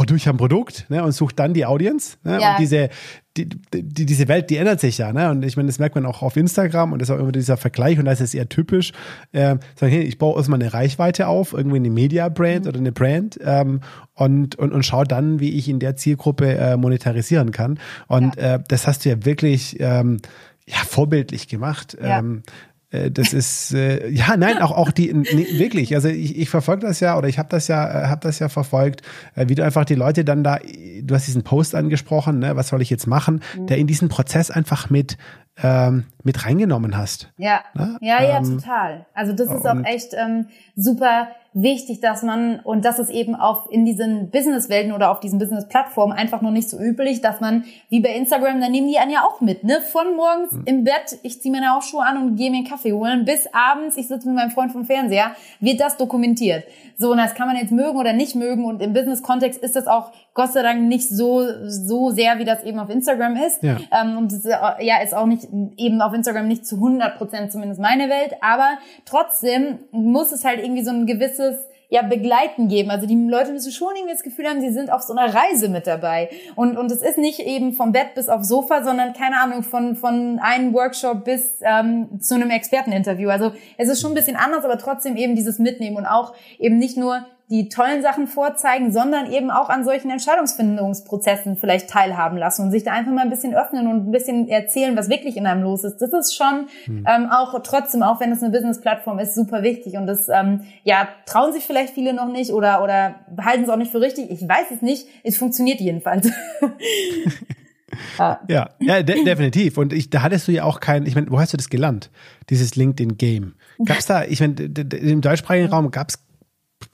durch 0.07 0.29
ein 0.29 0.37
Produkt 0.37 0.87
ne, 0.89 1.03
und 1.03 1.13
sucht 1.13 1.39
dann 1.39 1.55
die 1.55 1.67
Audience. 1.67 2.17
Ne, 2.23 2.41
ja. 2.41 2.53
Und 2.53 2.61
diese, 2.61 2.91
die, 3.37 3.49
die, 3.49 4.07
diese 4.07 4.29
Welt, 4.29 4.51
die 4.51 4.57
ändert 4.57 4.81
sich 4.81 4.99
ja. 4.99 5.13
Ne? 5.13 5.31
Und 5.31 5.45
ich 5.45 5.57
meine, 5.57 5.69
das 5.69 5.79
merkt 5.79 5.95
man 5.95 6.07
auch 6.07 6.23
auf 6.23 6.37
Instagram 6.37 6.93
und 6.93 7.01
das 7.01 7.09
ist 7.09 7.15
auch 7.15 7.21
immer 7.21 7.33
dieser 7.33 7.57
Vergleich 7.57 7.99
und 7.99 8.05
da 8.05 8.13
ist 8.13 8.21
es 8.21 8.35
eher 8.35 8.49
typisch. 8.49 8.93
Äh, 9.33 9.57
sagen, 9.77 9.93
hey, 9.93 10.03
ich 10.03 10.19
baue 10.19 10.37
erstmal 10.37 10.61
eine 10.61 10.73
Reichweite 10.73 11.29
auf, 11.29 11.53
irgendwie 11.53 11.77
eine 11.77 11.91
Media-Brand 11.91 12.65
mhm. 12.65 12.69
oder 12.69 12.79
eine 12.79 12.93
Brand 12.93 13.39
ähm, 13.43 13.81
und, 14.15 14.57
und, 14.57 14.73
und 14.73 14.85
schaue 14.85 15.05
dann, 15.05 15.41
wie 15.41 15.51
ich 15.51 15.69
in 15.69 15.79
der 15.79 15.97
Zielgruppe 15.97 16.55
äh, 16.57 16.77
monetarisieren 16.77 17.53
kann. 17.53 17.79
Und 18.09 18.37
ja. 18.37 18.57
äh, 18.57 18.63
das 18.67 18.87
hast 18.87 19.05
du 19.05 19.11
ja 19.11 19.25
wirklich 19.25 19.79
ähm, 19.81 20.19
ja, 20.67 20.79
vorbildlich 20.87 21.49
gemacht. 21.49 21.97
Ja. 22.01 22.19
Ähm, 22.19 22.43
äh, 22.47 22.70
das 22.91 23.33
ist 23.33 23.73
äh, 23.73 24.09
ja 24.09 24.37
nein 24.37 24.59
auch 24.59 24.73
auch 24.73 24.91
die 24.91 25.13
nee, 25.13 25.47
wirklich 25.59 25.95
also 25.95 26.09
ich, 26.09 26.37
ich 26.37 26.51
verfolge 26.51 26.87
das 26.87 26.99
ja 26.99 27.17
oder 27.17 27.29
ich 27.29 27.39
habe 27.39 27.49
das 27.49 27.69
ja 27.69 28.05
äh, 28.05 28.07
habe 28.09 28.21
das 28.23 28.41
ja 28.41 28.49
verfolgt 28.49 29.03
äh, 29.37 29.49
wie 29.49 29.55
du 29.55 29.65
einfach 29.65 29.85
die 29.85 29.95
Leute 29.95 30.25
dann 30.25 30.43
da 30.43 30.59
du 31.03 31.15
hast 31.15 31.27
diesen 31.29 31.43
Post 31.43 31.77
angesprochen 31.77 32.41
ne 32.41 32.57
was 32.57 32.69
soll 32.69 32.83
ich 32.83 32.91
jetzt 32.91 33.07
machen 33.07 33.43
mhm. 33.57 33.69
der 33.69 33.79
in 33.79 33.87
diesen 33.87 34.09
Prozess 34.09 34.51
einfach 34.51 34.91
mit 34.91 35.19
ähm, 35.63 36.07
mit 36.23 36.45
reingenommen 36.45 36.97
hast 36.97 37.33
ja 37.37 37.61
ne? 37.75 37.99
ja 38.01 38.23
ja 38.23 38.39
ähm, 38.39 38.59
total 38.59 39.07
also 39.15 39.33
das 39.33 39.51
ist 39.51 39.67
auch 39.67 39.85
echt 39.85 40.15
ähm, 40.15 40.47
super 40.75 41.29
wichtig, 41.53 42.01
dass 42.01 42.23
man, 42.23 42.61
und 42.61 42.85
das 42.85 42.99
ist 42.99 43.11
eben 43.11 43.35
auch 43.35 43.69
in 43.71 43.85
diesen 43.85 44.31
Businesswelten 44.31 44.93
oder 44.93 45.11
auf 45.11 45.21
diesen 45.21 45.39
Business-Plattformen 45.39 46.13
einfach 46.13 46.43
noch 46.43 46.53
nicht 46.53 46.71
so 46.71 46.79
üblich, 46.79 47.21
dass 47.21 47.41
man, 47.41 47.65
wie 47.89 48.01
bei 48.01 48.11
Instagram, 48.11 48.61
da 48.61 48.69
nehmen 48.69 48.89
die 48.89 48.99
einen 48.99 49.11
ja 49.11 49.25
auch 49.25 49.41
mit, 49.41 49.65
ne? 49.65 49.81
Von 49.81 50.15
morgens 50.17 50.53
mhm. 50.53 50.63
im 50.67 50.85
Bett, 50.85 51.19
ich 51.23 51.43
ziehe 51.43 51.53
meine 51.53 51.71
Hausschuhe 51.71 52.05
an 52.05 52.19
und 52.19 52.37
gehe 52.37 52.51
mir 52.51 52.59
einen 52.59 52.69
Kaffee 52.69 52.93
holen, 52.93 53.25
bis 53.25 53.49
abends, 53.53 53.97
ich 53.97 54.07
sitze 54.07 54.29
mit 54.29 54.37
meinem 54.37 54.51
Freund 54.51 54.71
vom 54.71 54.85
Fernseher, 54.85 55.33
wird 55.59 55.81
das 55.81 55.97
dokumentiert. 55.97 56.65
So, 56.97 57.11
und 57.11 57.19
das 57.19 57.35
kann 57.35 57.49
man 57.49 57.57
jetzt 57.57 57.73
mögen 57.73 57.99
oder 57.99 58.13
nicht 58.13 58.37
mögen, 58.37 58.65
und 58.65 58.81
im 58.81 58.93
Business-Kontext 58.93 59.61
ist 59.61 59.75
das 59.75 59.89
auch 59.89 60.13
Gott 60.35 60.53
sei 60.53 60.63
Dank 60.63 60.83
nicht 60.83 61.09
so, 61.09 61.45
so 61.67 62.11
sehr, 62.11 62.39
wie 62.39 62.45
das 62.45 62.63
eben 62.63 62.79
auf 62.79 62.89
Instagram 62.89 63.37
ist. 63.37 63.63
Ja. 63.63 63.79
Ähm, 63.93 64.17
und 64.17 64.33
das, 64.33 64.45
ja, 64.45 65.03
ist 65.03 65.15
auch 65.15 65.27
nicht, 65.27 65.49
eben 65.77 66.01
auf 66.01 66.13
Instagram 66.13 66.47
nicht 66.47 66.67
zu 66.67 66.77
100 66.77 67.19
Prozent 67.19 67.53
zumindest 67.53 67.81
meine 67.81 68.09
Welt, 68.09 68.35
aber 68.41 68.79
trotzdem 69.05 69.81
muss 69.91 70.33
es 70.33 70.45
halt 70.45 70.61
irgendwie 70.61 70.85
so 70.85 70.91
ein 70.91 71.07
gewisses 71.07 71.57
ja, 71.91 72.03
Begleiten 72.03 72.69
geben. 72.69 72.91
Also 72.91 73.07
die 73.07 73.17
Leute 73.17 73.53
müssen 73.53 73.73
schon 73.73 73.95
irgendwie 73.97 74.13
das 74.13 74.23
Gefühl 74.23 74.47
haben, 74.47 74.61
sie 74.61 74.71
sind 74.71 74.93
auf 74.93 75.03
so 75.03 75.13
einer 75.13 75.35
Reise 75.35 75.69
mit 75.69 75.89
dabei. 75.89 76.31
Und, 76.55 76.79
und 76.79 76.91
es 76.91 77.03
ist 77.03 77.19
nicht 77.19 77.41
eben 77.41 77.73
vom 77.73 77.91
Bett 77.91 78.15
bis 78.15 78.29
aufs 78.29 78.49
Sofa, 78.49 78.85
sondern 78.85 79.13
keine 79.13 79.41
Ahnung, 79.41 79.65
von, 79.65 79.97
von 79.97 80.39
einem 80.39 80.73
Workshop 80.73 81.25
bis 81.25 81.61
ähm, 81.63 82.21
zu 82.21 82.37
einem 82.37 82.51
Experteninterview. 82.51 83.29
Also 83.29 83.53
es 83.77 83.89
ist 83.89 84.01
schon 84.01 84.13
ein 84.13 84.15
bisschen 84.15 84.37
anders, 84.37 84.65
aber 84.65 84.79
trotzdem 84.79 85.17
eben 85.17 85.35
dieses 85.35 85.59
Mitnehmen 85.59 85.97
und 85.97 86.07
auch 86.07 86.33
eben 86.61 86.79
nicht 86.79 86.97
nur 86.97 87.27
die 87.51 87.69
tollen 87.69 88.01
Sachen 88.01 88.29
vorzeigen, 88.29 88.93
sondern 88.93 89.31
eben 89.33 89.51
auch 89.51 89.71
an 89.71 89.85
solchen 89.85 90.09
Entscheidungsfindungsprozessen 90.09 91.57
vielleicht 91.57 91.91
teilhaben 91.91 92.39
lassen 92.39 92.63
und 92.63 92.71
sich 92.71 92.85
da 92.85 92.93
einfach 92.93 93.11
mal 93.11 93.23
ein 93.23 93.31
bisschen 93.31 93.55
öffnen 93.55 93.89
und 93.89 94.09
ein 94.09 94.13
bisschen 94.13 94.49
erzählen, 94.49 94.97
was 94.97 95.09
wirklich 95.09 95.37
in 95.37 95.47
einem 95.47 95.63
los 95.65 95.83
ist. 95.83 95.99
Das 95.99 96.13
ist 96.13 96.37
schon 96.37 96.69
hm. 96.85 97.05
ähm, 97.09 97.29
auch 97.29 97.61
trotzdem, 97.65 98.05
auch 98.05 98.21
wenn 98.21 98.31
es 98.31 98.41
eine 98.41 98.53
Business-Plattform 98.53 99.19
ist, 99.19 99.35
super 99.35 99.65
wichtig. 99.65 99.95
Und 99.95 100.07
das 100.07 100.29
ähm, 100.29 100.61
ja 100.85 101.09
trauen 101.27 101.53
sich 101.53 101.65
vielleicht 101.65 101.93
viele 101.95 102.15
noch 102.15 102.29
nicht 102.29 102.53
oder 102.53 102.85
oder 102.85 103.17
halten 103.41 103.65
es 103.65 103.69
auch 103.69 103.77
nicht 103.77 103.91
für 103.91 104.01
richtig. 104.01 104.31
Ich 104.31 104.49
weiß 104.49 104.71
es 104.73 104.81
nicht. 104.81 105.09
Es 105.25 105.37
funktioniert 105.37 105.81
jedenfalls. 105.81 106.31
ja, 108.19 108.71
ja, 108.79 109.03
de 109.03 109.25
definitiv. 109.25 109.77
Und 109.77 109.93
ich, 109.93 110.09
da 110.09 110.23
hattest 110.23 110.47
du 110.47 110.53
ja 110.53 110.63
auch 110.63 110.79
kein, 110.79 111.05
ich 111.05 111.17
meine, 111.17 111.29
wo 111.31 111.41
hast 111.41 111.53
du 111.53 111.57
das 111.57 111.69
gelernt? 111.69 112.11
Dieses 112.49 112.77
LinkedIn-Game. 112.77 113.55
Gab's 113.85 114.07
da, 114.07 114.23
ich 114.23 114.41
meine, 114.41 114.55
im 114.55 115.21
deutschsprachigen 115.21 115.69
Raum 115.69 115.91
gab's 115.91 116.19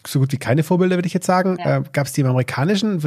so 0.07 0.21
gut 0.21 0.33
wie 0.33 0.37
keine 0.37 0.63
Vorbilder, 0.63 0.97
würde 0.97 1.07
ich 1.07 1.15
jetzt 1.15 1.27
sagen. 1.27 1.59
Ja. 1.59 1.79
Äh, 1.79 1.83
Gab 1.93 2.07
es 2.07 2.13
die 2.13 2.21
im 2.21 2.27
amerikanischen? 2.27 3.03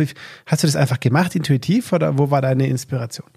Hast 0.45 0.63
du 0.63 0.67
das 0.67 0.75
einfach 0.75 0.99
gemacht, 0.99 1.35
intuitiv, 1.35 1.93
oder 1.93 2.17
wo 2.17 2.31
war 2.31 2.41
deine 2.41 2.67
Inspiration? 2.67 3.27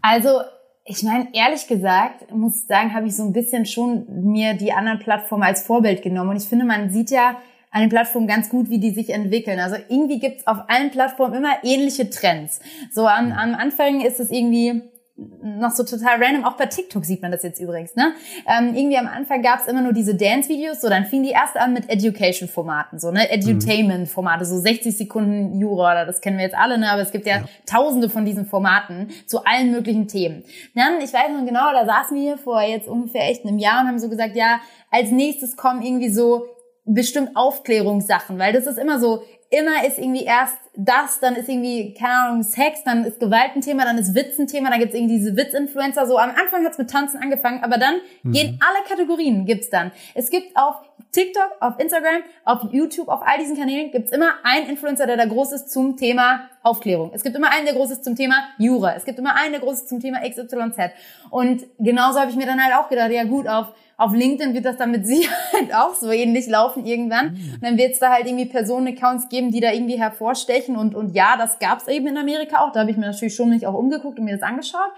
Also, 0.00 0.40
ich 0.84 1.02
meine, 1.02 1.28
ehrlich 1.32 1.66
gesagt, 1.66 2.30
muss 2.32 2.56
ich 2.56 2.66
sagen, 2.66 2.92
habe 2.94 3.06
ich 3.06 3.16
so 3.16 3.22
ein 3.22 3.32
bisschen 3.32 3.66
schon 3.66 4.06
mir 4.24 4.54
die 4.54 4.72
anderen 4.72 4.98
Plattformen 4.98 5.44
als 5.44 5.62
Vorbild 5.62 6.02
genommen. 6.02 6.30
Und 6.30 6.36
ich 6.36 6.48
finde, 6.48 6.64
man 6.64 6.90
sieht 6.90 7.10
ja 7.10 7.36
an 7.70 7.80
den 7.80 7.88
Plattformen 7.88 8.26
ganz 8.26 8.48
gut, 8.48 8.68
wie 8.68 8.78
die 8.78 8.90
sich 8.90 9.10
entwickeln. 9.10 9.58
Also 9.58 9.76
irgendwie 9.88 10.18
gibt's 10.18 10.46
auf 10.46 10.58
allen 10.68 10.90
Plattformen 10.90 11.34
immer 11.34 11.54
ähnliche 11.62 12.10
Trends. 12.10 12.60
So 12.92 13.06
am, 13.06 13.32
am 13.32 13.54
Anfang 13.54 14.02
ist 14.02 14.20
es 14.20 14.30
irgendwie 14.30 14.82
noch 15.16 15.70
so 15.70 15.84
total 15.84 16.22
random, 16.22 16.44
auch 16.44 16.56
bei 16.56 16.66
TikTok 16.66 17.04
sieht 17.04 17.20
man 17.20 17.30
das 17.30 17.42
jetzt 17.42 17.60
übrigens, 17.60 17.94
ne? 17.94 18.14
Ähm, 18.46 18.74
irgendwie 18.74 18.96
am 18.96 19.06
Anfang 19.06 19.42
gab 19.42 19.60
es 19.60 19.66
immer 19.66 19.82
nur 19.82 19.92
diese 19.92 20.14
Dance-Videos, 20.14 20.80
so 20.80 20.88
dann 20.88 21.04
fingen 21.04 21.24
die 21.24 21.30
erst 21.30 21.56
an 21.56 21.74
mit 21.74 21.90
Education-Formaten, 21.90 22.98
so, 22.98 23.10
ne? 23.10 23.30
Edutainment-Formate, 23.30 24.46
so 24.46 24.58
60 24.58 24.96
Sekunden 24.96 25.60
Jura, 25.60 25.92
oder 25.92 26.06
das 26.06 26.22
kennen 26.22 26.38
wir 26.38 26.44
jetzt 26.44 26.56
alle, 26.56 26.78
ne? 26.78 26.90
Aber 26.90 27.02
es 27.02 27.12
gibt 27.12 27.26
ja, 27.26 27.38
ja, 27.38 27.44
tausende 27.66 28.08
von 28.08 28.24
diesen 28.24 28.46
Formaten 28.46 29.08
zu 29.26 29.44
allen 29.44 29.70
möglichen 29.70 30.08
Themen. 30.08 30.44
Dann, 30.74 31.00
ich 31.02 31.12
weiß 31.12 31.30
noch 31.30 31.44
genau, 31.44 31.72
da 31.72 31.84
saßen 31.84 32.16
wir 32.16 32.22
hier 32.22 32.38
vor 32.38 32.62
jetzt 32.62 32.88
ungefähr 32.88 33.28
echt 33.28 33.44
einem 33.44 33.58
Jahr 33.58 33.82
und 33.82 33.88
haben 33.88 33.98
so 33.98 34.08
gesagt, 34.08 34.34
ja, 34.34 34.60
als 34.90 35.10
nächstes 35.10 35.56
kommen 35.56 35.82
irgendwie 35.82 36.10
so 36.10 36.46
bestimmt 36.84 37.36
Aufklärungssachen, 37.36 38.38
weil 38.38 38.52
das 38.52 38.66
ist 38.66 38.78
immer 38.78 38.98
so, 38.98 39.22
immer 39.52 39.86
ist 39.86 39.98
irgendwie 39.98 40.24
erst 40.24 40.56
das, 40.74 41.20
dann 41.20 41.36
ist 41.36 41.48
irgendwie, 41.48 41.92
keine 41.92 42.14
Ahnung, 42.14 42.42
Sex, 42.42 42.82
dann 42.84 43.04
ist 43.04 43.20
Gewalt 43.20 43.50
ein 43.54 43.60
Thema, 43.60 43.84
dann 43.84 43.98
ist 43.98 44.14
Witz 44.14 44.38
ein 44.38 44.46
Thema, 44.46 44.70
dann 44.70 44.80
gibt's 44.80 44.94
irgendwie 44.94 45.18
diese 45.18 45.36
Witzinfluencer. 45.36 46.06
So 46.06 46.16
am 46.18 46.30
Anfang 46.30 46.64
hat's 46.64 46.78
mit 46.78 46.90
Tanzen 46.90 47.20
angefangen, 47.22 47.62
aber 47.62 47.76
dann 47.76 47.96
mhm. 48.22 48.32
gehen 48.32 48.60
alle 48.60 48.84
Kategorien 48.88 49.44
gibt's 49.44 49.68
dann. 49.68 49.92
Es 50.14 50.30
gibt 50.30 50.56
auf 50.56 50.76
TikTok, 51.12 51.50
auf 51.60 51.78
Instagram, 51.78 52.22
auf 52.46 52.72
YouTube, 52.72 53.08
auf 53.08 53.20
all 53.22 53.38
diesen 53.38 53.54
Kanälen 53.54 53.90
gibt's 53.90 54.12
immer 54.12 54.30
einen 54.44 54.70
Influencer, 54.70 55.06
der 55.06 55.18
da 55.18 55.26
groß 55.26 55.52
ist 55.52 55.70
zum 55.70 55.98
Thema 55.98 56.48
Aufklärung. 56.62 57.10
Es 57.12 57.22
gibt 57.22 57.36
immer 57.36 57.50
einen, 57.50 57.66
der 57.66 57.74
groß 57.74 57.90
ist 57.90 58.04
zum 58.04 58.16
Thema 58.16 58.36
Jura. 58.56 58.94
Es 58.94 59.04
gibt 59.04 59.18
immer 59.18 59.36
einen, 59.36 59.52
der 59.52 59.60
groß 59.60 59.74
ist 59.74 59.88
zum 59.90 60.00
Thema 60.00 60.20
XYZ. 60.20 60.92
Und 61.28 61.64
genauso 61.78 62.18
habe 62.18 62.30
ich 62.30 62.36
mir 62.36 62.46
dann 62.46 62.62
halt 62.62 62.74
auch 62.74 62.88
gedacht, 62.88 63.10
ja 63.10 63.24
gut, 63.24 63.46
auf 63.46 63.74
auf 63.96 64.12
LinkedIn 64.14 64.54
wird 64.54 64.64
das 64.64 64.76
dann 64.76 64.90
mit 64.90 65.06
Sicherheit 65.12 65.74
auch 65.74 65.94
so 65.94 66.10
ähnlich 66.10 66.48
laufen 66.48 66.84
irgendwann. 66.86 67.32
Mhm. 67.32 67.54
Und 67.54 67.62
dann 67.62 67.76
wird 67.78 67.92
es 67.92 67.98
da 67.98 68.10
halt 68.10 68.26
irgendwie 68.26 68.46
Personenaccounts 68.46 69.28
geben, 69.28 69.50
die 69.50 69.60
da 69.60 69.72
irgendwie 69.72 69.98
hervorstechen. 69.98 70.76
Und, 70.76 70.94
und 70.94 71.14
ja, 71.14 71.36
das 71.36 71.58
gab 71.58 71.80
es 71.80 71.88
eben 71.88 72.06
in 72.06 72.16
Amerika 72.16 72.58
auch. 72.58 72.72
Da 72.72 72.80
habe 72.80 72.90
ich 72.90 72.96
mir 72.96 73.06
natürlich 73.06 73.34
schon 73.34 73.50
nicht 73.50 73.66
auch 73.66 73.74
umgeguckt 73.74 74.18
und 74.18 74.24
mir 74.24 74.36
das 74.36 74.42
angeschaut. 74.42 74.90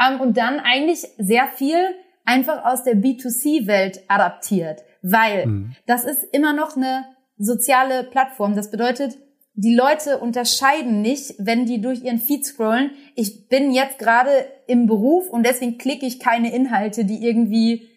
Ähm, 0.00 0.20
und 0.20 0.36
dann 0.36 0.60
eigentlich 0.60 1.06
sehr 1.18 1.46
viel 1.46 1.78
einfach 2.24 2.64
aus 2.64 2.84
der 2.84 2.96
B2C-Welt 2.96 4.02
adaptiert. 4.08 4.82
Weil 5.02 5.46
mhm. 5.46 5.76
das 5.86 6.04
ist 6.04 6.24
immer 6.24 6.52
noch 6.52 6.76
eine 6.76 7.04
soziale 7.38 8.04
Plattform. 8.04 8.56
Das 8.56 8.70
bedeutet, 8.70 9.18
die 9.54 9.74
Leute 9.74 10.18
unterscheiden 10.18 11.02
nicht, 11.02 11.34
wenn 11.38 11.66
die 11.66 11.80
durch 11.80 12.04
ihren 12.04 12.18
Feed 12.18 12.46
scrollen. 12.46 12.92
Ich 13.16 13.48
bin 13.48 13.72
jetzt 13.72 13.98
gerade 13.98 14.30
im 14.68 14.86
Beruf 14.86 15.28
und 15.30 15.44
deswegen 15.44 15.78
klicke 15.78 16.06
ich 16.06 16.20
keine 16.20 16.54
Inhalte, 16.54 17.04
die 17.04 17.26
irgendwie 17.26 17.87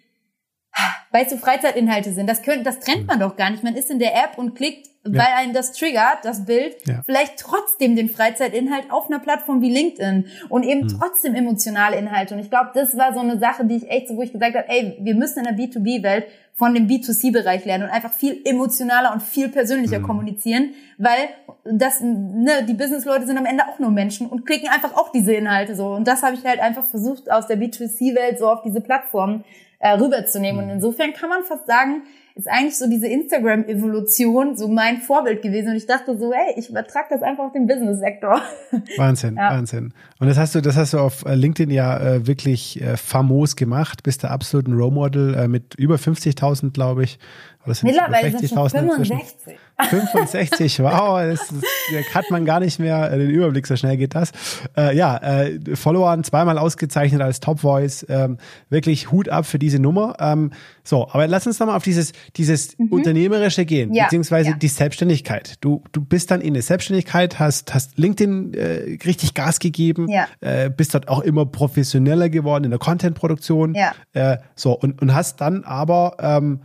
weil 1.12 1.26
es 1.26 1.32
so 1.32 1.38
Freizeitinhalte 1.38 2.12
sind. 2.12 2.30
Das, 2.30 2.42
könnte, 2.42 2.64
das 2.64 2.80
trennt 2.80 3.08
man 3.08 3.20
doch 3.20 3.36
gar 3.36 3.50
nicht. 3.50 3.64
Man 3.64 3.76
ist 3.76 3.92
in 3.92 4.00
der 4.00 4.16
App 4.16 4.38
und 4.38 4.56
klickt, 4.56 4.88
weil 5.04 5.16
ja. 5.16 5.38
einen 5.38 5.54
das 5.54 5.74
triggert, 5.74 6.20
das 6.24 6.46
Bild, 6.46 6.76
ja. 6.86 7.02
vielleicht 7.04 7.40
trotzdem 7.40 7.96
den 7.96 8.08
Freizeitinhalt 8.08 8.92
auf 8.92 9.08
einer 9.08 9.20
Plattform 9.20 9.62
wie 9.62 9.72
LinkedIn 9.72 10.28
und 10.50 10.64
eben 10.64 10.82
mhm. 10.82 11.00
trotzdem 11.00 11.34
emotionale 11.34 11.98
Inhalte. 11.98 12.36
Und 12.36 12.40
ich 12.40 12.50
glaube, 12.50 12.70
das 12.76 12.96
war 12.96 13.14
so 13.14 13.20
eine 13.20 13.40
Sache, 13.40 13.66
die 13.66 13.78
ich 13.78 13.90
echt 13.90 14.10
so, 14.10 14.16
wo 14.16 14.22
ich 14.22 14.32
gesagt 14.32 14.56
habe, 14.56 14.70
ey, 14.70 14.98
wir 15.02 15.16
müssen 15.16 15.40
in 15.40 15.46
der 15.46 15.56
B2B-Welt 15.56 16.26
von 16.54 16.76
dem 16.76 16.88
B2C-Bereich 16.88 17.66
lernen 17.66 17.86
und 17.86 17.90
einfach 17.90 18.14
viel 18.14 18.42
emotionaler 18.46 19.12
und 19.12 19.24
viel 19.24 19.50
persönlicher 19.50 20.00
mhm. 20.00 20.04
kommunizieren, 20.04 20.76
weil 21.00 21.30
das, 21.64 22.02
ne, 22.02 22.64
die 22.68 22.76
Business-Leute 22.76 23.26
sind 23.26 23.38
am 23.38 23.46
Ende 23.46 23.68
auch 23.68 23.80
nur 23.80 23.90
Menschen 23.90 24.28
und 24.28 24.46
klicken 24.46 24.70
einfach 24.70 24.96
auch 24.96 25.12
diese 25.12 25.34
Inhalte 25.34 25.76
so. 25.76 25.88
Und 25.88 26.08
das 26.08 26.22
habe 26.22 26.36
ich 26.36 26.46
halt 26.46 26.60
einfach 26.60 26.86
versucht, 26.86 27.32
aus 27.32 27.48
der 27.48 27.58
B2C-Welt 27.58 28.38
so 28.38 28.48
auf 28.48 28.62
diese 28.62 28.82
Plattform 28.82 29.44
äh, 29.82 29.92
rüberzunehmen. 29.92 30.62
Und 30.62 30.68
mhm. 30.68 30.76
insofern 30.76 31.14
kann 31.14 31.30
man 31.30 31.44
fast 31.44 31.68
sagen, 31.68 32.04
ist 32.36 32.48
eigentlich 32.48 32.78
so 32.78 32.90
diese 32.90 33.08
Instagram-Evolution 33.08 34.56
so 34.56 34.68
mein 34.68 35.02
Vorbild 35.02 35.42
gewesen. 35.42 35.70
Und 35.70 35.76
ich 35.76 35.86
dachte 35.86 36.18
so, 36.18 36.32
hey, 36.32 36.54
ich 36.56 36.70
übertrage 36.70 37.08
das 37.10 37.22
einfach 37.22 37.44
auf 37.46 37.52
den 37.52 37.68
Business-Sektor. 37.68 38.42
Wahnsinn, 38.98 39.36
ja. 39.36 39.52
Wahnsinn. 39.52 39.94
Und 40.20 40.28
das 40.28 40.38
hast 40.38 40.56
du, 40.56 40.62
das 40.62 40.78
hast 40.78 40.94
du 40.94 41.00
auf 41.00 41.26
äh, 41.26 41.36
LinkedIn 41.36 41.72
ja 41.72 42.00
äh, 42.00 42.28
wirklich 42.28 42.82
äh, 42.82 42.96
famos 42.96 43.56
gemacht, 43.56 44.04
bist 44.04 44.24
der 44.24 44.32
absoluten 44.32 44.74
Role 44.74 44.92
Model 44.92 45.36
äh, 45.36 45.48
mit 45.48 45.76
über 45.76 45.96
50.000, 45.96 46.72
glaube 46.72 47.04
ich. 47.04 47.20
Mittlerweile 47.66 48.32
sind 48.32 48.44
es 48.44 48.52
65. 48.52 49.58
65, 49.90 50.80
wow, 50.84 51.20
das, 51.20 51.48
das, 51.48 51.62
das, 51.92 52.16
hat 52.16 52.26
man 52.30 52.46
gar 52.46 52.60
nicht 52.60 52.80
mehr 52.80 53.12
äh, 53.12 53.18
den 53.18 53.30
Überblick, 53.30 53.68
so 53.68 53.76
schnell 53.76 53.98
geht 53.98 54.16
das. 54.16 54.32
Äh, 54.78 54.96
ja, 54.96 55.18
äh, 55.18 55.76
Followern 55.76 56.24
zweimal 56.24 56.58
ausgezeichnet 56.58 57.22
als 57.22 57.40
Top 57.40 57.60
Voice, 57.60 58.06
ähm, 58.10 58.38
wirklich 58.70 59.12
Hut 59.12 59.30
ab 59.30 59.46
für 59.46 59.60
diese 59.60 59.80
Nummer. 59.80 60.16
Ähm, 60.20 60.52
so, 60.84 61.08
aber 61.10 61.28
lass 61.28 61.48
uns 61.48 61.60
nochmal 61.60 61.78
auf 61.78 61.84
dieses, 61.84 62.14
dieses 62.36 62.78
mhm. 62.78 62.90
Unternehmerische 62.90 63.66
gehen, 63.66 63.94
ja, 63.94 64.06
beziehungsweise 64.06 64.52
ja. 64.52 64.56
die 64.56 64.68
Selbstständigkeit. 64.68 65.56
Du, 65.62 65.84
du 65.92 66.02
bist 66.02 66.32
dann 66.32 66.42
in 66.42 66.54
der 66.54 66.64
Selbstständigkeit, 66.64 67.40
hast, 67.40 67.74
hast 67.74 67.98
LinkedIn 67.98 68.54
äh, 68.54 68.98
richtig 69.06 69.34
Gas 69.34 69.60
gegeben, 69.60 70.08
ja. 70.10 70.28
äh, 70.42 70.70
bist 70.70 70.94
dort 70.94 71.08
auch 71.08 71.22
immer 71.22 71.46
professioneller 71.46 72.30
geworden 72.30 72.66
in 72.66 72.72
der 72.72 72.80
Content-Produktion. 72.80 73.76
Ja. 73.76 73.94
Äh, 74.14 74.38
so, 74.56 74.74
und, 74.74 75.02
und 75.02 75.14
hast 75.14 75.42
dann 75.42 75.64
aber 75.64 76.18
ähm, 76.20 76.62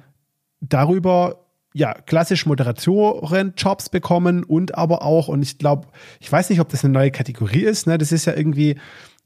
darüber 0.68 1.46
ja, 1.76 1.92
klassisch 1.92 2.46
Moderatoren-Jobs 2.46 3.90
bekommen 3.90 4.44
und 4.44 4.78
aber 4.78 5.02
auch, 5.02 5.28
und 5.28 5.42
ich 5.42 5.58
glaube, 5.58 5.88
ich 6.20 6.32
weiß 6.32 6.48
nicht, 6.48 6.60
ob 6.60 6.70
das 6.70 6.82
eine 6.84 6.94
neue 6.94 7.10
Kategorie 7.10 7.64
ist, 7.64 7.86
ne? 7.86 7.98
Das 7.98 8.12
ist 8.12 8.24
ja 8.24 8.34
irgendwie, 8.34 8.76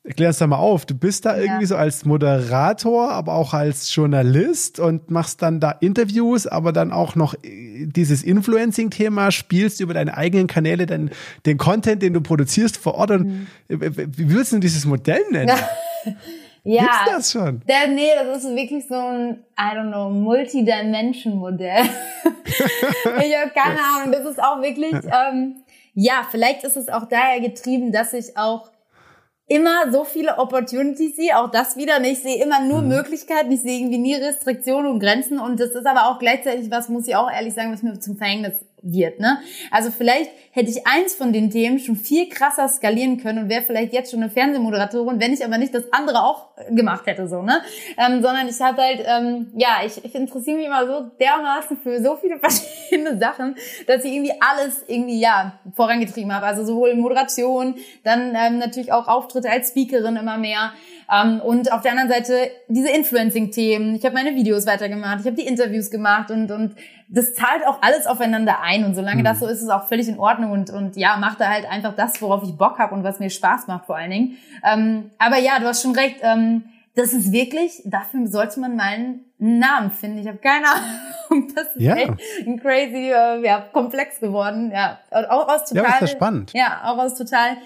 erklär 0.02 0.30
es 0.30 0.38
da 0.38 0.48
mal 0.48 0.56
auf, 0.56 0.84
du 0.84 0.96
bist 0.96 1.26
da 1.26 1.36
ja. 1.36 1.44
irgendwie 1.44 1.66
so 1.66 1.76
als 1.76 2.04
Moderator, 2.04 3.12
aber 3.12 3.34
auch 3.34 3.54
als 3.54 3.94
Journalist 3.94 4.80
und 4.80 5.12
machst 5.12 5.42
dann 5.42 5.60
da 5.60 5.70
Interviews, 5.70 6.48
aber 6.48 6.72
dann 6.72 6.90
auch 6.90 7.14
noch 7.14 7.34
äh, 7.34 7.86
dieses 7.86 8.24
Influencing-Thema, 8.24 9.30
spielst 9.30 9.80
über 9.80 9.94
deine 9.94 10.16
eigenen 10.16 10.48
Kanäle 10.48 10.86
den, 10.86 11.10
den 11.46 11.56
Content, 11.56 12.02
den 12.02 12.14
du 12.14 12.20
produzierst 12.20 12.76
vor 12.78 12.96
Ort. 12.96 13.12
Und 13.12 13.26
mhm. 13.26 13.46
wie 13.68 14.28
würdest 14.28 14.52
du 14.52 14.58
dieses 14.58 14.86
Modell 14.86 15.22
nennen? 15.30 15.50
Ja. 15.50 16.12
Ja. 16.64 16.82
Gibt's 16.82 17.04
das 17.06 17.32
schon? 17.32 17.62
Der, 17.66 17.88
nee, 17.88 18.10
das 18.14 18.44
ist 18.44 18.54
wirklich 18.54 18.86
so 18.86 18.94
ein, 18.94 19.44
I 19.58 19.74
don't 19.74 19.88
know, 19.88 20.10
Multidimension-Modell. 20.10 21.84
ich 22.24 23.36
habe 23.36 23.50
keine 23.54 23.80
Ahnung. 23.80 24.12
Das 24.12 24.24
ist 24.24 24.42
auch 24.42 24.60
wirklich, 24.60 24.92
ähm, 24.94 25.62
ja, 25.94 26.26
vielleicht 26.30 26.64
ist 26.64 26.76
es 26.76 26.88
auch 26.88 27.06
daher 27.08 27.40
getrieben, 27.40 27.92
dass 27.92 28.12
ich 28.12 28.36
auch 28.36 28.70
immer 29.50 29.90
so 29.90 30.04
viele 30.04 30.38
Opportunities 30.38 31.16
sehe, 31.16 31.36
auch 31.36 31.50
das 31.50 31.76
wieder. 31.76 32.00
Ich 32.02 32.22
sehe 32.22 32.42
immer 32.42 32.60
nur 32.60 32.82
mhm. 32.82 32.88
Möglichkeiten, 32.88 33.50
ich 33.50 33.62
sehe 33.62 33.80
irgendwie 33.80 33.98
nie 33.98 34.14
Restriktionen 34.14 34.90
und 34.90 35.00
Grenzen 35.00 35.40
und 35.40 35.58
das 35.58 35.70
ist 35.70 35.86
aber 35.86 36.06
auch 36.06 36.20
gleichzeitig 36.20 36.70
was, 36.70 36.88
muss 36.88 37.08
ich 37.08 37.16
auch 37.16 37.28
ehrlich 37.28 37.54
sagen, 37.54 37.72
was 37.72 37.82
mir 37.82 37.98
zum 37.98 38.16
Verhängnis 38.16 38.54
wird. 38.82 39.20
Ne? 39.20 39.38
Also 39.70 39.90
vielleicht 39.90 40.30
hätte 40.52 40.70
ich 40.70 40.86
eins 40.86 41.14
von 41.14 41.32
den 41.32 41.50
Themen 41.50 41.78
schon 41.78 41.96
viel 41.96 42.28
krasser 42.28 42.68
skalieren 42.68 43.18
können 43.18 43.44
und 43.44 43.48
wäre 43.48 43.62
vielleicht 43.62 43.92
jetzt 43.92 44.10
schon 44.10 44.22
eine 44.22 44.30
Fernsehmoderatorin, 44.30 45.20
wenn 45.20 45.32
ich 45.32 45.44
aber 45.44 45.58
nicht 45.58 45.74
das 45.74 45.92
andere 45.92 46.24
auch 46.24 46.48
gemacht 46.70 47.06
hätte, 47.06 47.28
so, 47.28 47.42
ne? 47.42 47.62
Ähm, 47.96 48.20
sondern 48.22 48.48
ich 48.48 48.60
hatte 48.60 48.82
halt, 48.82 49.04
ähm, 49.06 49.52
ja, 49.56 49.78
ich, 49.84 50.04
ich 50.04 50.14
interessiere 50.14 50.56
mich 50.56 50.66
immer 50.66 50.86
so 50.86 51.10
dermaßen 51.20 51.76
für 51.76 52.02
so 52.02 52.16
viele 52.16 52.38
verschiedene 52.40 53.18
Sachen, 53.18 53.54
dass 53.86 54.04
ich 54.04 54.12
irgendwie 54.12 54.32
alles 54.40 54.84
irgendwie, 54.88 55.20
ja, 55.20 55.58
vorangetrieben 55.74 56.34
habe. 56.34 56.46
Also 56.46 56.64
sowohl 56.64 56.94
Moderation, 56.94 57.76
dann 58.02 58.34
ähm, 58.34 58.58
natürlich 58.58 58.92
auch 58.92 59.06
Auftritte 59.06 59.50
als 59.50 59.68
Speakerin 59.68 60.16
immer 60.16 60.36
mehr. 60.36 60.72
Ähm, 61.12 61.40
und 61.40 61.72
auf 61.72 61.82
der 61.82 61.92
anderen 61.92 62.10
Seite 62.10 62.50
diese 62.68 62.88
Influencing-Themen. 62.90 63.94
Ich 63.96 64.04
habe 64.04 64.14
meine 64.14 64.34
Videos 64.34 64.66
weitergemacht, 64.66 65.20
ich 65.20 65.26
habe 65.26 65.36
die 65.36 65.46
Interviews 65.46 65.90
gemacht 65.90 66.30
und, 66.30 66.50
und 66.50 66.76
das 67.08 67.34
zahlt 67.34 67.66
auch 67.66 67.82
alles 67.82 68.06
aufeinander 68.06 68.60
ein. 68.62 68.84
Und 68.84 68.94
solange 68.94 69.20
mhm. 69.20 69.24
das 69.24 69.40
so 69.40 69.46
ist, 69.46 69.58
ist 69.58 69.64
es 69.64 69.68
auch 69.70 69.88
völlig 69.88 70.08
in 70.08 70.18
Ordnung 70.18 70.52
und, 70.52 70.70
und 70.70 70.96
ja, 70.96 71.16
macht 71.16 71.40
da 71.40 71.48
halt 71.48 71.68
einfach 71.68 71.94
das, 71.96 72.20
worauf 72.22 72.44
ich 72.44 72.56
Bock 72.56 72.78
habe 72.78 72.94
und 72.94 73.02
was 73.02 73.18
mir 73.18 73.30
Spaß 73.30 73.66
macht 73.66 73.86
vor 73.86 73.96
allen 73.96 74.10
Dingen. 74.10 74.36
Ähm, 74.64 75.10
aber 75.18 75.38
ja, 75.38 75.58
du 75.58 75.66
hast 75.66 75.82
schon 75.82 75.94
recht. 75.94 76.16
Ähm, 76.22 76.64
das 76.94 77.12
ist 77.12 77.32
wirklich, 77.32 77.82
dafür 77.84 78.26
sollte 78.26 78.60
man 78.60 78.76
mal 78.76 78.92
einen 78.92 79.24
Namen 79.38 79.90
finden. 79.90 80.18
Ich 80.18 80.26
habe 80.26 80.38
keine 80.38 80.66
Ahnung. 80.66 80.90
Das 81.54 81.76
ist 81.76 81.80
ja. 81.80 81.94
echt 81.94 82.12
ein 82.44 82.58
crazy, 82.58 83.12
äh, 83.12 83.46
ja, 83.46 83.60
komplex 83.72 84.18
geworden. 84.18 84.72
Ja, 84.72 84.98
auch 85.10 85.46
aus 85.46 85.68
total. 85.68 85.84
Ja, 85.84 85.90
das 85.92 86.02
ist 86.02 86.16
spannend. 86.16 86.52
Ja, 86.52 86.80
auch 86.86 86.98
aus 86.98 87.14
total 87.14 87.56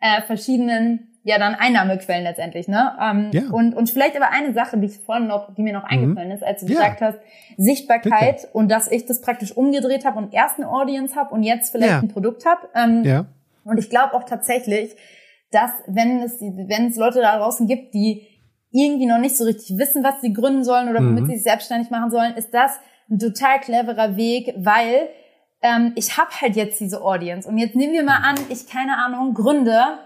äh, 0.00 0.22
verschiedenen 0.22 1.13
ja 1.24 1.38
dann 1.38 1.54
Einnahmequellen 1.54 2.22
letztendlich, 2.22 2.68
ne? 2.68 2.92
Ähm, 3.00 3.30
ja. 3.32 3.42
und, 3.50 3.74
und 3.74 3.90
vielleicht 3.90 4.14
aber 4.14 4.30
eine 4.30 4.52
Sache, 4.52 4.76
die 4.76 4.86
ich 4.86 4.98
vorhin 4.98 5.26
noch, 5.26 5.54
die 5.54 5.62
mir 5.62 5.72
noch 5.72 5.84
mhm. 5.84 5.88
eingefallen 5.88 6.30
ist, 6.30 6.44
als 6.44 6.60
du 6.60 6.66
ja. 6.66 6.74
gesagt 6.74 7.00
hast, 7.00 7.18
Sichtbarkeit 7.56 8.42
Bitte. 8.42 8.48
und 8.52 8.68
dass 8.68 8.90
ich 8.90 9.06
das 9.06 9.22
praktisch 9.22 9.56
umgedreht 9.56 10.04
habe 10.04 10.18
und 10.18 10.34
erst 10.34 10.58
eine 10.58 10.68
Audience 10.68 11.16
habe 11.16 11.34
und 11.34 11.42
jetzt 11.42 11.72
vielleicht 11.72 11.92
ja. 11.92 11.98
ein 11.98 12.08
Produkt 12.08 12.44
habe. 12.44 12.68
Ähm, 12.74 13.04
ja. 13.04 13.24
Und 13.64 13.78
ich 13.78 13.88
glaube 13.88 14.12
auch 14.12 14.24
tatsächlich, 14.24 14.94
dass 15.50 15.70
wenn 15.86 16.20
es, 16.20 16.40
wenn 16.40 16.88
es 16.88 16.96
Leute 16.96 17.20
da 17.20 17.38
draußen 17.38 17.66
gibt, 17.66 17.94
die 17.94 18.26
irgendwie 18.70 19.06
noch 19.06 19.18
nicht 19.18 19.36
so 19.36 19.44
richtig 19.44 19.78
wissen, 19.78 20.04
was 20.04 20.20
sie 20.20 20.32
gründen 20.32 20.64
sollen 20.64 20.90
oder 20.90 20.98
womit 20.98 21.22
mhm. 21.22 21.26
sie 21.26 21.34
sich 21.34 21.44
selbstständig 21.44 21.90
machen 21.90 22.10
sollen, 22.10 22.34
ist 22.34 22.52
das 22.52 22.78
ein 23.08 23.18
total 23.18 23.60
cleverer 23.60 24.16
Weg, 24.16 24.52
weil 24.58 25.08
ähm, 25.62 25.92
ich 25.94 26.18
habe 26.18 26.30
halt 26.40 26.56
jetzt 26.56 26.80
diese 26.80 27.00
Audience 27.00 27.48
und 27.48 27.56
jetzt 27.56 27.76
nehmen 27.76 27.94
wir 27.94 28.02
mal 28.02 28.20
an, 28.22 28.34
ich 28.50 28.66
keine 28.66 28.98
Ahnung 28.98 29.32
gründe 29.32 29.98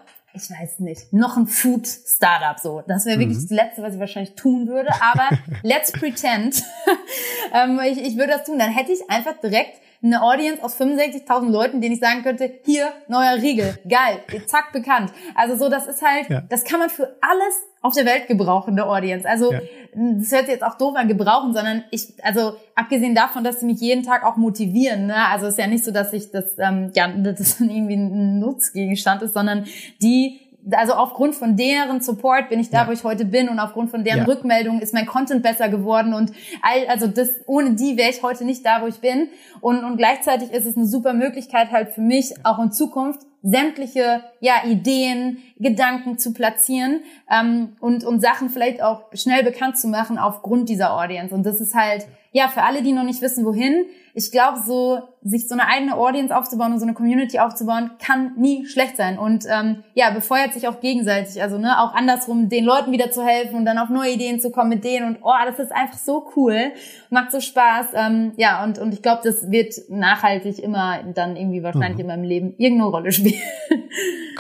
ich 0.43 0.51
weiß 0.51 0.81
nicht, 0.81 1.13
noch 1.13 1.37
ein 1.37 1.47
Food-Startup 1.47 2.59
so. 2.59 2.83
Das 2.87 3.07
wäre 3.07 3.19
wirklich 3.19 3.39
mhm. 3.39 3.43
das 3.43 3.51
Letzte, 3.51 3.83
was 3.83 3.95
ich 3.95 4.01
wahrscheinlich 4.01 4.35
tun 4.35 4.69
würde. 4.69 4.91
Aber 5.01 5.29
let's 5.63 5.93
pretend, 5.93 6.63
ähm, 7.55 7.81
ich, 7.85 7.99
ich 7.99 8.17
würde 8.17 8.33
das 8.33 8.45
tun. 8.45 8.59
Dann 8.59 8.71
hätte 8.71 8.93
ich 8.93 9.11
einfach 9.11 9.39
direkt 9.41 9.81
eine 10.03 10.23
Audience 10.23 10.63
aus 10.63 10.81
65.000 10.81 11.51
Leuten, 11.51 11.81
denen 11.81 11.95
ich 11.95 12.01
sagen 12.01 12.23
könnte, 12.23 12.53
hier, 12.65 12.93
neuer 13.09 13.35
Riegel, 13.35 13.79
geil, 13.89 14.21
zack, 14.47 14.73
bekannt. 14.73 15.13
Also 15.35 15.57
so, 15.57 15.69
das 15.69 15.87
ist 15.87 16.03
halt, 16.03 16.31
ja. 16.31 16.43
das 16.49 16.65
kann 16.65 16.79
man 16.79 16.89
für 16.89 17.17
alles 17.21 17.55
auf 17.83 17.95
der 17.95 18.07
Welt 18.07 18.29
gebrauchen, 18.29 18.73
eine 18.73 18.87
Audience. 18.87 19.29
Also 19.29 19.53
ja. 19.53 19.61
das 19.95 20.31
hört 20.31 20.43
sich 20.43 20.55
jetzt 20.55 20.63
auch 20.63 20.77
doof 20.77 20.95
an, 20.97 21.09
gebrauchen, 21.09 21.53
sondern 21.53 21.85
ich, 21.91 22.13
also 22.23 22.57
abgesehen 22.77 23.15
davon, 23.15 23.43
dass 23.43 23.61
sie 23.61 23.67
mich 23.67 23.81
jeden 23.81 24.05
Tag 24.05 24.25
auch 24.25 24.37
motivieren, 24.37 25.07
ne? 25.07 25.27
also 25.29 25.47
es 25.47 25.55
ist 25.55 25.59
ja 25.59 25.67
nicht 25.67 25.85
so, 25.85 25.91
dass 25.91 26.13
ich 26.13 26.31
das, 26.31 26.59
ähm, 26.59 26.93
ja, 26.95 27.09
das 27.09 27.61
irgendwie 27.61 27.97
ein 27.97 28.39
Nutzgegenstand 28.39 29.23
ist, 29.23 29.35
sondern 29.35 29.65
die 30.01 30.48
also 30.73 30.95
aufgrund 30.95 31.35
von 31.35 31.57
deren 31.57 32.01
Support 32.01 32.49
bin 32.49 32.61
ich 32.61 32.71
da, 32.71 32.83
ja. 32.83 32.89
wo 32.89 32.93
ich 32.93 33.05
heute 33.05 33.25
bin 33.25 33.49
und 33.49 33.59
aufgrund 33.59 33.91
von 33.91 34.05
deren 34.05 34.21
ja. 34.21 34.25
Rückmeldungen 34.25 34.81
ist 34.81 34.95
mein 34.95 35.07
Content 35.07 35.43
besser 35.43 35.69
geworden 35.69 36.15
und 36.15 36.33
all, 36.63 36.87
also 36.89 37.07
das, 37.07 37.31
ohne 37.47 37.73
die 37.73 37.97
wäre 37.97 38.11
ich 38.11 38.23
heute 38.23 38.45
nicht 38.45 38.65
da, 38.65 38.83
wo 38.83 38.87
ich 38.87 39.01
bin 39.01 39.29
und, 39.61 39.85
und 39.85 39.97
gleichzeitig 39.97 40.53
ist 40.53 40.67
es 40.67 40.77
eine 40.77 40.87
super 40.87 41.13
Möglichkeit 41.13 41.71
halt 41.71 41.91
für 41.91 42.01
mich 42.01 42.35
auch 42.45 42.59
in 42.59 42.73
Zukunft 42.73 43.21
sämtliche 43.43 44.23
ja, 44.41 44.65
Ideen, 44.65 45.39
Gedanken 45.59 46.19
zu 46.19 46.33
platzieren 46.33 47.01
ähm, 47.31 47.77
und, 47.81 48.05
und 48.05 48.21
Sachen 48.21 48.51
vielleicht 48.51 48.83
auch 48.83 49.03
schnell 49.13 49.45
bekannt 49.45 49.79
zu 49.79 49.89
machen 49.89 50.19
aufgrund 50.19 50.69
dieser 50.69 50.93
Audience. 50.93 51.35
Und 51.35 51.45
das 51.45 51.61
ist 51.61 51.75
halt, 51.75 52.07
ja, 52.39 52.47
für 52.47 52.63
alle, 52.63 52.83
die 52.83 52.93
noch 52.93 53.03
nicht 53.03 53.21
wissen, 53.21 53.45
wohin, 53.45 53.87
ich 54.15 54.31
glaube, 54.31 54.61
so 54.65 55.01
sich 55.23 55.49
so 55.49 55.55
eine 55.55 55.67
eigene 55.67 55.97
Audience 55.97 56.37
aufzubauen 56.37 56.73
und 56.73 56.79
so 56.79 56.85
eine 56.85 56.95
Community 56.95 57.41
aufzubauen, 57.41 57.91
kann 57.99 58.35
nie 58.37 58.65
schlecht 58.67 58.97
sein. 58.97 59.19
Und 59.19 59.45
ähm, 59.51 59.83
ja, 59.95 60.11
befeuert 60.11 60.55
sich 60.55 60.69
auch 60.69 60.79
gegenseitig. 60.79 61.43
Also 61.43 61.59
ne, 61.59 61.81
auch 61.81 61.95
andersrum 61.95 62.49
den 62.49 62.65
Leuten 62.65 62.93
wieder 62.93 63.11
zu 63.11 63.25
helfen 63.25 63.57
und 63.57 63.65
dann 63.65 63.77
auf 63.77 63.89
neue 63.89 64.13
Ideen 64.13 64.39
zu 64.41 64.53
kommen 64.53 64.69
mit 64.69 64.85
denen. 64.85 65.09
Und 65.09 65.19
oh, 65.23 65.33
das 65.45 65.59
ist 65.59 65.73
einfach 65.73 65.99
so 65.99 66.31
cool, 66.37 66.71
macht 67.11 67.33
so 67.33 67.41
Spaß. 67.41 67.87
Ähm, 67.95 68.35
ja, 68.37 68.63
und 68.63 68.79
und 68.79 68.95
ich 68.95 69.03
glaube, 69.03 69.23
das 69.25 69.51
wird 69.51 69.75
nachhaltig 69.89 70.61
immer 70.61 71.03
dann 71.13 71.35
irgendwie 71.35 71.65
wahrscheinlich 71.65 71.95
mhm. 71.95 72.01
in 72.01 72.07
meinem 72.07 72.25
Leben 72.25 72.55
irgendeine 72.57 72.91
Rolle 72.91 73.13
spielen. 73.13 73.43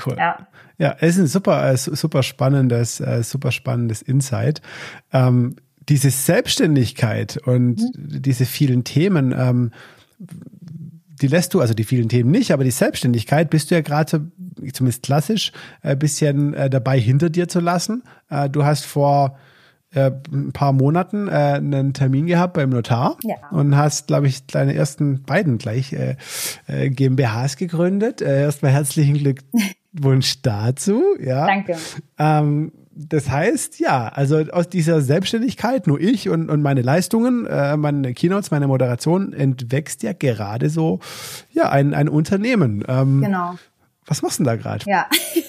Cool. 0.07 0.15
Ja. 0.17 0.47
Ja, 0.79 0.95
es 1.01 1.17
ist 1.17 1.19
ein 1.19 1.27
super, 1.27 1.69
äh, 1.73 1.77
super 1.77 2.23
spannendes, 2.23 3.01
äh, 3.01 3.25
super 3.25 3.51
spannendes 3.51 4.01
Insight. 4.01 4.63
Ähm, 5.13 5.57
diese 5.89 6.11
Selbstständigkeit 6.11 7.39
und 7.45 7.81
mhm. 7.81 8.23
diese 8.23 8.45
vielen 8.45 8.85
Themen, 8.85 9.35
ähm, 9.37 9.71
die 11.21 11.27
lässt 11.27 11.55
du, 11.55 11.61
also 11.61 11.75
die 11.75 11.85
vielen 11.85 12.09
Themen 12.09 12.31
nicht, 12.31 12.53
aber 12.53 12.65
die 12.65 12.71
Selbstständigkeit 12.71 13.51
bist 13.51 13.71
du 13.71 13.75
ja 13.75 13.81
gerade, 13.81 14.31
zumindest 14.73 15.03
klassisch, 15.03 15.53
ein 15.83 15.93
äh, 15.93 15.97
bisschen 15.97 16.55
äh, 16.55 16.71
dabei 16.71 16.99
hinter 16.99 17.31
dir 17.31 17.49
zu 17.49 17.61
lassen. 17.61 18.03
Äh, 18.31 18.49
du 18.49 18.65
hast 18.65 18.85
vor 18.85 19.37
äh, 19.95 20.11
ein 20.31 20.53
paar 20.53 20.73
Monaten 20.73 21.29
äh, 21.29 21.31
einen 21.31 21.95
Termin 21.95 22.27
gehabt 22.27 22.55
beim 22.55 22.71
Notar 22.71 23.17
ja. 23.23 23.37
und 23.51 23.77
hast, 23.77 24.09
glaube 24.09 24.27
ich, 24.27 24.47
deine 24.47 24.75
ersten 24.75 25.23
beiden 25.23 25.59
gleich 25.59 25.93
äh, 25.93 26.17
äh, 26.67 26.91
GmbHs 26.91 27.57
gegründet. 27.57 28.21
Äh, 28.21 28.43
erstmal 28.43 28.73
herzlichen 28.73 29.15
Glückwunsch 29.15 30.43
dazu. 30.43 31.03
Ja. 31.21 31.47
Danke. 31.47 31.77
Ähm, 32.19 32.73
das 33.01 33.31
heißt, 33.31 33.79
ja, 33.79 34.09
also 34.09 34.39
aus 34.51 34.69
dieser 34.69 35.01
Selbstständigkeit, 35.01 35.87
nur 35.87 36.01
ich 36.01 36.29
und, 36.29 36.51
und 36.51 36.63
meine 36.63 36.83
Leistungen, 36.83 37.47
äh, 37.47 37.77
meine 37.77 38.13
Keynotes, 38.13 38.51
meine 38.51 38.67
Moderation, 38.67 39.33
entwächst 39.33 40.03
ja 40.03 40.13
gerade 40.13 40.69
so 40.69 40.99
ja 41.53 41.71
ein, 41.71 41.95
ein 41.95 42.09
Unternehmen. 42.09 42.85
Ähm, 42.89 43.21
genau. 43.21 43.55
Was 44.07 44.23
machst 44.23 44.41
du 44.41 44.45
denn 44.45 44.53
da 44.53 44.57
gerade? 44.57 44.85
Ja, 44.89 45.07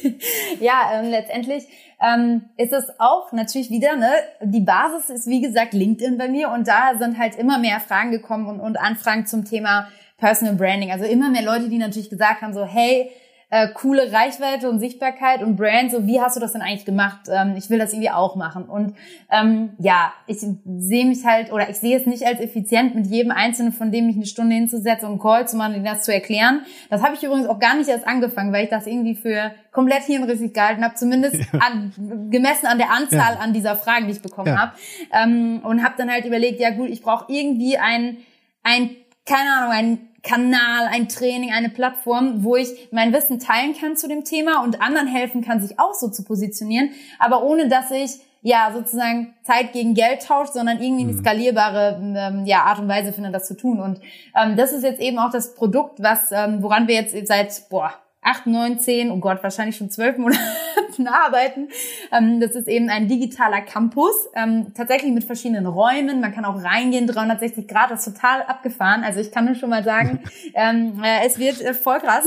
ja 0.60 0.92
ähm, 0.94 1.10
letztendlich 1.10 1.64
ähm, 2.00 2.44
ist 2.58 2.72
es 2.72 2.86
auch 3.00 3.32
natürlich 3.32 3.72
wieder, 3.72 3.96
ne, 3.96 4.12
die 4.44 4.62
Basis 4.62 5.10
ist 5.10 5.28
wie 5.28 5.42
gesagt 5.42 5.74
LinkedIn 5.74 6.20
bei 6.20 6.28
mir 6.28 6.52
und 6.52 6.68
da 6.68 6.92
sind 7.00 7.18
halt 7.18 7.36
immer 7.36 7.58
mehr 7.58 7.80
Fragen 7.80 8.12
gekommen 8.12 8.46
und, 8.46 8.60
und 8.60 8.78
Anfragen 8.78 9.26
zum 9.26 9.44
Thema 9.44 9.88
Personal 10.18 10.54
Branding. 10.54 10.92
Also 10.92 11.06
immer 11.06 11.32
mehr 11.32 11.44
Leute, 11.44 11.70
die 11.70 11.80
natürlich 11.80 12.12
gesagt 12.12 12.44
haben, 12.44 12.54
so, 12.54 12.64
hey, 12.64 13.10
äh, 13.52 13.68
coole 13.74 14.12
Reichweite 14.12 14.70
und 14.70 14.80
Sichtbarkeit 14.80 15.42
und 15.42 15.56
Brand. 15.56 15.92
So, 15.92 16.06
wie 16.06 16.22
hast 16.22 16.36
du 16.36 16.40
das 16.40 16.54
denn 16.54 16.62
eigentlich 16.62 16.86
gemacht? 16.86 17.22
Ähm, 17.32 17.56
ich 17.58 17.70
will 17.70 17.80
das 17.80 17.94
irgendwie 17.94 18.12
auch 18.12 18.36
machen. 18.36 18.66
Und 18.66 18.96
ähm, 19.32 19.72
ja, 19.80 20.14
ich 20.28 20.38
sehe 20.40 21.06
mich 21.06 21.26
halt 21.26 21.52
oder 21.52 21.70
ich 21.70 21.78
sehe 21.78 21.98
es 21.98 22.06
nicht 22.06 22.26
als 22.26 22.40
effizient, 22.40 22.94
mit 22.94 23.08
jedem 23.08 23.32
Einzelnen 23.32 23.74
von 23.74 23.92
dem 23.92 24.06
mich 24.06 24.18
eine 24.18 24.28
Stunde 24.28 24.56
hinzusetzen 24.56 25.06
und 25.08 25.14
einen 25.14 25.22
Call 25.22 25.48
zu 25.48 25.58
machen, 25.58 25.84
das 25.84 26.04
zu 26.04 26.14
erklären. 26.14 26.62
Das 26.92 27.02
habe 27.02 27.16
ich 27.16 27.24
übrigens 27.24 27.48
auch 27.48 27.60
gar 27.60 27.76
nicht 27.76 27.90
erst 27.90 28.08
angefangen, 28.08 28.54
weil 28.54 28.66
ich 28.66 28.70
das 28.70 28.86
irgendwie 28.86 29.16
für 29.16 29.52
komplett 29.72 30.04
hirnrissig 30.04 30.54
gehalten 30.54 30.84
habe, 30.84 30.94
zumindest 30.94 31.36
ja. 31.36 31.60
an, 31.60 32.30
gemessen 32.30 32.68
an 32.68 32.78
der 32.78 32.92
Anzahl 32.92 33.36
ja. 33.36 33.40
an 33.40 33.54
dieser 33.54 33.76
Fragen, 33.76 34.06
die 34.06 34.14
ich 34.14 34.22
bekommen 34.22 34.50
ja. 34.50 34.58
habe. 34.58 34.74
Ähm, 35.12 35.62
und 35.64 35.84
habe 35.84 35.96
dann 35.98 36.12
halt 36.12 36.26
überlegt, 36.26 36.60
ja 36.60 36.70
gut, 36.70 36.90
ich 36.90 37.02
brauche 37.02 37.26
irgendwie 37.30 37.78
ein, 37.80 38.18
ein, 38.62 38.92
keine 39.26 39.54
Ahnung, 39.54 39.72
ein 39.72 40.09
Kanal, 40.24 40.88
ein 40.92 41.08
Training, 41.08 41.52
eine 41.54 41.70
Plattform, 41.70 42.44
wo 42.44 42.56
ich 42.56 42.90
mein 42.92 43.14
Wissen 43.14 43.40
teilen 43.40 43.74
kann 43.74 43.96
zu 43.96 44.08
dem 44.08 44.24
Thema 44.24 44.64
und 44.64 44.82
anderen 44.82 45.08
helfen 45.08 45.44
kann, 45.44 45.62
sich 45.62 45.80
auch 45.80 45.94
so 45.94 46.10
zu 46.10 46.24
positionieren, 46.24 46.92
aber 47.20 47.44
ohne 47.44 47.68
dass 47.68 47.92
ich 47.92 48.12
ja 48.42 48.72
sozusagen 48.74 49.34
Zeit 49.44 49.74
gegen 49.74 49.94
Geld 49.94 50.24
tauscht, 50.24 50.54
sondern 50.54 50.82
irgendwie 50.82 51.04
eine 51.04 51.14
mhm. 51.14 51.20
skalierbare 51.20 52.00
ähm, 52.02 52.46
ja, 52.46 52.64
Art 52.64 52.80
und 52.80 52.88
Weise 52.88 53.12
finde, 53.12 53.32
das 53.32 53.48
zu 53.48 53.56
tun. 53.56 53.80
Und 53.80 54.00
ähm, 54.36 54.56
das 54.56 54.72
ist 54.72 54.84
jetzt 54.84 55.02
eben 55.02 55.20
auch 55.20 55.32
das 55.32 55.56
Produkt, 55.56 56.02
was 56.02 56.32
ähm, 56.32 56.64
woran 56.64 56.88
wir 56.88 56.96
jetzt 56.96 57.16
seit 57.28 57.70
boah 57.70 57.94
acht, 58.22 58.48
neun, 58.48 58.80
zehn, 58.80 59.12
oh 59.12 59.18
Gott, 59.18 59.42
wahrscheinlich 59.44 59.78
schon 59.78 59.90
zwölf 59.90 60.18
Monaten 60.18 61.08
arbeiten. 61.08 61.70
Ähm, 62.12 62.42
das 62.42 62.52
ist 62.52 62.68
eben 62.68 62.90
ein 62.90 63.08
digitaler 63.08 63.62
Campus, 63.62 64.28
ähm, 64.36 64.68
tatsächlich 64.76 65.14
mit 65.14 65.24
verschiedenen 65.24 65.66
Räumen. 65.66 66.20
Man 66.20 66.34
kann 66.34 66.44
auch 66.44 66.62
reingehen, 66.62 67.08
360 67.08 67.68
Grad, 67.68 67.92
das 67.92 68.06
ist 68.06 68.16
total 68.16 68.42
abgefahren. 68.44 69.04
Also 69.04 69.22
ich 69.22 69.32
kann 69.32 69.46
nur 69.46 69.56
schon 69.56 69.70
mal 69.70 69.86
sagen, 69.86 70.20
ähm, 70.54 71.02
äh, 71.02 71.26
es 71.26 71.40
wird 71.40 71.62
äh, 71.62 71.74
voll 71.74 72.00
krass. 72.00 72.26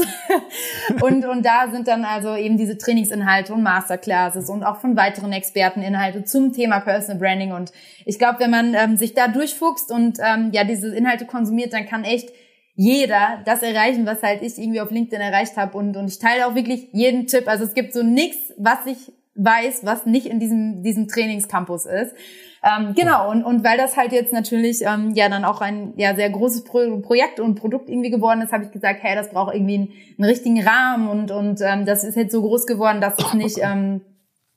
und, 1.03 1.27
und 1.27 1.45
da 1.45 1.69
sind 1.71 1.87
dann 1.89 2.07
also 2.07 2.37
eben 2.37 2.57
diese 2.57 2.79
Trainingsinhalte 2.79 3.53
und 3.53 3.63
Masterclasses 3.63 4.49
und 4.49 4.65
auch 4.65 4.81
von 4.81 4.97
weiteren 4.97 5.33
Experten 5.33 5.83
Inhalte 5.83 6.25
zum 6.25 6.55
Thema 6.55 6.81
Personal 6.81 7.19
Branding. 7.19 7.53
Und 7.53 7.71
ich 8.07 8.19
glaube, 8.19 8.41
wenn 8.41 8.51
man 8.51 8.97
sich 8.97 9.13
da 9.13 9.29
durchfuchst 9.29 9.93
und 9.93 10.19
ja 10.19 10.65
diese 10.65 10.95
Inhalte 10.95 11.27
konsumiert, 11.27 11.73
dann 11.73 11.87
kann 11.87 12.05
echt 12.05 12.31
jeder 12.75 13.43
das 13.45 13.63
erreichen, 13.63 14.07
was 14.07 14.23
halt 14.23 14.43
ich 14.43 14.59
irgendwie 14.59 14.81
auf 14.81 14.91
LinkedIn 14.91 15.21
erreicht 15.21 15.57
habe. 15.57 15.77
Und, 15.77 15.97
und 15.97 16.09
ich 16.09 16.19
teile 16.19 16.47
auch 16.47 16.55
wirklich 16.55 16.89
jeden 16.93 17.27
Tipp. 17.27 17.49
Also 17.49 17.65
es 17.65 17.75
gibt 17.75 17.93
so 17.93 18.03
nichts, 18.03 18.53
was 18.57 18.87
ich 18.87 19.13
weiß, 19.35 19.85
was 19.85 20.07
nicht 20.07 20.27
in 20.27 20.41
diesem, 20.41 20.83
diesem 20.83 21.09
Trainingscampus 21.09 21.87
ist. 21.87 22.15
Ähm, 22.63 22.95
genau, 22.95 23.31
und, 23.31 23.43
und 23.43 23.65
weil 23.65 23.77
das 23.77 23.97
halt 23.97 24.13
jetzt 24.13 24.33
natürlich 24.33 24.83
ähm, 24.83 25.13
ja 25.15 25.29
dann 25.29 25.45
auch 25.45 25.61
ein 25.61 25.95
ja 25.97 26.15
sehr 26.15 26.31
großes 26.31 26.65
Pro 26.65 27.01
Projekt 27.01 27.41
und 27.41 27.57
Produkt 27.57 27.89
irgendwie 27.89 28.11
geworden 28.11 28.41
ist, 28.41 28.53
habe 28.53 28.65
ich 28.65 28.71
gesagt, 28.71 29.03
hey, 29.03 29.17
das 29.17 29.31
braucht 29.31 29.55
irgendwie 29.55 29.75
einen, 29.75 29.89
einen 30.19 30.29
richtigen 30.29 30.63
Rahmen 30.63 31.09
und, 31.09 31.31
und 31.33 31.61
ähm, 31.61 31.87
das 31.87 32.05
ist 32.05 32.15
jetzt 32.15 32.31
so 32.31 32.41
groß 32.41 32.67
geworden, 32.67 33.01
dass 33.01 33.15
es 33.19 33.35
nicht 33.35 33.59
ähm, 33.63 34.03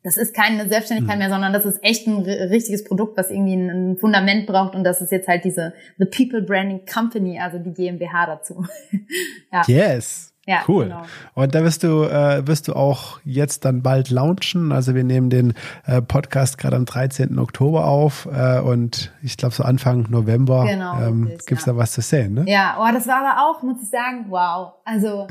das 0.05 0.17
ist 0.17 0.35
keine 0.35 0.69
Selbstständigkeit 0.69 1.15
mhm. 1.15 1.19
mehr, 1.19 1.29
sondern 1.29 1.51
das 1.51 1.65
ist 1.65 1.83
echt 1.83 2.05
ein 2.05 2.21
richtiges 2.21 2.83
Produkt, 2.83 3.17
was 3.17 3.31
irgendwie 3.31 3.55
ein 3.55 3.97
Fundament 3.97 4.45
braucht 4.45 4.75
und 4.75 4.83
das 4.83 5.01
ist 5.01 5.11
jetzt 5.11 5.27
halt 5.27 5.43
diese 5.43 5.73
The 5.97 6.05
People 6.05 6.43
Branding 6.43 6.85
Company, 6.85 7.39
also 7.39 7.57
die 7.57 7.73
GmbH 7.73 8.27
dazu. 8.27 8.65
ja. 9.51 9.63
Yes. 9.67 10.31
Ja, 10.47 10.61
cool. 10.67 10.83
Genau. 10.83 11.01
Und 11.33 11.55
da 11.55 11.63
wirst 11.63 11.81
du, 11.81 12.03
äh, 12.03 12.45
wirst 12.45 12.67
du 12.67 12.73
auch 12.73 13.19
jetzt 13.23 13.65
dann 13.65 13.81
bald 13.81 14.11
launchen. 14.11 14.71
Also 14.71 14.93
wir 14.93 15.03
nehmen 15.03 15.31
den 15.31 15.55
äh, 15.87 16.03
Podcast 16.03 16.59
gerade 16.59 16.75
am 16.75 16.85
13. 16.85 17.39
Oktober 17.39 17.85
auf 17.85 18.27
äh, 18.31 18.59
und 18.59 19.11
ich 19.23 19.37
glaube 19.37 19.55
so 19.55 19.63
Anfang 19.63 20.05
November 20.11 20.67
genau, 20.67 21.01
ähm, 21.01 21.29
gibt 21.47 21.61
es 21.61 21.65
ja. 21.65 21.73
da 21.73 21.79
was 21.79 21.93
zu 21.93 22.01
sehen. 22.01 22.35
Ne? 22.35 22.45
Ja, 22.47 22.77
oh, 22.79 22.93
das 22.93 23.07
war 23.07 23.25
aber 23.25 23.41
auch, 23.41 23.63
muss 23.63 23.81
ich 23.81 23.89
sagen, 23.89 24.27
wow. 24.29 24.73
Also 24.85 25.25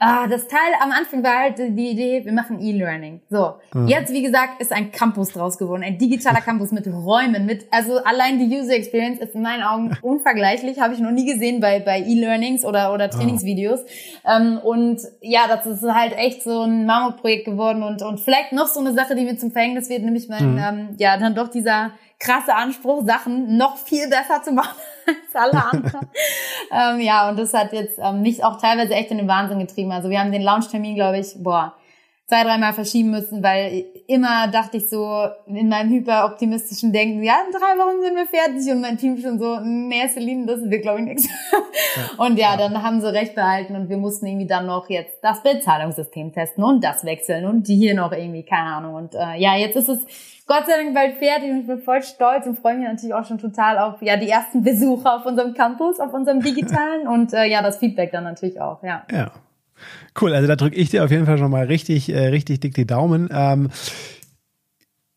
Ah, 0.00 0.28
das 0.28 0.46
Teil 0.46 0.60
am 0.80 0.92
Anfang 0.92 1.24
war 1.24 1.38
halt 1.40 1.58
die 1.58 1.90
Idee, 1.90 2.24
wir 2.24 2.32
machen 2.32 2.60
E-Learning. 2.60 3.20
So, 3.28 3.54
mhm. 3.74 3.88
jetzt 3.88 4.12
wie 4.12 4.22
gesagt 4.22 4.60
ist 4.60 4.72
ein 4.72 4.92
Campus 4.92 5.32
draus 5.32 5.58
geworden, 5.58 5.82
ein 5.82 5.98
digitaler 5.98 6.40
Campus 6.40 6.70
mit 6.70 6.86
Räumen, 6.86 7.46
mit 7.46 7.66
also 7.72 7.96
allein 8.04 8.38
die 8.38 8.56
User 8.56 8.74
Experience 8.74 9.18
ist 9.18 9.34
in 9.34 9.42
meinen 9.42 9.64
Augen 9.64 9.96
unvergleichlich, 10.02 10.78
habe 10.80 10.94
ich 10.94 11.00
noch 11.00 11.10
nie 11.10 11.26
gesehen 11.26 11.58
bei 11.58 11.80
bei 11.80 11.98
E-Learnings 12.00 12.64
oder 12.64 12.94
oder 12.94 13.10
Trainingsvideos. 13.10 13.80
Mhm. 13.80 13.86
Ähm, 14.24 14.58
und 14.58 15.00
ja, 15.20 15.48
das 15.48 15.66
ist 15.66 15.82
halt 15.82 16.16
echt 16.16 16.44
so 16.44 16.62
ein 16.62 16.86
Mammutprojekt 16.86 17.46
geworden 17.46 17.82
und 17.82 18.00
und 18.02 18.20
vielleicht 18.20 18.52
noch 18.52 18.68
so 18.68 18.78
eine 18.78 18.92
Sache, 18.92 19.16
die 19.16 19.24
mir 19.24 19.36
zum 19.36 19.50
Verhängnis 19.50 19.88
wird, 19.88 20.02
nämlich 20.02 20.28
mein 20.28 20.52
mhm. 20.52 20.58
ähm, 20.58 20.88
ja 20.98 21.16
dann 21.16 21.34
doch 21.34 21.48
dieser 21.48 21.90
krasse 22.20 22.54
Anspruch, 22.54 23.04
Sachen 23.04 23.56
noch 23.56 23.76
viel 23.76 24.08
besser 24.08 24.42
zu 24.44 24.52
machen 24.52 24.76
als 25.08 25.34
alle 25.34 25.64
anderen. 25.64 26.08
ähm, 26.70 27.00
ja, 27.00 27.28
und 27.28 27.38
das 27.38 27.54
hat 27.54 27.72
jetzt 27.72 27.98
ähm, 27.98 28.22
mich 28.22 28.44
auch 28.44 28.60
teilweise 28.60 28.94
echt 28.94 29.10
in 29.10 29.18
den 29.18 29.28
Wahnsinn 29.28 29.58
getrieben. 29.58 29.92
Also 29.92 30.10
wir 30.10 30.20
haben 30.20 30.32
den 30.32 30.42
Launchtermin, 30.42 30.94
glaube 30.94 31.18
ich, 31.18 31.34
boah, 31.42 31.74
zwei, 32.28 32.44
dreimal 32.44 32.74
verschieben 32.74 33.10
müssen, 33.10 33.42
weil 33.42 33.86
immer 34.06 34.48
dachte 34.48 34.76
ich 34.76 34.90
so 34.90 35.28
in 35.46 35.70
meinem 35.70 35.90
hyperoptimistischen 35.90 36.92
Denken, 36.92 37.22
ja, 37.22 37.36
in 37.46 37.52
drei 37.52 37.78
Wochen 37.78 38.02
sind 38.02 38.16
wir 38.16 38.26
fertig 38.26 38.70
und 38.70 38.82
mein 38.82 38.98
Team 38.98 39.16
schon 39.18 39.38
so, 39.38 39.60
nee, 39.60 40.06
Celine, 40.08 40.44
das 40.44 40.60
wird, 40.68 40.82
glaube 40.82 41.00
ich, 41.00 41.06
nichts. 41.06 41.28
Ja. 41.96 42.24
Und 42.24 42.38
ja, 42.38 42.56
dann 42.56 42.82
haben 42.82 43.00
sie 43.00 43.12
recht 43.12 43.34
behalten 43.34 43.74
und 43.74 43.88
wir 43.88 43.96
mussten 43.96 44.26
irgendwie 44.26 44.46
dann 44.46 44.66
noch 44.66 44.90
jetzt 44.90 45.18
das 45.22 45.42
Bezahlungssystem 45.42 46.32
testen 46.32 46.62
und 46.62 46.84
das 46.84 47.04
wechseln 47.04 47.46
und 47.46 47.66
die 47.66 47.76
hier 47.76 47.94
noch 47.94 48.12
irgendwie, 48.12 48.42
keine 48.42 48.74
Ahnung. 48.74 48.94
Und 48.94 49.14
äh, 49.14 49.36
ja, 49.36 49.56
jetzt 49.56 49.76
ist 49.76 49.88
es 49.88 50.04
Gott 50.46 50.66
sei 50.66 50.82
Dank 50.82 50.94
bald 50.94 51.16
fertig 51.16 51.50
und 51.50 51.60
ich 51.60 51.66
bin 51.66 51.80
voll 51.80 52.02
stolz 52.02 52.46
und 52.46 52.58
freue 52.58 52.76
mich 52.76 52.86
natürlich 52.86 53.14
auch 53.14 53.24
schon 53.24 53.38
total 53.38 53.78
auf 53.78 54.02
ja 54.02 54.16
die 54.16 54.28
ersten 54.28 54.62
Besucher 54.62 55.16
auf 55.16 55.26
unserem 55.26 55.54
Campus, 55.54 55.98
auf 55.98 56.12
unserem 56.12 56.40
digitalen 56.40 57.08
und 57.08 57.32
äh, 57.32 57.44
ja, 57.46 57.62
das 57.62 57.78
Feedback 57.78 58.12
dann 58.12 58.24
natürlich 58.24 58.60
auch, 58.60 58.82
ja. 58.82 59.04
Ja. 59.10 59.30
Cool, 60.20 60.32
also 60.34 60.46
da 60.46 60.56
drücke 60.56 60.76
ich 60.76 60.90
dir 60.90 61.04
auf 61.04 61.10
jeden 61.10 61.26
Fall 61.26 61.38
schon 61.38 61.50
mal 61.50 61.66
richtig, 61.66 62.08
äh, 62.08 62.28
richtig 62.28 62.60
dick 62.60 62.74
die 62.74 62.86
Daumen. 62.86 63.28
Ähm, 63.30 63.70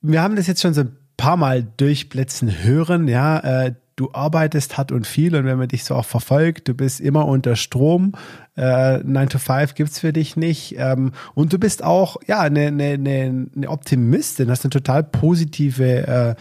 wir 0.02 0.22
haben 0.22 0.36
das 0.36 0.48
jetzt 0.48 0.62
schon 0.62 0.74
so 0.74 0.82
ein 0.82 0.98
paar 1.18 1.38
Mal 1.38 1.64
durchblitzen 1.78 2.64
hören, 2.64 3.08
ja. 3.08 3.40
Äh, 3.40 3.76
du 3.96 4.10
arbeitest 4.14 4.78
hart 4.78 4.92
und 4.92 5.06
viel 5.06 5.36
und 5.36 5.46
wenn 5.46 5.60
man 5.60 5.68
dich 5.68 5.84
so 5.84 5.96
auch 5.96 6.06
verfolgt, 6.06 6.68
du 6.68 6.74
bist 6.74 7.00
immer 7.00 7.28
unter 7.28 7.56
Strom, 7.56 8.14
äh, 8.58 8.98
9 8.98 9.30
to 9.30 9.38
5 9.38 9.76
gibt's 9.76 10.00
für 10.00 10.12
dich 10.12 10.36
nicht 10.36 10.76
ähm, 10.78 11.12
und 11.36 11.54
du 11.54 11.60
bist 11.60 11.84
auch, 11.84 12.18
ja, 12.26 12.40
eine, 12.40 12.68
eine, 12.68 12.94
eine, 12.94 13.48
eine 13.56 13.70
Optimistin, 13.70 14.50
hast 14.50 14.66
eine 14.66 14.72
total 14.72 15.04
positive, 15.04 16.08
äh, 16.08 16.36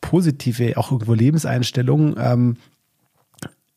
positive, 0.00 0.76
auch 0.76 0.90
irgendwo 0.90 1.14
Lebenseinstellung. 1.14 2.16
Ähm, 2.18 2.56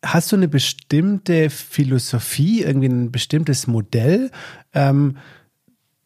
hast 0.03 0.31
du 0.31 0.35
eine 0.35 0.47
bestimmte 0.47 1.49
Philosophie, 1.49 2.61
irgendwie 2.61 2.87
ein 2.87 3.11
bestimmtes 3.11 3.67
Modell, 3.67 4.31
ähm, 4.73 5.17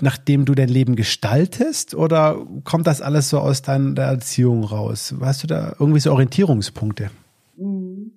nachdem 0.02 0.46
du 0.46 0.56
dein 0.56 0.70
Leben 0.70 0.96
gestaltest? 0.96 1.96
Oder 1.96 2.46
kommt 2.64 2.88
das 2.88 3.02
alles 3.02 3.30
so 3.30 3.40
aus 3.40 3.62
deiner 3.62 4.02
Erziehung 4.02 4.64
raus? 4.64 5.14
Hast 5.22 5.44
du 5.44 5.48
da 5.48 5.76
irgendwie 5.80 6.00
so 6.00 6.12
Orientierungspunkte? 6.12 7.12
Hm, 7.58 8.12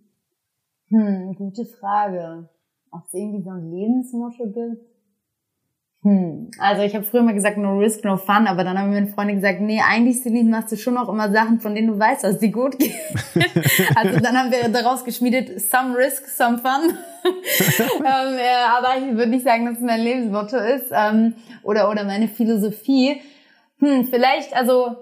hm 0.88 1.34
gute 1.34 1.64
Frage. 1.64 2.48
Ob 2.90 3.04
es 3.06 3.14
irgendwie 3.14 3.42
so 3.42 3.50
ein 3.50 3.70
Lebensmotto 3.70 4.44
gibt? 4.52 4.95
Hm. 6.06 6.52
Also 6.60 6.82
ich 6.82 6.94
habe 6.94 7.04
früher 7.04 7.22
mal 7.22 7.34
gesagt, 7.34 7.58
no 7.58 7.78
risk, 7.78 8.04
no 8.04 8.16
fun, 8.16 8.46
aber 8.46 8.62
dann 8.62 8.78
haben 8.78 8.90
mir 8.90 9.00
meine 9.00 9.08
Freunde 9.08 9.34
gesagt, 9.34 9.60
nee, 9.60 9.80
eigentlich 9.80 10.22
Celine, 10.22 10.48
machst 10.48 10.70
du 10.70 10.76
schon 10.76 10.94
noch 10.94 11.08
immer 11.08 11.32
Sachen, 11.32 11.58
von 11.58 11.74
denen 11.74 11.88
du 11.88 11.98
weißt, 11.98 12.22
dass 12.22 12.38
die 12.38 12.52
gut 12.52 12.78
gehen. 12.78 12.94
also 13.96 14.20
dann 14.20 14.38
haben 14.38 14.52
wir 14.52 14.68
daraus 14.68 15.04
geschmiedet, 15.04 15.60
some 15.60 15.98
risk, 15.98 16.28
some 16.28 16.58
fun. 16.58 16.96
ähm, 17.24 18.38
ja, 18.38 18.78
aber 18.78 19.04
ich 19.04 19.16
würde 19.16 19.30
nicht 19.32 19.44
sagen, 19.44 19.66
dass 19.66 19.78
es 19.78 19.82
mein 19.82 20.00
Lebensmotto 20.00 20.58
ist 20.58 20.92
ähm, 20.92 21.34
oder, 21.64 21.90
oder 21.90 22.04
meine 22.04 22.28
Philosophie. 22.28 23.20
Hm, 23.80 24.06
vielleicht, 24.08 24.54
also 24.54 24.98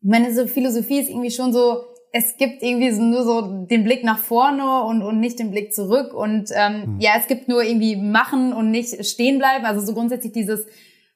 meine 0.00 0.32
so 0.32 0.46
Philosophie 0.46 1.00
ist 1.00 1.10
irgendwie 1.10 1.30
schon 1.30 1.52
so, 1.52 1.84
es 2.14 2.36
gibt 2.36 2.62
irgendwie 2.62 2.90
nur 2.90 3.24
so 3.24 3.64
den 3.64 3.84
Blick 3.84 4.04
nach 4.04 4.18
vorne 4.18 4.84
und, 4.84 5.02
und 5.02 5.18
nicht 5.18 5.38
den 5.38 5.50
Blick 5.50 5.72
zurück. 5.72 6.12
Und 6.12 6.50
ähm, 6.54 6.94
mhm. 6.94 7.00
ja, 7.00 7.12
es 7.18 7.26
gibt 7.26 7.48
nur 7.48 7.62
irgendwie 7.62 7.96
machen 7.96 8.52
und 8.52 8.70
nicht 8.70 9.04
stehen 9.06 9.38
bleiben. 9.38 9.64
Also 9.64 9.80
so 9.80 9.94
grundsätzlich 9.94 10.32
dieses 10.32 10.66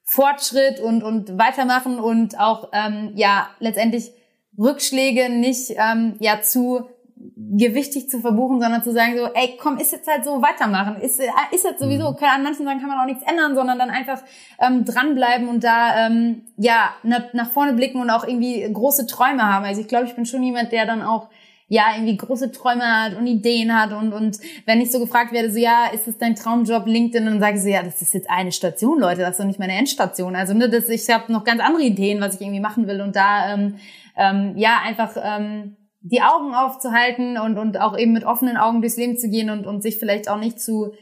Fortschritt 0.03 0.79
und, 0.79 1.03
und 1.03 1.37
weitermachen 1.37 1.99
und 1.99 2.39
auch 2.39 2.69
ähm, 2.73 3.11
ja 3.15 3.49
letztendlich 3.59 4.11
Rückschläge 4.57 5.29
nicht 5.29 5.75
ähm, 5.77 6.15
ja 6.19 6.41
zu 6.41 6.89
gewichtig 7.35 8.09
zu 8.09 8.19
verbuchen, 8.19 8.61
sondern 8.61 8.83
zu 8.83 8.91
sagen 8.93 9.17
so, 9.17 9.25
ey, 9.33 9.57
komm, 9.59 9.77
ist 9.77 9.91
jetzt 9.91 10.07
halt 10.07 10.23
so, 10.23 10.41
weitermachen. 10.41 11.01
Ist, 11.01 11.19
äh, 11.19 11.27
ist 11.51 11.63
jetzt 11.63 11.79
sowieso, 11.79 12.11
mhm. 12.11 12.15
kann, 12.15 12.29
an 12.29 12.43
manchen 12.43 12.65
Sachen 12.65 12.79
kann 12.79 12.89
man 12.89 12.99
auch 12.99 13.05
nichts 13.05 13.23
ändern, 13.23 13.55
sondern 13.55 13.79
dann 13.79 13.89
einfach 13.89 14.21
ähm, 14.59 14.85
dranbleiben 14.85 15.47
und 15.47 15.63
da 15.63 16.07
ähm, 16.07 16.43
ja 16.57 16.93
nach, 17.03 17.33
nach 17.33 17.49
vorne 17.51 17.73
blicken 17.73 18.01
und 18.01 18.09
auch 18.09 18.27
irgendwie 18.27 18.67
große 18.71 19.07
Träume 19.07 19.43
haben. 19.43 19.65
Also 19.65 19.81
ich 19.81 19.87
glaube, 19.87 20.05
ich 20.05 20.15
bin 20.15 20.25
schon 20.25 20.43
jemand, 20.43 20.71
der 20.71 20.85
dann 20.85 21.01
auch 21.01 21.29
ja, 21.69 21.83
irgendwie 21.95 22.15
große 22.15 22.51
Träume 22.53 22.83
hat 22.85 23.17
und 23.17 23.27
Ideen 23.27 23.77
hat 23.77 23.91
und, 23.91 24.13
und 24.13 24.37
wenn 24.65 24.79
ich 24.79 24.89
so 24.89 24.99
gefragt 24.99 25.33
werde, 25.33 25.51
so, 25.51 25.59
ja, 25.59 25.87
ist 25.93 26.07
das 26.07 26.17
dein 26.17 26.35
Traumjob 26.35 26.85
LinkedIn? 26.85 27.25
dann 27.25 27.41
sage 27.41 27.57
ich 27.57 27.63
so, 27.63 27.67
ja, 27.67 27.83
das 27.83 28.01
ist 28.01 28.13
jetzt 28.13 28.29
eine 28.29 28.53
Station, 28.53 28.99
Leute, 28.99 29.21
das 29.21 29.31
ist 29.31 29.39
doch 29.39 29.45
nicht 29.45 29.59
meine 29.59 29.73
Endstation. 29.73 30.35
Also, 30.35 30.53
ne, 30.53 30.69
das, 30.69 30.87
ich 30.87 31.09
habe 31.09 31.31
noch 31.31 31.43
ganz 31.43 31.61
andere 31.61 31.83
Ideen, 31.83 32.21
was 32.21 32.35
ich 32.35 32.41
irgendwie 32.41 32.61
machen 32.61 32.87
will 32.87 33.01
und 33.01 33.17
da, 33.17 33.53
ähm, 33.53 33.75
ähm, 34.15 34.53
ja, 34.55 34.79
einfach, 34.85 35.17
ähm, 35.21 35.75
die 36.09 36.21
Augen 36.21 36.53
aufzuhalten 36.53 37.37
und, 37.37 37.57
und 37.57 37.79
auch 37.79 37.97
eben 37.97 38.13
mit 38.13 38.23
offenen 38.23 38.57
Augen 38.57 38.81
durchs 38.81 38.97
Leben 38.97 39.17
zu 39.17 39.29
gehen 39.29 39.49
und, 39.49 39.65
und 39.65 39.81
sich 39.81 39.97
vielleicht 39.97 40.29
auch 40.29 40.39
nicht 40.39 40.59
zu 40.59 40.93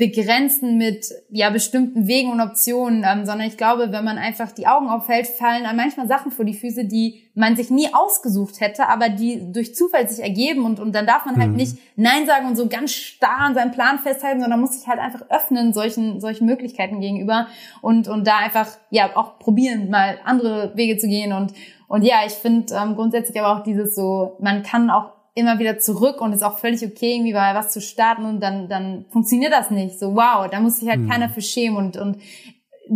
begrenzen 0.00 0.78
mit 0.78 1.06
ja 1.28 1.50
bestimmten 1.50 2.08
Wegen 2.08 2.30
und 2.30 2.40
Optionen, 2.40 3.04
ähm, 3.06 3.26
sondern 3.26 3.46
ich 3.46 3.58
glaube, 3.58 3.92
wenn 3.92 4.02
man 4.02 4.16
einfach 4.16 4.50
die 4.50 4.66
Augen 4.66 4.88
aufhält, 4.88 5.26
fallen 5.26 5.66
einem 5.66 5.76
manchmal 5.76 6.08
Sachen 6.08 6.32
vor 6.32 6.46
die 6.46 6.54
Füße, 6.54 6.86
die 6.86 7.30
man 7.34 7.54
sich 7.54 7.68
nie 7.70 7.92
ausgesucht 7.92 8.60
hätte, 8.60 8.88
aber 8.88 9.10
die 9.10 9.52
durch 9.52 9.74
Zufall 9.74 10.08
sich 10.08 10.24
ergeben 10.24 10.64
und, 10.64 10.80
und 10.80 10.94
dann 10.94 11.06
darf 11.06 11.26
man 11.26 11.36
halt 11.36 11.50
mhm. 11.50 11.56
nicht 11.56 11.76
Nein 11.96 12.26
sagen 12.26 12.46
und 12.46 12.56
so 12.56 12.66
ganz 12.66 12.92
starr 12.92 13.40
an 13.40 13.54
seinem 13.54 13.72
Plan 13.72 13.98
festhalten, 13.98 14.40
sondern 14.40 14.60
muss 14.60 14.72
sich 14.72 14.88
halt 14.88 14.98
einfach 14.98 15.28
öffnen 15.28 15.74
solchen, 15.74 16.18
solchen 16.18 16.46
Möglichkeiten 16.46 17.02
gegenüber 17.02 17.46
und, 17.82 18.08
und 18.08 18.26
da 18.26 18.38
einfach 18.38 18.68
ja 18.88 19.14
auch 19.16 19.38
probieren, 19.38 19.90
mal 19.90 20.18
andere 20.24 20.72
Wege 20.76 20.96
zu 20.96 21.08
gehen 21.08 21.34
und, 21.34 21.52
und 21.90 22.04
ja, 22.04 22.18
ich 22.24 22.34
finde 22.34 22.72
ähm, 22.72 22.94
grundsätzlich 22.94 23.40
aber 23.40 23.58
auch 23.58 23.64
dieses 23.64 23.96
so, 23.96 24.36
man 24.38 24.62
kann 24.62 24.90
auch 24.90 25.10
immer 25.34 25.58
wieder 25.58 25.80
zurück 25.80 26.20
und 26.20 26.32
ist 26.32 26.44
auch 26.44 26.56
völlig 26.56 26.86
okay, 26.86 27.14
irgendwie 27.16 27.32
mal 27.32 27.52
was 27.56 27.72
zu 27.72 27.80
starten 27.80 28.26
und 28.26 28.38
dann, 28.38 28.68
dann 28.68 29.06
funktioniert 29.10 29.52
das 29.52 29.72
nicht. 29.72 29.98
So, 29.98 30.14
wow, 30.14 30.48
da 30.48 30.60
muss 30.60 30.78
sich 30.78 30.88
halt 30.88 31.00
mhm. 31.00 31.08
keiner 31.08 31.28
für 31.28 31.42
schämen 31.42 31.76
und, 31.76 31.96
und 31.96 32.18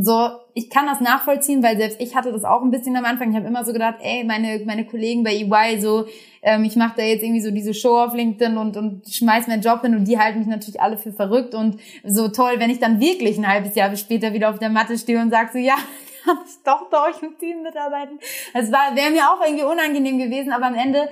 so, 0.00 0.28
ich 0.54 0.70
kann 0.70 0.86
das 0.86 1.00
nachvollziehen, 1.00 1.60
weil 1.60 1.76
selbst 1.76 2.00
ich 2.00 2.14
hatte 2.14 2.30
das 2.30 2.44
auch 2.44 2.62
ein 2.62 2.70
bisschen 2.70 2.94
am 2.94 3.04
Anfang. 3.04 3.30
Ich 3.30 3.36
habe 3.36 3.48
immer 3.48 3.64
so 3.64 3.72
gedacht, 3.72 3.96
ey, 4.00 4.22
meine, 4.22 4.62
meine 4.64 4.84
Kollegen 4.84 5.24
bei 5.24 5.34
EY, 5.34 5.80
so, 5.80 6.06
ähm, 6.42 6.62
ich 6.62 6.76
mache 6.76 6.94
da 6.98 7.02
jetzt 7.02 7.24
irgendwie 7.24 7.42
so 7.42 7.50
diese 7.50 7.74
Show 7.74 7.98
auf 7.98 8.14
LinkedIn 8.14 8.56
und, 8.56 8.76
und 8.76 9.08
schmeiß 9.08 9.48
meinen 9.48 9.62
Job 9.62 9.82
hin 9.82 9.96
und 9.96 10.06
die 10.06 10.20
halten 10.20 10.38
mich 10.38 10.48
natürlich 10.48 10.80
alle 10.80 10.98
für 10.98 11.12
verrückt 11.12 11.56
und 11.56 11.80
so 12.04 12.28
toll, 12.28 12.54
wenn 12.58 12.70
ich 12.70 12.78
dann 12.78 13.00
wirklich 13.00 13.38
ein 13.38 13.48
halbes 13.48 13.74
Jahr 13.74 13.94
später 13.96 14.32
wieder 14.32 14.50
auf 14.50 14.60
der 14.60 14.70
Matte 14.70 14.96
stehe 14.96 15.20
und 15.20 15.30
sag 15.30 15.52
so, 15.52 15.58
ja, 15.58 15.74
kann 16.34 16.38
ich 16.44 16.62
doch 16.64 16.90
bei 16.90 17.08
euch 17.08 17.22
im 17.22 17.38
Team 17.38 17.62
mitarbeiten. 17.62 18.18
Es 18.52 18.70
war, 18.72 18.94
wäre 18.94 19.10
mir 19.10 19.30
auch 19.30 19.44
irgendwie 19.44 19.64
unangenehm 19.64 20.18
gewesen, 20.18 20.52
aber 20.52 20.66
am 20.66 20.74
Ende 20.74 21.08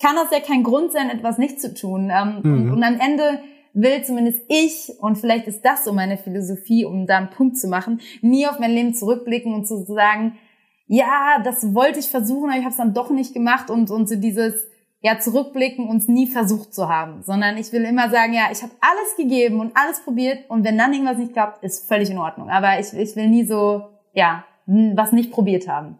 kann 0.00 0.16
das 0.16 0.30
ja 0.30 0.40
kein 0.40 0.62
Grund 0.62 0.92
sein, 0.92 1.10
etwas 1.10 1.38
nicht 1.38 1.60
zu 1.60 1.74
tun. 1.74 2.10
Ähm, 2.12 2.40
mhm. 2.42 2.52
und, 2.52 2.70
und 2.72 2.82
am 2.82 3.00
Ende 3.00 3.40
will 3.74 4.02
zumindest 4.02 4.42
ich, 4.48 4.92
und 5.00 5.16
vielleicht 5.16 5.46
ist 5.46 5.64
das 5.64 5.84
so 5.84 5.92
meine 5.92 6.18
Philosophie, 6.18 6.84
um 6.84 7.06
da 7.06 7.18
einen 7.18 7.30
Punkt 7.30 7.58
zu 7.58 7.68
machen, 7.68 8.00
nie 8.22 8.46
auf 8.46 8.58
mein 8.58 8.72
Leben 8.72 8.94
zurückblicken 8.94 9.54
und 9.54 9.66
zu 9.66 9.84
sagen, 9.84 10.38
ja, 10.86 11.40
das 11.44 11.74
wollte 11.74 11.98
ich 11.98 12.08
versuchen, 12.08 12.50
aber 12.50 12.58
ich 12.58 12.64
habe 12.64 12.70
es 12.70 12.78
dann 12.78 12.94
doch 12.94 13.10
nicht 13.10 13.34
gemacht 13.34 13.70
und, 13.70 13.90
und 13.90 14.08
so 14.08 14.16
dieses, 14.16 14.66
ja, 15.00 15.18
zurückblicken 15.18 15.86
und 15.86 15.98
es 15.98 16.08
nie 16.08 16.26
versucht 16.26 16.74
zu 16.74 16.88
haben, 16.88 17.22
sondern 17.22 17.56
ich 17.56 17.72
will 17.72 17.84
immer 17.84 18.10
sagen, 18.10 18.32
ja, 18.32 18.48
ich 18.50 18.62
habe 18.62 18.72
alles 18.80 19.16
gegeben 19.16 19.60
und 19.60 19.76
alles 19.76 20.00
probiert 20.00 20.48
und 20.48 20.64
wenn 20.64 20.78
dann 20.78 20.92
irgendwas 20.92 21.18
nicht 21.18 21.34
klappt, 21.34 21.62
ist 21.62 21.86
völlig 21.86 22.10
in 22.10 22.18
Ordnung. 22.18 22.50
Aber 22.50 22.80
ich, 22.80 22.92
ich 22.94 23.14
will 23.14 23.28
nie 23.28 23.44
so, 23.44 23.82
ja, 24.12 24.44
was 24.68 25.12
nicht 25.12 25.32
probiert 25.32 25.66
haben. 25.66 25.98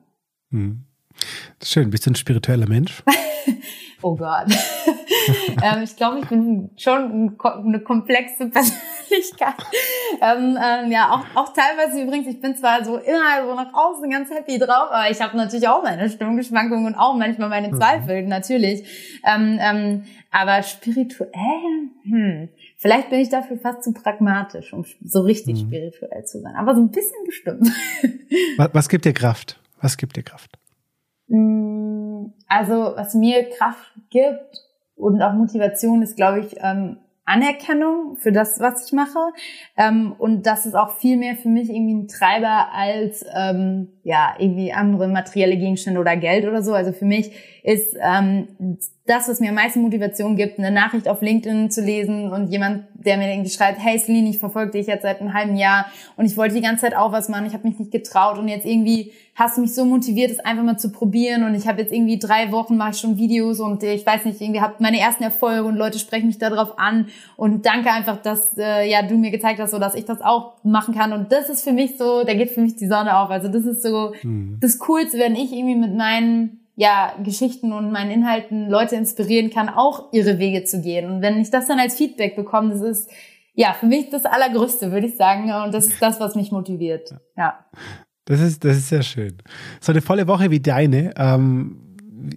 Hm. 0.50 0.84
Schön. 1.62 1.90
Bist 1.90 2.06
du 2.06 2.10
ein 2.10 2.14
spiritueller 2.14 2.68
Mensch? 2.68 3.02
oh 4.02 4.14
Gott. 4.14 4.46
ähm, 5.62 5.82
ich 5.82 5.96
glaube, 5.96 6.20
ich 6.20 6.28
bin 6.28 6.70
schon 6.76 7.36
eine 7.42 7.80
komplexe 7.80 8.46
Persönlichkeit. 8.48 9.54
ähm, 10.20 10.58
ähm, 10.62 10.92
ja, 10.92 11.10
auch, 11.10 11.24
auch 11.34 11.52
teilweise 11.52 12.02
übrigens, 12.02 12.28
ich 12.28 12.40
bin 12.40 12.56
zwar 12.56 12.84
so 12.84 12.98
immer 12.98 13.46
so 13.46 13.54
nach 13.54 13.72
außen 13.72 14.08
ganz 14.10 14.30
happy 14.30 14.58
drauf, 14.58 14.90
aber 14.90 15.10
ich 15.10 15.20
habe 15.20 15.36
natürlich 15.36 15.66
auch 15.66 15.82
meine 15.82 16.08
Stimmungsschwankungen 16.08 16.86
und 16.86 16.94
auch 16.94 17.16
manchmal 17.16 17.48
meine 17.48 17.68
mhm. 17.68 17.76
Zweifel, 17.76 18.22
mhm. 18.22 18.28
natürlich. 18.28 19.20
Ähm, 19.24 19.58
ähm, 19.60 20.04
aber 20.30 20.62
spirituell, 20.62 21.88
hm, 22.04 22.48
vielleicht 22.78 23.10
bin 23.10 23.20
ich 23.20 23.28
dafür 23.28 23.58
fast 23.58 23.82
zu 23.82 23.92
pragmatisch, 23.92 24.72
um 24.72 24.84
so 25.04 25.20
richtig 25.20 25.62
mhm. 25.62 25.66
spirituell 25.66 26.24
zu 26.24 26.40
sein. 26.40 26.54
Aber 26.56 26.74
so 26.74 26.80
ein 26.80 26.90
bisschen 26.90 27.24
bestimmt. 27.26 27.68
was, 28.56 28.70
was 28.72 28.88
gibt 28.88 29.04
dir 29.04 29.12
Kraft? 29.12 29.60
Was 29.80 29.96
gibt 29.96 30.16
dir 30.16 30.22
Kraft? 30.22 30.58
Mm, 31.26 32.26
also 32.46 32.92
was 32.96 33.14
mir 33.14 33.50
Kraft 33.50 33.92
gibt 34.10 34.64
und 34.94 35.20
auch 35.20 35.34
Motivation 35.34 36.02
ist, 36.02 36.16
glaube 36.16 36.40
ich, 36.40 36.56
ähm, 36.60 36.98
Anerkennung 37.24 38.16
für 38.16 38.32
das, 38.32 38.58
was 38.58 38.86
ich 38.86 38.92
mache. 38.92 39.18
Ähm, 39.76 40.14
und 40.18 40.46
das 40.46 40.64
ist 40.64 40.74
auch 40.74 40.96
viel 40.96 41.18
mehr 41.18 41.36
für 41.36 41.50
mich 41.50 41.68
irgendwie 41.68 41.94
ein 41.94 42.08
Treiber 42.08 42.72
als 42.72 43.24
ähm, 43.34 43.97
ja 44.08 44.34
irgendwie 44.38 44.72
andere 44.72 45.06
materielle 45.06 45.58
Gegenstände 45.58 46.00
oder 46.00 46.16
Geld 46.16 46.46
oder 46.46 46.62
so. 46.62 46.72
Also 46.72 46.92
für 46.92 47.04
mich 47.04 47.30
ist 47.62 47.94
ähm, 48.02 48.48
das, 49.04 49.28
was 49.28 49.40
mir 49.40 49.50
am 49.50 49.54
meisten 49.54 49.82
Motivation 49.82 50.36
gibt, 50.36 50.58
eine 50.58 50.70
Nachricht 50.70 51.08
auf 51.08 51.20
LinkedIn 51.20 51.70
zu 51.70 51.82
lesen 51.82 52.32
und 52.32 52.48
jemand, 52.48 52.84
der 52.94 53.18
mir 53.18 53.30
irgendwie 53.30 53.50
schreibt, 53.50 53.78
hey 53.78 53.98
Celine, 53.98 54.30
ich 54.30 54.38
verfolge 54.38 54.72
dich 54.72 54.86
jetzt 54.86 55.02
seit 55.02 55.20
einem 55.20 55.34
halben 55.34 55.56
Jahr 55.56 55.86
und 56.16 56.24
ich 56.24 56.36
wollte 56.38 56.54
die 56.54 56.62
ganze 56.62 56.82
Zeit 56.82 56.96
auch 56.96 57.12
was 57.12 57.28
machen, 57.28 57.46
ich 57.46 57.52
habe 57.52 57.68
mich 57.68 57.78
nicht 57.78 57.90
getraut 57.90 58.38
und 58.38 58.48
jetzt 58.48 58.64
irgendwie 58.64 59.12
hast 59.34 59.56
du 59.56 59.60
mich 59.60 59.74
so 59.74 59.84
motiviert, 59.84 60.30
es 60.30 60.40
einfach 60.40 60.64
mal 60.64 60.78
zu 60.78 60.90
probieren 60.90 61.44
und 61.44 61.54
ich 61.54 61.68
habe 61.68 61.80
jetzt 61.80 61.92
irgendwie 61.92 62.18
drei 62.18 62.50
Wochen 62.50 62.76
mache 62.76 62.90
ich 62.90 62.98
schon 62.98 63.18
Videos 63.18 63.60
und 63.60 63.82
ich 63.82 64.04
weiß 64.04 64.24
nicht, 64.24 64.40
irgendwie 64.40 64.60
habe 64.60 64.74
meine 64.78 64.98
ersten 64.98 65.22
Erfolge 65.22 65.64
und 65.64 65.76
Leute 65.76 65.98
sprechen 65.98 66.26
mich 66.26 66.38
darauf 66.38 66.78
an 66.78 67.08
und 67.36 67.66
danke 67.66 67.90
einfach, 67.90 68.20
dass 68.20 68.58
äh, 68.58 68.90
ja 68.90 69.02
du 69.02 69.16
mir 69.16 69.30
gezeigt 69.30 69.60
hast, 69.60 69.70
so 69.70 69.78
dass 69.78 69.94
ich 69.94 70.04
das 70.04 70.22
auch 70.22 70.54
machen 70.64 70.94
kann 70.94 71.12
und 71.12 71.32
das 71.32 71.48
ist 71.48 71.62
für 71.62 71.72
mich 71.72 71.96
so, 71.98 72.24
da 72.24 72.34
geht 72.34 72.50
für 72.50 72.60
mich 72.60 72.76
die 72.76 72.86
Sonne 72.86 73.18
auf. 73.18 73.30
Also 73.30 73.48
das 73.48 73.64
ist 73.64 73.82
so 73.82 73.97
mhm. 74.22 74.58
das 74.60 74.78
Coolste, 74.78 75.18
wenn 75.18 75.34
ich 75.34 75.52
irgendwie 75.52 75.76
mit 75.76 75.94
meinen 75.94 76.60
ja, 76.76 77.12
Geschichten 77.24 77.72
und 77.72 77.90
meinen 77.90 78.12
Inhalten 78.12 78.70
Leute 78.70 78.94
inspirieren 78.94 79.50
kann, 79.50 79.68
auch 79.68 80.12
ihre 80.12 80.38
Wege 80.38 80.62
zu 80.62 80.80
gehen. 80.80 81.10
Und 81.10 81.22
wenn 81.22 81.40
ich 81.40 81.50
das 81.50 81.66
dann 81.66 81.80
als 81.80 81.96
Feedback 81.96 82.36
bekomme, 82.36 82.70
das 82.70 82.82
ist 82.82 83.10
ja 83.54 83.72
für 83.72 83.86
mich 83.86 84.10
das 84.10 84.24
Allergrößte, 84.24 84.92
würde 84.92 85.08
ich 85.08 85.16
sagen. 85.16 85.50
Und 85.64 85.74
das 85.74 85.86
ist 85.88 86.00
das, 86.00 86.20
was 86.20 86.36
mich 86.36 86.52
motiviert. 86.52 87.16
Ja. 87.36 87.66
Das 88.26 88.40
ist, 88.40 88.62
das 88.64 88.76
ist 88.76 88.90
sehr 88.90 89.02
schön. 89.02 89.38
So 89.80 89.90
eine 89.90 90.02
volle 90.02 90.28
Woche 90.28 90.52
wie 90.52 90.60
deine, 90.60 91.14
ähm, 91.16 91.88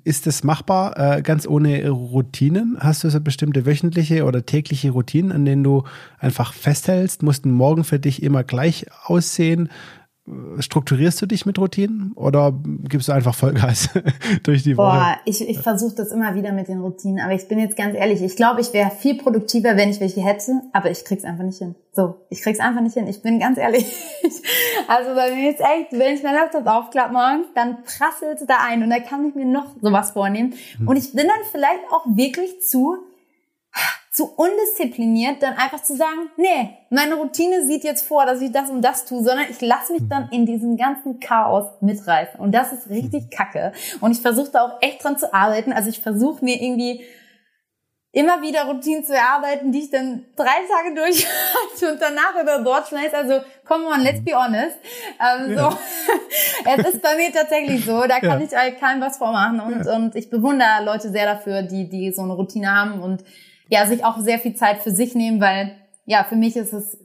ist 0.03 0.26
das 0.26 0.43
machbar, 0.43 1.18
äh, 1.18 1.22
ganz 1.22 1.47
ohne 1.47 1.89
Routinen? 1.89 2.78
Hast 2.80 3.03
du 3.03 3.09
so 3.09 3.20
bestimmte 3.20 3.66
wöchentliche 3.66 4.26
oder 4.26 4.45
tägliche 4.45 4.91
Routinen, 4.91 5.32
an 5.32 5.45
denen 5.45 5.64
du 5.64 5.84
einfach 6.18 6.53
festhältst? 6.53 7.24
Mussten 7.24 7.51
morgen 7.51 7.84
für 7.84 7.99
dich 7.99 8.24
immer 8.24 8.43
gleich 8.43 8.88
aussehen? 9.03 9.70
Strukturierst 10.59 11.22
du 11.22 11.26
dich 11.26 11.45
mit 11.45 11.57
Routinen 11.57 12.11
oder 12.13 12.53
gibst 12.63 13.07
du 13.07 13.11
einfach 13.11 13.34
Vollgas 13.34 13.89
durch 14.43 14.63
die 14.63 14.78
Woche? 14.78 14.97
Boah, 14.97 15.17
ich, 15.26 15.47
ich 15.47 15.59
versuche 15.59 15.95
das 15.95 16.11
immer 16.11 16.36
wieder 16.36 16.51
mit 16.51 16.67
den 16.67 16.80
Routinen, 16.80 17.19
aber 17.19 17.34
ich 17.34 17.47
bin 17.47 17.57
jetzt 17.57 17.76
ganz 17.76 17.95
ehrlich, 17.95 18.22
ich 18.22 18.36
glaube, 18.36 18.61
ich 18.61 18.72
wäre 18.72 18.91
viel 18.91 19.17
produktiver, 19.17 19.76
wenn 19.78 19.89
ich 19.89 19.99
welche 19.99 20.24
hätte, 20.24 20.61
aber 20.74 20.91
ich 20.91 21.03
krieg's 21.05 21.24
einfach 21.24 21.43
nicht 21.43 21.57
hin. 21.57 21.76
So, 21.93 22.15
ich 22.30 22.41
krieg's 22.41 22.59
einfach 22.59 22.82
nicht 22.82 22.93
hin. 22.93 23.07
Ich 23.07 23.22
bin 23.22 23.39
ganz 23.39 23.57
ehrlich. 23.57 23.86
also 24.88 25.15
bei 25.15 25.36
mir 25.36 25.49
ist 25.49 25.59
echt, 25.59 25.91
wenn 25.91 26.13
ich 26.13 26.24
mein 26.24 26.36
Laptop 26.36 26.65
aufklappe 26.67 27.11
morgens, 27.11 27.47
dann 27.55 27.84
prasselt 27.84 28.47
da 28.47 28.57
ein 28.65 28.84
und 28.84 28.89
da 28.89 28.99
kann 28.99 29.28
ich 29.28 29.36
mir 29.36 29.45
noch 29.45 29.76
sowas 29.82 30.11
vornehmen. 30.11 30.53
Hm. 30.78 30.88
Und 30.88 30.95
ich 30.95 31.11
bin 31.11 31.28
dann 31.28 31.51
vielleicht 31.51 31.84
auch 31.91 32.05
wirklich 32.05 32.61
zu 32.61 32.97
zu 34.11 34.26
undiszipliniert, 34.26 35.41
dann 35.41 35.53
einfach 35.53 35.82
zu 35.82 35.95
sagen, 35.95 36.30
nee, 36.36 36.78
meine 36.89 37.15
Routine 37.15 37.65
sieht 37.65 37.86
jetzt 37.86 38.05
vor, 38.05 38.26
dass 38.26 38.41
ich 38.41 38.51
das 38.51 38.69
und 38.69 38.82
das 38.82 39.05
tue, 39.05 39.24
sondern 39.24 39.49
ich 39.49 39.61
lasse 39.61 39.93
mich 39.93 40.03
dann 40.09 40.28
in 40.32 40.45
diesem 40.45 40.76
ganzen 40.76 41.22
Chaos 41.22 41.69
mitreißen. 41.80 42.38
Und 42.38 42.51
das 42.51 42.74
ist 42.74 42.89
richtig 42.89 43.32
kacke. 43.32 43.72
Und 44.01 44.11
ich 44.11 44.22
versuche 44.22 44.51
da 44.51 44.65
auch 44.65 44.82
echt 44.82 45.01
dran 45.03 45.17
zu 45.17 45.34
arbeiten. 45.34 45.72
Also 45.72 45.89
ich 45.89 46.01
versuche 46.01 46.43
mir 46.43 46.61
irgendwie 46.61 47.05
immer 48.11 48.41
wieder 48.41 48.65
Routinen 48.65 49.05
zu 49.05 49.13
erarbeiten, 49.15 49.72
die 49.72 49.80
ich 49.80 49.89
dann 49.89 50.26
drei 50.36 50.43
Tage 50.69 50.93
durchhalte 50.93 51.91
und 51.93 52.01
danach 52.01 52.36
über 52.41 52.59
Bord 52.59 52.89
schmeiße. 52.89 53.15
Also, 53.15 53.39
come 53.65 53.86
on, 53.88 54.01
let's 54.01 54.22
be 54.24 54.34
honest. 54.34 54.76
Ähm, 55.19 55.53
ja. 55.53 55.72
so. 55.72 55.78
es 56.84 56.93
ist 56.95 57.01
bei 57.01 57.15
mir 57.15 57.32
tatsächlich 57.32 57.86
so. 57.86 58.01
Da 58.01 58.19
kann 58.19 58.41
ja. 58.41 58.45
ich 58.45 58.53
halt 58.53 58.80
keinem 58.80 59.01
was 59.01 59.17
vormachen. 59.17 59.61
Und, 59.61 59.86
ja. 59.86 59.95
und 59.95 60.15
ich 60.17 60.30
bewundere 60.30 60.84
Leute 60.84 61.09
sehr 61.09 61.26
dafür, 61.26 61.61
die, 61.61 61.88
die 61.88 62.11
so 62.11 62.24
eine 62.24 62.34
Routine 62.34 62.76
haben 62.76 63.01
und 63.01 63.24
ja, 63.72 63.86
sich 63.86 64.03
auch 64.03 64.19
sehr 64.19 64.38
viel 64.38 64.53
Zeit 64.53 64.84
für 64.84 64.91
sich 64.91 65.15
nehmen, 65.15 65.39
weil 65.39 65.76
ja, 66.05 66.26
für 66.26 66.36
mich 66.36 66.57
ist 66.57 66.74
es 66.74 66.99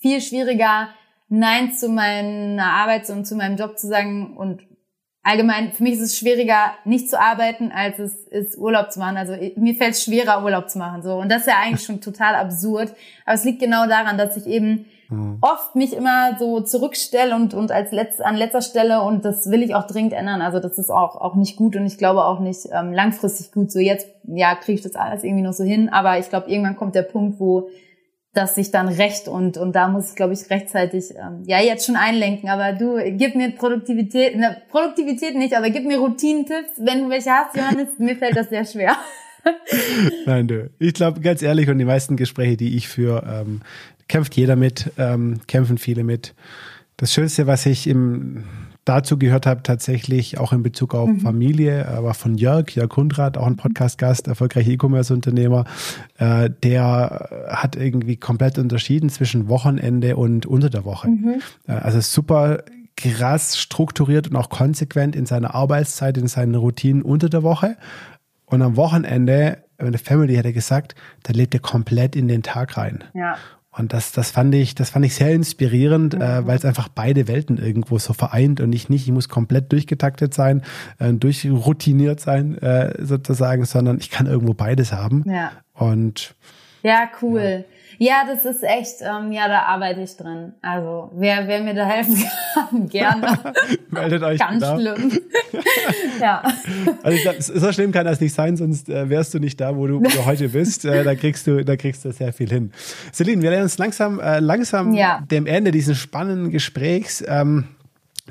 viel 0.00 0.20
schwieriger, 0.20 0.88
Nein 1.28 1.74
zu 1.74 1.90
meiner 1.90 2.64
Arbeit 2.64 3.08
und 3.10 3.26
zu 3.26 3.36
meinem 3.36 3.58
Job 3.58 3.78
zu 3.78 3.86
sagen 3.86 4.34
und 4.34 4.62
allgemein, 5.22 5.72
für 5.72 5.82
mich 5.82 5.94
ist 5.94 6.00
es 6.00 6.18
schwieriger, 6.18 6.72
nicht 6.86 7.10
zu 7.10 7.20
arbeiten, 7.20 7.70
als 7.70 7.98
es 7.98 8.26
ist, 8.28 8.56
Urlaub 8.56 8.90
zu 8.90 8.98
machen. 8.98 9.18
Also 9.18 9.34
mir 9.56 9.74
fällt 9.74 9.92
es 9.92 10.02
schwerer, 10.02 10.42
Urlaub 10.42 10.70
zu 10.70 10.78
machen. 10.78 11.02
So. 11.02 11.16
Und 11.16 11.30
das 11.30 11.42
ist 11.42 11.48
ja 11.48 11.58
eigentlich 11.62 11.84
schon 11.84 12.00
total 12.00 12.34
absurd. 12.34 12.94
Aber 13.26 13.34
es 13.34 13.44
liegt 13.44 13.60
genau 13.60 13.86
daran, 13.86 14.16
dass 14.16 14.38
ich 14.38 14.46
eben 14.46 14.86
mhm. 15.08 15.38
oft 15.40 15.74
mich 15.74 15.94
immer 15.94 16.36
so 16.38 16.60
zurückstelle 16.60 17.34
und, 17.34 17.54
und 17.54 17.72
als 17.72 17.92
letzt, 17.92 18.24
an 18.24 18.36
letzter 18.36 18.62
Stelle 18.62 19.02
und 19.02 19.24
das 19.24 19.50
will 19.50 19.62
ich 19.62 19.74
auch 19.74 19.86
dringend 19.86 20.12
ändern. 20.12 20.42
Also 20.42 20.60
das 20.60 20.78
ist 20.78 20.90
auch, 20.90 21.16
auch 21.16 21.34
nicht 21.34 21.56
gut 21.56 21.76
und 21.76 21.86
ich 21.86 21.98
glaube 21.98 22.24
auch 22.24 22.40
nicht 22.40 22.68
ähm, 22.72 22.92
langfristig 22.92 23.52
gut. 23.52 23.70
So 23.70 23.78
jetzt, 23.78 24.08
ja, 24.24 24.54
kriege 24.54 24.78
ich 24.78 24.82
das 24.82 24.96
alles 24.96 25.24
irgendwie 25.24 25.42
noch 25.42 25.52
so 25.52 25.64
hin, 25.64 25.88
aber 25.88 26.18
ich 26.18 26.28
glaube, 26.28 26.50
irgendwann 26.50 26.76
kommt 26.76 26.94
der 26.94 27.02
Punkt, 27.02 27.40
wo 27.40 27.68
das 28.34 28.54
sich 28.54 28.70
dann 28.70 28.88
recht 28.88 29.26
und 29.26 29.56
und 29.56 29.74
da 29.74 29.88
muss 29.88 30.10
ich 30.10 30.16
glaube 30.16 30.34
ich 30.34 30.48
rechtzeitig 30.50 31.14
ähm, 31.16 31.42
ja 31.46 31.60
jetzt 31.60 31.86
schon 31.86 31.96
einlenken 31.96 32.50
aber 32.50 32.72
du 32.72 32.98
gib 33.16 33.34
mir 33.34 33.50
Produktivität 33.50 34.36
ne, 34.36 34.58
Produktivität 34.70 35.34
nicht 35.34 35.56
aber 35.56 35.70
gib 35.70 35.86
mir 35.86 35.98
Routinentipps 35.98 36.72
wenn 36.76 37.04
du 37.04 37.10
welche 37.10 37.30
hast 37.30 37.56
Johannes 37.56 37.98
mir 37.98 38.16
fällt 38.16 38.36
das 38.36 38.50
sehr 38.50 38.66
schwer 38.66 38.96
Nein, 40.26 40.48
du. 40.48 40.70
Ich 40.78 40.94
glaube, 40.94 41.20
ganz 41.20 41.42
ehrlich, 41.42 41.68
und 41.68 41.78
die 41.78 41.84
meisten 41.84 42.16
Gespräche, 42.16 42.56
die 42.56 42.76
ich 42.76 42.88
führe, 42.88 43.44
ähm, 43.46 43.62
kämpft 44.08 44.36
jeder 44.36 44.56
mit, 44.56 44.92
ähm, 44.98 45.40
kämpfen 45.46 45.78
viele 45.78 46.04
mit. 46.04 46.34
Das 46.96 47.12
Schönste, 47.12 47.46
was 47.46 47.64
ich 47.66 47.86
im, 47.86 48.44
dazu 48.84 49.18
gehört 49.18 49.46
habe, 49.46 49.62
tatsächlich 49.62 50.38
auch 50.38 50.52
in 50.52 50.62
Bezug 50.62 50.94
auf 50.94 51.08
mhm. 51.08 51.20
Familie, 51.20 51.86
war 52.00 52.14
von 52.14 52.36
Jörg, 52.36 52.70
Jörg 52.70 52.96
Hundrat, 52.96 53.36
auch 53.36 53.46
ein 53.46 53.56
Podcast-Gast, 53.56 54.26
erfolgreicher 54.26 54.70
E-Commerce-Unternehmer. 54.70 55.64
Äh, 56.16 56.50
der 56.62 57.28
hat 57.48 57.76
irgendwie 57.76 58.16
komplett 58.16 58.58
unterschieden 58.58 59.10
zwischen 59.10 59.48
Wochenende 59.48 60.16
und 60.16 60.46
unter 60.46 60.70
der 60.70 60.84
Woche. 60.84 61.08
Mhm. 61.08 61.42
Äh, 61.66 61.72
also 61.72 62.00
super 62.00 62.64
krass 62.96 63.58
strukturiert 63.58 64.28
und 64.28 64.36
auch 64.36 64.50
konsequent 64.50 65.14
in 65.14 65.26
seiner 65.26 65.54
Arbeitszeit, 65.54 66.18
in 66.18 66.26
seinen 66.26 66.56
Routinen 66.56 67.02
unter 67.02 67.28
der 67.28 67.42
Woche. 67.44 67.76
Und 68.46 68.62
am 68.62 68.76
Wochenende, 68.76 69.58
meine 69.78 69.98
Family 69.98 70.34
hätte 70.34 70.52
gesagt, 70.52 70.94
da 71.22 71.32
lebt 71.32 71.54
er 71.54 71.60
komplett 71.60 72.16
in 72.16 72.26
den 72.26 72.42
Tag 72.42 72.76
rein. 72.76 73.04
Ja. 73.14 73.36
Und 73.78 73.92
das, 73.92 74.12
das 74.12 74.30
fand 74.32 74.54
ich, 74.54 74.74
das 74.74 74.90
fand 74.90 75.04
ich 75.04 75.14
sehr 75.14 75.32
inspirierend, 75.32 76.14
mhm. 76.14 76.20
äh, 76.20 76.46
weil 76.46 76.56
es 76.56 76.64
einfach 76.64 76.88
beide 76.88 77.28
Welten 77.28 77.58
irgendwo 77.58 77.98
so 77.98 78.12
vereint 78.12 78.60
und 78.60 78.72
ich 78.72 78.88
nicht, 78.88 79.06
ich 79.06 79.12
muss 79.12 79.28
komplett 79.28 79.70
durchgetaktet 79.72 80.34
sein, 80.34 80.62
äh, 80.98 81.12
durchroutiniert 81.12 82.20
sein, 82.20 82.58
äh, 82.58 82.94
sozusagen, 82.98 83.64
sondern 83.64 83.98
ich 83.98 84.10
kann 84.10 84.26
irgendwo 84.26 84.54
beides 84.54 84.92
haben. 84.92 85.24
Ja. 85.26 85.52
Und 85.74 86.34
ja, 86.82 87.08
cool. 87.22 87.64
Ja. 87.68 87.77
Ja, 87.96 88.24
das 88.26 88.44
ist 88.44 88.62
echt, 88.62 88.96
ähm, 89.00 89.32
ja, 89.32 89.48
da 89.48 89.62
arbeite 89.62 90.02
ich 90.02 90.16
dran. 90.16 90.52
Also, 90.60 91.10
wer, 91.14 91.48
wer 91.48 91.62
mir 91.62 91.74
da 91.74 91.86
helfen 91.86 92.22
kann, 92.54 92.88
gerne. 92.88 93.38
Meldet 93.90 94.22
euch. 94.22 94.38
Ganz 94.38 94.60
da. 94.60 94.76
schlimm. 94.76 95.12
ja. 96.20 96.42
Also, 97.02 97.16
ich 97.16 97.22
glaub, 97.22 97.36
so 97.40 97.72
schlimm 97.72 97.90
kann 97.92 98.04
das 98.04 98.20
nicht 98.20 98.34
sein, 98.34 98.56
sonst 98.56 98.88
äh, 98.88 99.08
wärst 99.08 99.34
du 99.34 99.38
nicht 99.38 99.60
da, 99.60 99.76
wo 99.76 99.86
du, 99.86 100.00
wo 100.00 100.08
du 100.08 100.26
heute 100.26 100.50
bist. 100.50 100.84
Äh, 100.84 101.02
da 101.04 101.14
kriegst 101.14 101.46
du, 101.46 101.64
da 101.64 101.76
kriegst 101.76 102.04
du 102.04 102.12
sehr 102.12 102.32
viel 102.32 102.50
hin. 102.50 102.72
Celine, 103.12 103.42
wir 103.42 103.50
lernen 103.50 103.64
uns 103.64 103.78
langsam, 103.78 104.20
äh, 104.20 104.38
langsam 104.40 104.92
ja. 104.94 105.22
dem 105.30 105.46
Ende 105.46 105.70
dieses 105.70 105.96
spannenden 105.96 106.50
Gesprächs. 106.50 107.24
Ähm, 107.26 107.68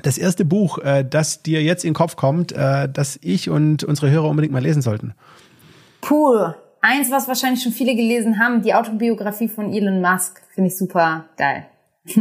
das 0.02 0.18
erste 0.18 0.44
Buch, 0.44 0.78
äh, 0.78 1.04
das 1.08 1.42
dir 1.42 1.62
jetzt 1.62 1.84
in 1.84 1.90
den 1.90 1.94
Kopf 1.94 2.16
kommt, 2.16 2.52
äh, 2.52 2.88
das 2.88 3.18
ich 3.22 3.50
und 3.50 3.84
unsere 3.84 4.10
Hörer 4.10 4.28
unbedingt 4.28 4.52
mal 4.52 4.62
lesen 4.62 4.82
sollten. 4.82 5.14
Puh, 6.00 6.52
eins, 6.80 7.10
was 7.10 7.28
wahrscheinlich 7.28 7.62
schon 7.62 7.72
viele 7.72 7.94
gelesen 7.94 8.38
haben, 8.38 8.62
die 8.62 8.74
Autobiografie 8.74 9.48
von 9.48 9.72
Elon 9.72 10.00
Musk. 10.00 10.42
Finde 10.54 10.68
ich 10.68 10.76
super 10.76 11.26
geil. 11.36 11.66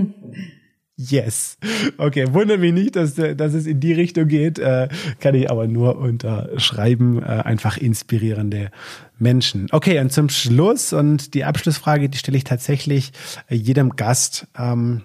Yes. 1.00 1.60
Okay, 2.00 2.34
wundert 2.34 2.60
mich 2.60 2.74
nicht, 2.74 2.96
dass, 2.96 3.14
dass 3.14 3.54
es 3.54 3.68
in 3.68 3.80
die 3.80 3.94
Richtung 3.94 4.28
geht. 4.28 4.58
Äh, 4.58 4.90
kann 5.20 5.36
ich 5.36 5.52
aber 5.52 5.68
nur 5.68 6.00
unterschreiben. 6.00 7.22
Äh, 7.22 7.26
einfach 7.26 7.78
inspirierende 7.78 8.72
Menschen. 9.20 9.68
Okay, 9.72 10.00
und 10.00 10.12
zum 10.12 10.30
Schluss 10.30 10.94
und 10.94 11.36
die 11.36 11.46
Abschlussfrage, 11.46 12.10
die 12.10 12.18
stelle 12.18 12.38
ich 12.38 12.46
tatsächlich 12.46 13.12
äh, 13.48 13.54
jedem 13.54 13.96
Gast. 13.96 14.48
Ähm, 14.58 15.04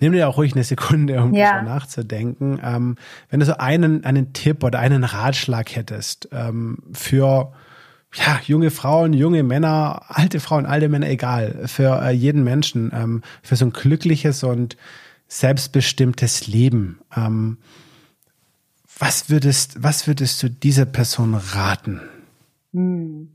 nimm 0.00 0.12
dir 0.12 0.28
auch 0.28 0.38
ruhig 0.38 0.54
eine 0.54 0.64
Sekunde, 0.64 1.22
um 1.22 1.34
ja. 1.34 1.52
darüber 1.52 1.70
nachzudenken. 1.70 2.60
Ähm, 2.60 2.96
wenn 3.30 3.38
du 3.38 3.46
so 3.46 3.54
einen, 3.54 4.04
einen 4.04 4.32
Tipp 4.32 4.64
oder 4.64 4.80
einen 4.80 5.04
Ratschlag 5.04 5.76
hättest 5.76 6.28
ähm, 6.32 6.78
für 6.92 7.52
ja, 8.14 8.40
junge 8.44 8.70
Frauen, 8.70 9.12
junge 9.12 9.42
Männer, 9.42 10.02
alte 10.08 10.40
Frauen, 10.40 10.66
alte 10.66 10.88
Männer, 10.88 11.08
egal, 11.08 11.66
für 11.66 12.00
äh, 12.02 12.10
jeden 12.10 12.44
Menschen, 12.44 12.92
ähm, 12.94 13.22
für 13.42 13.56
so 13.56 13.66
ein 13.66 13.72
glückliches 13.72 14.44
und 14.44 14.76
selbstbestimmtes 15.26 16.46
Leben. 16.46 17.00
Ähm, 17.16 17.58
was 18.98 19.28
würdest, 19.28 19.82
was 19.82 20.06
würdest 20.06 20.42
du 20.42 20.48
dieser 20.48 20.84
Person 20.84 21.34
raten? 21.34 22.00
Hm. 22.72 23.28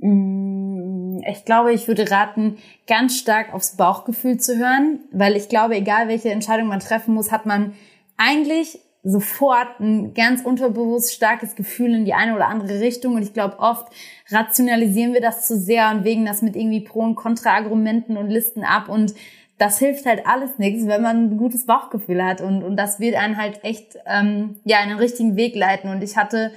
hm. 0.00 1.22
Ich 1.28 1.44
glaube, 1.44 1.72
ich 1.72 1.88
würde 1.88 2.08
raten, 2.10 2.58
ganz 2.86 3.18
stark 3.18 3.52
aufs 3.52 3.76
Bauchgefühl 3.76 4.38
zu 4.38 4.56
hören, 4.56 5.00
weil 5.10 5.34
ich 5.34 5.48
glaube, 5.48 5.74
egal 5.74 6.06
welche 6.06 6.30
Entscheidung 6.30 6.68
man 6.68 6.78
treffen 6.78 7.12
muss, 7.12 7.32
hat 7.32 7.44
man 7.44 7.74
eigentlich 8.16 8.78
sofort 9.08 9.80
ein 9.80 10.12
ganz 10.12 10.42
unterbewusst 10.42 11.14
starkes 11.14 11.54
Gefühl 11.54 11.94
in 11.94 12.04
die 12.04 12.14
eine 12.14 12.34
oder 12.34 12.48
andere 12.48 12.80
Richtung. 12.80 13.14
Und 13.14 13.22
ich 13.22 13.32
glaube, 13.32 13.58
oft 13.58 13.88
rationalisieren 14.30 15.14
wir 15.14 15.22
das 15.22 15.46
zu 15.46 15.56
sehr 15.56 15.90
und 15.90 16.04
wägen 16.04 16.26
das 16.26 16.42
mit 16.42 16.56
irgendwie 16.56 16.80
Pro- 16.80 17.00
und 17.00 17.14
Kontra-Argumenten 17.14 18.16
und 18.16 18.28
Listen 18.28 18.64
ab. 18.64 18.88
Und 18.88 19.14
das 19.56 19.78
hilft 19.78 20.04
halt 20.04 20.26
alles 20.26 20.58
nichts, 20.58 20.86
wenn 20.86 21.02
man 21.02 21.30
ein 21.30 21.36
gutes 21.38 21.64
Bauchgefühl 21.64 22.22
hat. 22.22 22.40
Und, 22.40 22.62
und 22.62 22.76
das 22.76 23.00
wird 23.00 23.16
einen 23.16 23.38
halt 23.38 23.64
echt 23.64 23.98
ähm, 24.06 24.56
ja 24.64 24.82
in 24.82 24.90
den 24.90 24.98
richtigen 24.98 25.36
Weg 25.36 25.56
leiten. 25.56 25.90
Und 25.90 26.02
ich 26.02 26.16
hatte 26.16 26.52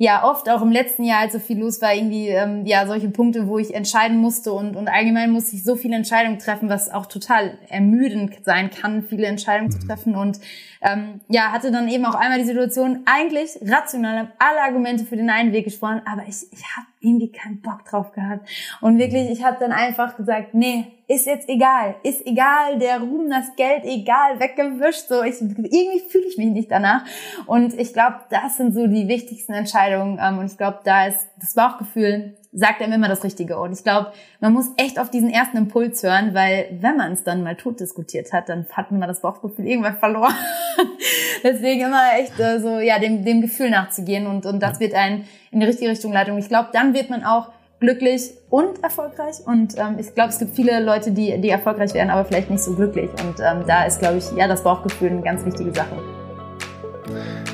ja 0.00 0.24
oft 0.24 0.48
auch 0.48 0.62
im 0.62 0.72
letzten 0.72 1.04
Jahr, 1.04 1.20
als 1.20 1.34
so 1.34 1.38
viel 1.38 1.58
los 1.58 1.82
war, 1.82 1.94
irgendwie 1.94 2.28
ähm, 2.28 2.64
ja 2.64 2.86
solche 2.86 3.10
Punkte, 3.10 3.46
wo 3.46 3.58
ich 3.58 3.74
entscheiden 3.74 4.16
musste 4.16 4.50
und, 4.50 4.74
und 4.74 4.88
allgemein 4.88 5.30
musste 5.30 5.54
ich 5.54 5.62
so 5.62 5.76
viele 5.76 5.94
Entscheidungen 5.94 6.38
treffen, 6.38 6.70
was 6.70 6.90
auch 6.90 7.04
total 7.04 7.58
ermüdend 7.68 8.32
sein 8.42 8.70
kann, 8.70 9.02
viele 9.02 9.26
Entscheidungen 9.26 9.70
mhm. 9.70 9.78
zu 9.78 9.86
treffen 9.86 10.16
und 10.16 10.40
ähm, 10.80 11.20
ja, 11.28 11.52
hatte 11.52 11.70
dann 11.70 11.86
eben 11.86 12.06
auch 12.06 12.14
einmal 12.14 12.38
die 12.38 12.46
Situation, 12.46 13.00
eigentlich 13.04 13.58
rational 13.60 14.32
alle 14.38 14.62
Argumente 14.62 15.04
für 15.04 15.16
den 15.16 15.28
einen 15.28 15.52
Weg 15.52 15.66
gesprochen, 15.66 16.00
aber 16.10 16.22
ich, 16.22 16.50
ich 16.50 16.62
habe 16.74 16.86
irgendwie 17.00 17.32
keinen 17.32 17.60
Bock 17.60 17.84
drauf 17.84 18.12
gehabt. 18.12 18.48
Und 18.80 18.98
wirklich, 18.98 19.30
ich 19.30 19.42
habe 19.42 19.56
dann 19.58 19.72
einfach 19.72 20.16
gesagt, 20.16 20.54
nee, 20.54 20.86
ist 21.08 21.26
jetzt 21.26 21.48
egal, 21.48 21.96
ist 22.02 22.24
egal, 22.26 22.78
der 22.78 23.00
Ruhm, 23.00 23.28
das 23.28 23.56
Geld, 23.56 23.84
egal, 23.84 24.38
weggewischt. 24.38 25.08
So, 25.08 25.22
ich, 25.22 25.40
irgendwie 25.40 26.00
fühle 26.08 26.26
ich 26.26 26.38
mich 26.38 26.50
nicht 26.50 26.70
danach. 26.70 27.04
Und 27.46 27.78
ich 27.78 27.92
glaube, 27.92 28.20
das 28.30 28.58
sind 28.58 28.74
so 28.74 28.86
die 28.86 29.08
wichtigsten 29.08 29.54
Entscheidungen. 29.54 30.20
Ähm, 30.22 30.38
und 30.38 30.46
ich 30.46 30.56
glaube, 30.56 30.80
da 30.84 31.06
ist 31.06 31.28
das 31.40 31.54
Bauchgefühl 31.54 32.36
sagt 32.52 32.82
einem 32.82 32.94
immer 32.94 33.08
das 33.08 33.22
Richtige. 33.22 33.58
Und 33.58 33.72
ich 33.72 33.84
glaube, 33.84 34.12
man 34.40 34.52
muss 34.52 34.70
echt 34.76 34.98
auf 34.98 35.10
diesen 35.10 35.30
ersten 35.30 35.56
Impuls 35.56 36.02
hören, 36.02 36.34
weil 36.34 36.66
wenn 36.80 36.96
man 36.96 37.12
es 37.12 37.22
dann 37.22 37.42
mal 37.42 37.54
tot 37.54 37.78
diskutiert 37.78 38.32
hat, 38.32 38.48
dann 38.48 38.66
hat 38.72 38.90
man 38.90 39.00
das 39.02 39.20
Bauchgefühl 39.20 39.66
irgendwann 39.66 39.98
verloren. 39.98 40.34
Deswegen 41.44 41.82
immer 41.82 42.02
echt 42.18 42.38
äh, 42.40 42.58
so, 42.58 42.78
ja, 42.80 42.98
dem, 42.98 43.24
dem 43.24 43.40
Gefühl 43.40 43.70
nachzugehen 43.70 44.26
und, 44.26 44.46
und 44.46 44.60
das 44.60 44.80
wird 44.80 44.94
einen 44.94 45.26
in 45.52 45.60
die 45.60 45.66
richtige 45.66 45.90
Richtung 45.90 46.12
leiten. 46.12 46.32
Und 46.32 46.40
ich 46.40 46.48
glaube, 46.48 46.70
dann 46.72 46.92
wird 46.92 47.08
man 47.08 47.24
auch 47.24 47.50
glücklich 47.78 48.32
und 48.50 48.82
erfolgreich. 48.82 49.36
Und 49.46 49.76
ähm, 49.78 49.96
ich 49.98 50.14
glaube, 50.14 50.30
es 50.30 50.38
gibt 50.38 50.54
viele 50.54 50.80
Leute, 50.84 51.12
die, 51.12 51.40
die 51.40 51.48
erfolgreich 51.48 51.94
werden, 51.94 52.10
aber 52.10 52.24
vielleicht 52.24 52.50
nicht 52.50 52.62
so 52.62 52.74
glücklich. 52.74 53.10
Und 53.24 53.40
ähm, 53.40 53.64
da 53.66 53.84
ist, 53.84 54.00
glaube 54.00 54.18
ich, 54.18 54.30
ja, 54.36 54.46
das 54.48 54.62
Bauchgefühl 54.62 55.10
eine 55.10 55.22
ganz 55.22 55.44
wichtige 55.44 55.72
Sache. 55.72 55.96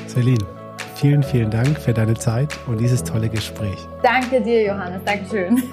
Celine, 0.07 0.45
vielen, 0.97 1.23
vielen 1.23 1.51
Dank 1.51 1.79
für 1.79 1.93
deine 1.93 2.15
Zeit 2.15 2.57
und 2.67 2.79
dieses 2.79 3.03
tolle 3.03 3.29
Gespräch. 3.29 3.77
Danke 4.01 4.41
dir, 4.41 4.63
Johannes. 4.65 5.01
Dankeschön. 5.05 5.63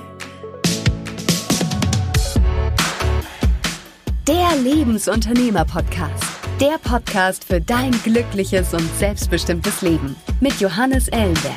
Der 4.28 4.56
Lebensunternehmer-Podcast. 4.62 6.24
Der 6.60 6.78
Podcast 6.82 7.44
für 7.44 7.60
dein 7.60 7.90
glückliches 8.04 8.72
und 8.74 8.88
selbstbestimmtes 8.98 9.82
Leben 9.82 10.16
mit 10.40 10.60
Johannes 10.60 11.08
Ellenberg. 11.08 11.54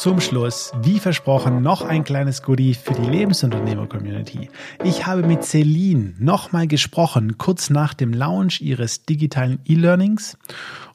Zum 0.00 0.18
Schluss, 0.18 0.72
wie 0.80 0.98
versprochen, 0.98 1.60
noch 1.60 1.82
ein 1.82 2.04
kleines 2.04 2.42
Goodie 2.42 2.72
für 2.72 2.94
die 2.94 3.02
Lebensunternehmer-Community. 3.02 4.48
Ich 4.82 5.04
habe 5.04 5.22
mit 5.22 5.44
Celine 5.44 6.14
nochmal 6.18 6.66
gesprochen, 6.66 7.36
kurz 7.36 7.68
nach 7.68 7.92
dem 7.92 8.14
Launch 8.14 8.62
ihres 8.62 9.04
digitalen 9.04 9.58
E-Learnings 9.66 10.38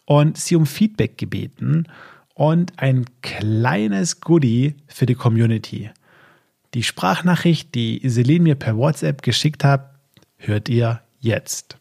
und 0.05 0.37
sie 0.37 0.55
um 0.55 0.65
Feedback 0.65 1.19
gebeten 1.19 1.87
und 2.33 2.73
ein 2.77 3.05
kleines 3.21 4.21
Goodie 4.21 4.73
für 4.87 5.05
die 5.05 5.13
Community. 5.13 5.91
Die 6.73 6.81
Sprachnachricht, 6.81 7.75
die 7.75 8.01
Celine 8.09 8.41
mir 8.41 8.55
per 8.55 8.75
WhatsApp 8.75 9.21
geschickt 9.21 9.63
hat, 9.63 9.93
hört 10.37 10.67
ihr 10.67 11.01
jetzt. 11.19 11.77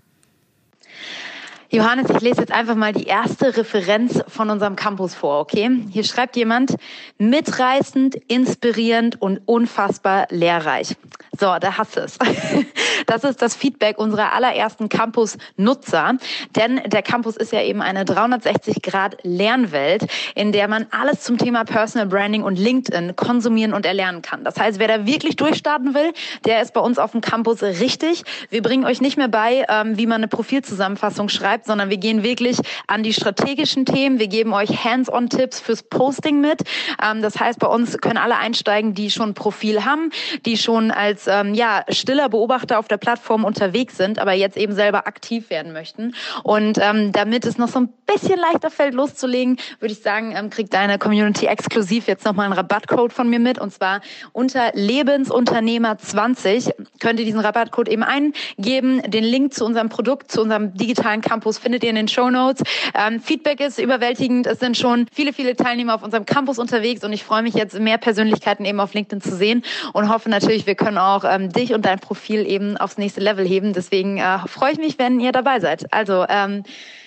Johannes, 1.74 2.08
ich 2.08 2.20
lese 2.20 2.40
jetzt 2.42 2.52
einfach 2.52 2.76
mal 2.76 2.92
die 2.92 3.06
erste 3.06 3.56
Referenz 3.56 4.22
von 4.28 4.48
unserem 4.48 4.76
Campus 4.76 5.12
vor, 5.12 5.40
okay? 5.40 5.68
Hier 5.90 6.04
schreibt 6.04 6.36
jemand, 6.36 6.76
mitreißend, 7.18 8.14
inspirierend 8.28 9.20
und 9.20 9.40
unfassbar 9.46 10.28
lehrreich. 10.30 10.94
So, 11.36 11.56
da 11.58 11.76
hast 11.76 11.96
du 11.96 12.02
es. 12.02 12.16
Das 13.06 13.24
ist 13.24 13.42
das 13.42 13.56
Feedback 13.56 13.98
unserer 13.98 14.32
allerersten 14.32 14.88
Campus-Nutzer. 14.88 16.14
Denn 16.56 16.80
der 16.86 17.02
Campus 17.02 17.36
ist 17.36 17.52
ja 17.52 17.62
eben 17.62 17.82
eine 17.82 18.04
360-Grad-Lernwelt, 18.04 20.06
in 20.34 20.52
der 20.52 20.68
man 20.68 20.86
alles 20.90 21.22
zum 21.22 21.38
Thema 21.38 21.64
Personal 21.64 22.08
Branding 22.08 22.42
und 22.42 22.58
LinkedIn 22.58 23.16
konsumieren 23.16 23.72
und 23.72 23.86
erlernen 23.86 24.22
kann. 24.22 24.44
Das 24.44 24.58
heißt, 24.58 24.78
wer 24.78 24.88
da 24.88 25.06
wirklich 25.06 25.36
durchstarten 25.36 25.94
will, 25.94 26.12
der 26.44 26.62
ist 26.62 26.74
bei 26.74 26.80
uns 26.80 26.98
auf 26.98 27.12
dem 27.12 27.20
Campus 27.20 27.62
richtig. 27.62 28.24
Wir 28.50 28.62
bringen 28.62 28.84
euch 28.84 29.00
nicht 29.00 29.16
mehr 29.16 29.28
bei, 29.28 29.64
ähm, 29.68 29.98
wie 29.98 30.06
man 30.06 30.16
eine 30.16 30.28
Profilzusammenfassung 30.28 31.28
schreibt, 31.28 31.66
sondern 31.66 31.90
wir 31.90 31.98
gehen 31.98 32.22
wirklich 32.22 32.58
an 32.86 33.02
die 33.02 33.12
strategischen 33.12 33.86
Themen. 33.86 34.18
Wir 34.18 34.28
geben 34.28 34.52
euch 34.52 34.84
Hands-on-Tipps 34.84 35.60
fürs 35.60 35.82
Posting 35.82 36.40
mit. 36.40 36.62
Ähm, 37.02 37.22
das 37.22 37.40
heißt, 37.40 37.58
bei 37.58 37.66
uns 37.66 37.98
können 37.98 38.18
alle 38.18 38.36
einsteigen, 38.36 38.94
die 38.94 39.10
schon 39.10 39.30
ein 39.30 39.34
Profil 39.34 39.84
haben, 39.84 40.10
die 40.44 40.56
schon 40.56 40.90
als 40.90 41.26
ähm, 41.26 41.54
ja, 41.54 41.84
stiller 41.88 42.28
Beobachter 42.28 42.78
auf 42.78 42.88
der 42.94 42.98
Plattform 42.98 43.44
unterwegs 43.44 43.96
sind, 43.96 44.20
aber 44.20 44.32
jetzt 44.32 44.56
eben 44.56 44.72
selber 44.72 45.08
aktiv 45.08 45.50
werden 45.50 45.72
möchten. 45.72 46.14
Und 46.44 46.78
ähm, 46.80 47.10
damit 47.10 47.44
es 47.44 47.58
noch 47.58 47.68
so 47.68 47.80
ein 47.80 47.88
bisschen 48.06 48.38
leichter 48.38 48.70
fällt, 48.70 48.94
loszulegen, 48.94 49.58
würde 49.80 49.92
ich 49.92 50.00
sagen, 50.00 50.32
ähm, 50.36 50.48
kriegt 50.50 50.72
deine 50.72 50.98
Community 50.98 51.46
exklusiv 51.46 52.06
jetzt 52.06 52.24
nochmal 52.24 52.46
einen 52.46 52.54
Rabattcode 52.54 53.12
von 53.12 53.28
mir 53.28 53.40
mit. 53.40 53.58
Und 53.58 53.72
zwar 53.72 54.00
unter 54.32 54.74
Lebensunternehmer20 54.74 56.72
könnt 57.00 57.18
ihr 57.18 57.26
diesen 57.26 57.40
Rabattcode 57.40 57.88
eben 57.88 58.04
eingeben. 58.04 59.02
Den 59.10 59.24
Link 59.24 59.54
zu 59.54 59.64
unserem 59.64 59.88
Produkt, 59.88 60.30
zu 60.30 60.42
unserem 60.42 60.74
digitalen 60.74 61.20
Campus 61.20 61.58
findet 61.58 61.82
ihr 61.82 61.90
in 61.90 61.96
den 61.96 62.08
Show 62.08 62.30
Notes. 62.30 62.62
Ähm, 62.94 63.20
Feedback 63.20 63.60
ist 63.60 63.80
überwältigend. 63.80 64.46
Es 64.46 64.60
sind 64.60 64.76
schon 64.76 65.06
viele, 65.12 65.32
viele 65.32 65.56
Teilnehmer 65.56 65.96
auf 65.96 66.04
unserem 66.04 66.26
Campus 66.26 66.60
unterwegs 66.60 67.02
und 67.02 67.12
ich 67.12 67.24
freue 67.24 67.42
mich 67.42 67.54
jetzt, 67.54 67.76
mehr 67.78 67.98
Persönlichkeiten 67.98 68.64
eben 68.64 68.78
auf 68.78 68.94
LinkedIn 68.94 69.20
zu 69.20 69.34
sehen 69.34 69.64
und 69.92 70.12
hoffe 70.12 70.28
natürlich, 70.28 70.66
wir 70.66 70.76
können 70.76 70.98
auch 70.98 71.24
ähm, 71.24 71.50
dich 71.50 71.74
und 71.74 71.84
dein 71.84 71.98
Profil 71.98 72.46
eben 72.46 72.76
aufs 72.84 72.98
nächste 72.98 73.20
Level 73.20 73.46
heben. 73.46 73.72
Deswegen 73.72 74.18
äh, 74.18 74.38
freue 74.46 74.72
ich 74.72 74.78
mich, 74.78 74.98
wenn 74.98 75.18
ihr 75.18 75.32
dabei 75.32 75.60
seid. 75.60 75.92
Also 75.92 76.24
ähm, 76.28 76.62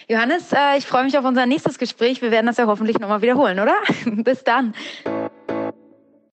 Johannes, 0.09 0.51
äh, 0.53 0.77
ich 0.77 0.85
freue 0.85 1.03
mich 1.03 1.17
auf 1.17 1.25
unser 1.25 1.45
nächstes 1.45 1.77
Gespräch. 1.77 2.21
Wir 2.21 2.31
werden 2.31 2.47
das 2.47 2.57
ja 2.57 2.65
hoffentlich 2.65 2.99
nochmal 2.99 3.21
wiederholen, 3.21 3.59
oder? 3.59 3.75
Bis 4.05 4.43
dann. 4.43 4.73